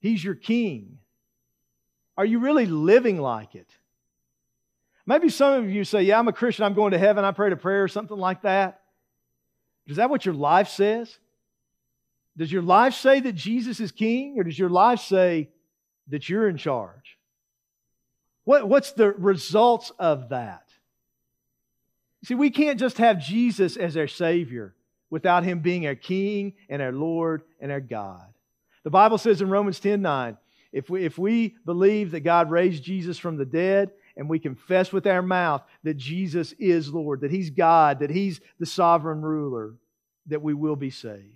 He's 0.00 0.22
your 0.22 0.34
King? 0.34 0.98
Are 2.16 2.24
you 2.24 2.38
really 2.38 2.66
living 2.66 3.20
like 3.20 3.54
it? 3.54 3.68
Maybe 5.04 5.28
some 5.28 5.64
of 5.64 5.70
you 5.70 5.84
say, 5.84 6.02
Yeah, 6.02 6.18
I'm 6.18 6.28
a 6.28 6.32
Christian, 6.32 6.64
I'm 6.64 6.74
going 6.74 6.92
to 6.92 6.98
heaven, 6.98 7.24
I 7.24 7.32
prayed 7.32 7.52
a 7.52 7.56
prayer 7.56 7.82
or 7.82 7.88
something 7.88 8.16
like 8.16 8.42
that. 8.42 8.80
Is 9.86 9.96
that 9.96 10.10
what 10.10 10.24
your 10.24 10.34
life 10.34 10.68
says? 10.68 11.18
Does 12.36 12.52
your 12.52 12.62
life 12.62 12.94
say 12.94 13.20
that 13.20 13.34
Jesus 13.34 13.80
is 13.80 13.92
King, 13.92 14.34
or 14.38 14.44
does 14.44 14.58
your 14.58 14.68
life 14.68 15.00
say 15.00 15.48
that 16.08 16.28
you're 16.28 16.48
in 16.48 16.56
charge? 16.56 17.18
What, 18.44 18.68
what's 18.68 18.92
the 18.92 19.10
results 19.10 19.90
of 19.98 20.28
that? 20.28 20.65
See, 22.24 22.34
we 22.34 22.50
can't 22.50 22.80
just 22.80 22.98
have 22.98 23.20
Jesus 23.20 23.76
as 23.76 23.96
our 23.96 24.08
Savior 24.08 24.74
without 25.10 25.44
Him 25.44 25.60
being 25.60 25.86
our 25.86 25.94
King 25.94 26.54
and 26.68 26.82
our 26.82 26.92
Lord 26.92 27.42
and 27.60 27.70
our 27.70 27.80
God. 27.80 28.26
The 28.84 28.90
Bible 28.90 29.18
says 29.18 29.40
in 29.40 29.50
Romans 29.50 29.80
10 29.80 30.02
9, 30.02 30.36
if 30.72 30.90
we, 30.90 31.04
if 31.04 31.18
we 31.18 31.56
believe 31.64 32.10
that 32.10 32.20
God 32.20 32.50
raised 32.50 32.82
Jesus 32.82 33.18
from 33.18 33.36
the 33.36 33.44
dead 33.44 33.90
and 34.16 34.28
we 34.28 34.38
confess 34.38 34.92
with 34.92 35.06
our 35.06 35.22
mouth 35.22 35.62
that 35.84 35.96
Jesus 35.96 36.52
is 36.58 36.92
Lord, 36.92 37.20
that 37.20 37.30
He's 37.30 37.50
God, 37.50 38.00
that 38.00 38.10
He's 38.10 38.40
the 38.58 38.66
sovereign 38.66 39.22
ruler, 39.22 39.74
that 40.26 40.42
we 40.42 40.54
will 40.54 40.76
be 40.76 40.90
saved. 40.90 41.35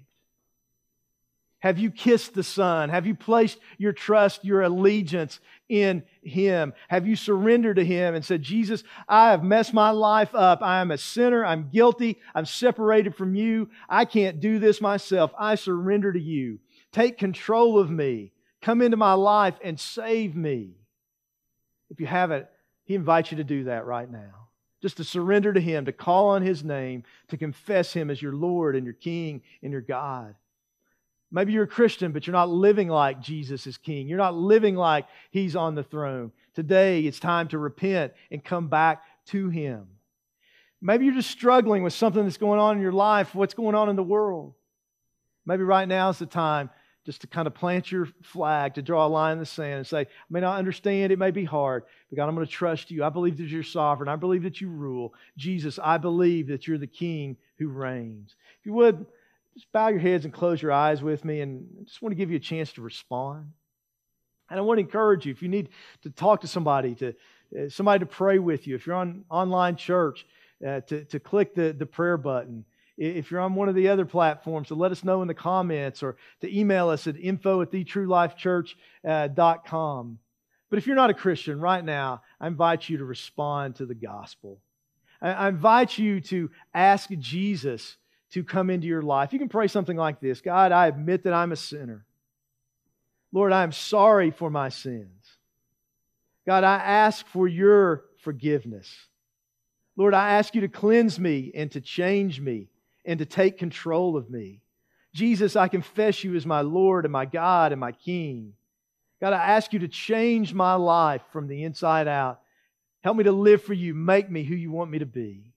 Have 1.61 1.79
you 1.79 1.91
kissed 1.91 2.35
the 2.35 2.43
Son? 2.43 2.89
Have 2.89 3.07
you 3.07 3.15
placed 3.15 3.59
your 3.77 3.93
trust, 3.93 4.45
your 4.45 4.63
allegiance 4.63 5.41
in 5.69 6.03
Him? 6.23 6.73
Have 6.89 7.07
you 7.07 7.17
surrendered 7.17 7.77
to 7.77 7.85
Him 7.85 8.15
and 8.15 8.25
said, 8.25 8.43
Jesus, 8.43 8.83
I 9.07 9.31
have 9.31 9.45
messed 9.45 9.75
my 9.75 9.91
life 9.91 10.35
up. 10.35 10.63
I 10.63 10.81
am 10.81 10.91
a 10.91 10.97
sinner. 10.97 11.45
I'm 11.45 11.69
guilty. 11.69 12.19
I'm 12.35 12.47
separated 12.47 13.15
from 13.15 13.35
you. 13.35 13.69
I 13.91 14.07
can't 14.07 14.41
do 14.41 14.59
this 14.59 14.81
myself. 14.81 15.33
I 15.39 15.55
surrender 15.55 16.13
to 16.13 16.21
you. 16.21 16.61
Take 16.93 17.19
control 17.19 17.79
of 17.79 17.91
me. 17.91 18.33
Come 18.63 18.81
into 18.81 18.97
my 18.97 19.13
life 19.13 19.55
and 19.63 19.79
save 19.79 20.35
me. 20.35 20.71
If 21.91 22.01
you 22.01 22.07
haven't, 22.07 22.47
He 22.85 22.95
invites 22.95 23.33
you 23.33 23.37
to 23.37 23.45
do 23.45 23.65
that 23.65 23.85
right 23.85 24.11
now. 24.11 24.49
Just 24.81 24.97
to 24.97 25.05
surrender 25.05 25.53
to 25.53 25.61
Him, 25.61 25.85
to 25.85 25.93
call 25.93 26.29
on 26.29 26.41
His 26.41 26.65
name, 26.65 27.05
to 27.29 27.37
confess 27.37 27.93
Him 27.93 28.09
as 28.09 28.23
your 28.23 28.33
Lord 28.33 28.77
and 28.77 28.87
your 28.87 28.95
King 28.95 29.43
and 29.63 29.73
your 29.73 29.83
God. 29.83 30.35
Maybe 31.33 31.53
you're 31.53 31.65
a 31.65 31.69
Christian, 31.69 32.13
but 32.13 32.27
you're 32.27 32.33
not 32.33 32.49
living 32.49 32.89
like 32.89 33.21
Jesus 33.21 33.67
is 33.67 33.77
king. 33.77 34.09
You're 34.09 34.19
not 34.19 34.35
living 34.35 34.75
like 34.75 35.07
he's 35.31 35.55
on 35.55 35.75
the 35.75 35.85
throne. 35.85 36.33
Today, 36.55 37.03
it's 37.03 37.21
time 37.21 37.49
to 37.49 37.59
repent 37.59 38.13
and 38.31 38.45
come 38.45 38.69
back 38.69 39.03
to 39.27 39.49
him. 39.49 39.87
Maybe 40.83 41.05
you're 41.05 41.15
just 41.15 41.31
struggling 41.31 41.83
with 41.83 41.93
something 41.93 42.25
that's 42.25 42.37
going 42.37 42.59
on 42.59 42.77
in 42.77 42.83
your 42.83 42.93
life, 42.93 43.35
what's 43.35 43.55
going 43.55 43.75
on 43.75 43.89
in 43.89 43.97
the 43.97 44.03
world. 44.03 44.55
Maybe 45.47 45.63
right 45.63 45.87
now 45.87 46.09
is 46.09 46.19
the 46.19 46.27
time 46.27 46.71
just 47.07 47.23
to 47.23 47.27
kind 47.27 47.47
of 47.47 47.55
plant 47.55 47.91
your 47.91 48.09
flag, 48.23 48.75
to 48.75 48.83
draw 48.83 49.07
a 49.07 49.09
line 49.09 49.35
in 49.35 49.39
the 49.39 49.47
sand 49.47 49.79
and 49.79 49.87
say, 49.87 50.01
I 50.01 50.07
may 50.29 50.41
not 50.41 50.59
understand, 50.59 51.13
it 51.13 51.19
may 51.19 51.31
be 51.31 51.45
hard, 51.45 51.85
but 52.09 52.17
God, 52.17 52.29
I'm 52.29 52.35
going 52.35 52.47
to 52.47 52.53
trust 52.53 52.91
you. 52.91 53.05
I 53.05 53.09
believe 53.09 53.39
that 53.39 53.49
you're 53.49 53.63
sovereign. 53.63 54.09
I 54.09 54.17
believe 54.17 54.43
that 54.43 54.61
you 54.61 54.69
rule. 54.69 55.15
Jesus, 55.37 55.79
I 55.83 55.97
believe 55.97 56.49
that 56.49 56.67
you're 56.67 56.79
the 56.79 56.87
king 56.87 57.37
who 57.59 57.69
reigns. 57.69 58.37
If 58.61 58.67
you 58.67 58.75
would, 58.75 59.07
just 59.55 59.71
bow 59.73 59.89
your 59.89 60.01
heads 60.01 60.25
and 60.25 60.33
close 60.33 60.63
your 60.63 60.73
eyes 60.73 61.03
with 61.03 61.25
me, 61.25 61.41
and 61.41 61.67
I 61.81 61.85
just 61.85 62.03
want 62.03 62.13
to 62.13 62.17
give 62.17 62.31
you 62.31 62.37
a 62.37 62.41
chance 62.41 62.73
to 62.75 62.83
respond. 62.83 63.53
And 64.49 64.59
I 64.59 64.63
want 64.63 64.79
to 64.79 64.83
encourage 64.83 65.27
you 65.27 65.33
if 65.33 65.43
you 65.43 65.49
need 65.49 65.71
to 66.03 66.11
talk 66.11 66.43
to 66.43 66.49
somebody, 66.49 66.95
to 66.97 67.09
uh, 67.09 67.69
somebody 67.69 68.01
to 68.01 68.07
pray 68.07 68.39
with 68.39 68.67
you, 68.67 68.75
if 68.75 68.87
you're 68.87 68.97
on 68.97 69.25
online 69.31 69.77
church, 69.77 70.27
uh, 70.67 70.81
to, 70.83 71.05
to 71.05 71.21
click 71.21 71.55
the, 71.55 71.73
the 71.73 71.87
prayer 71.87 72.17
button. 72.17 72.65
If 72.97 73.31
you're 73.31 73.41
on 73.41 73.55
one 73.55 73.69
of 73.69 73.75
the 73.75 73.89
other 73.89 74.05
platforms, 74.05 74.69
to 74.69 74.75
let 74.75 74.93
us 74.93 75.05
know 75.05 75.23
in 75.23 75.29
the 75.29 75.35
comments 75.35 76.03
or 76.03 76.17
to 76.43 76.59
email 76.59 76.91
us 76.91 77.07
at 77.07 77.17
info 77.17 77.63
at 77.63 77.71
thetruelifechurch.com. 77.71 80.19
But 80.69 80.79
if 80.79 80.87
you're 80.87 80.97
not 80.97 81.11
a 81.11 81.15
Christian 81.15 81.61
right 81.61 81.85
now, 81.85 82.23
I 82.41 82.47
invite 82.47 82.89
you 82.89 82.99
to 82.99 83.05
respond 83.05 83.77
to 83.77 83.87
the 83.87 83.95
gospel. 83.95 84.61
I 85.23 85.49
invite 85.49 85.99
you 85.99 86.21
to 86.23 86.51
ask 86.73 87.11
Jesus 87.19 87.99
to 88.33 88.45
come 88.45 88.71
into 88.71 88.87
your 88.87 89.03
life. 89.03 89.33
You 89.33 89.39
can 89.39 89.49
pray 89.49 89.69
something 89.69 89.97
like 89.97 90.21
this 90.21 90.41
God, 90.41 90.73
I 90.73 90.87
admit 90.87 91.25
that 91.25 91.33
I'm 91.33 91.53
a 91.53 91.57
sinner. 91.57 92.05
Lord, 93.33 93.53
I 93.53 93.63
am 93.63 93.73
sorry 93.73 94.31
for 94.31 94.51
my 94.51 94.71
sins. 94.71 95.37
God, 96.47 96.65
I 96.65 96.77
ask 96.77 97.27
for 97.29 97.47
your 97.47 98.05
forgiveness. 98.19 98.93
Lord, 99.97 100.15
I 100.15 100.33
ask 100.33 100.55
you 100.55 100.63
to 100.63 100.69
cleanse 100.69 101.21
me 101.21 101.53
and 101.55 101.71
to 101.73 101.81
change 101.81 102.41
me 102.41 102.69
and 103.05 103.19
to 103.19 103.27
take 103.27 103.59
control 103.59 104.17
of 104.17 104.31
me. 104.31 104.61
Jesus, 105.13 105.57
I 105.57 105.69
confess 105.69 106.25
you 106.25 106.35
as 106.37 106.47
my 106.47 106.61
Lord 106.61 107.05
and 107.05 107.13
my 107.13 107.27
God 107.27 107.73
and 107.73 107.81
my 107.81 107.93
King. 107.93 108.55
God, 109.21 109.33
I 109.33 109.45
ask 109.45 109.73
you 109.73 109.81
to 109.81 109.89
change 109.89 110.55
my 110.55 110.75
life 110.75 111.23
from 111.33 111.47
the 111.47 111.65
inside 111.65 112.09
out. 112.09 112.41
Help 113.03 113.17
me 113.17 113.25
to 113.25 113.33
live 113.33 113.63
for 113.63 113.75
you. 113.75 113.95
Make 113.95 114.31
me 114.31 114.45
who 114.45 114.55
you 114.55 114.71
want 114.71 114.91
me 114.91 115.01
to 115.01 115.07
be. 115.07 115.53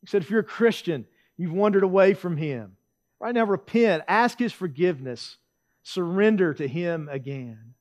He 0.00 0.06
said, 0.06 0.22
if 0.22 0.30
you're 0.30 0.40
a 0.40 0.44
Christian, 0.44 1.06
you've 1.38 1.52
wandered 1.52 1.84
away 1.84 2.12
from 2.12 2.36
Him. 2.36 2.76
Right 3.18 3.34
now, 3.34 3.44
repent, 3.44 4.04
ask 4.06 4.38
His 4.38 4.52
forgiveness, 4.52 5.38
surrender 5.82 6.52
to 6.52 6.68
Him 6.68 7.08
again. 7.10 7.74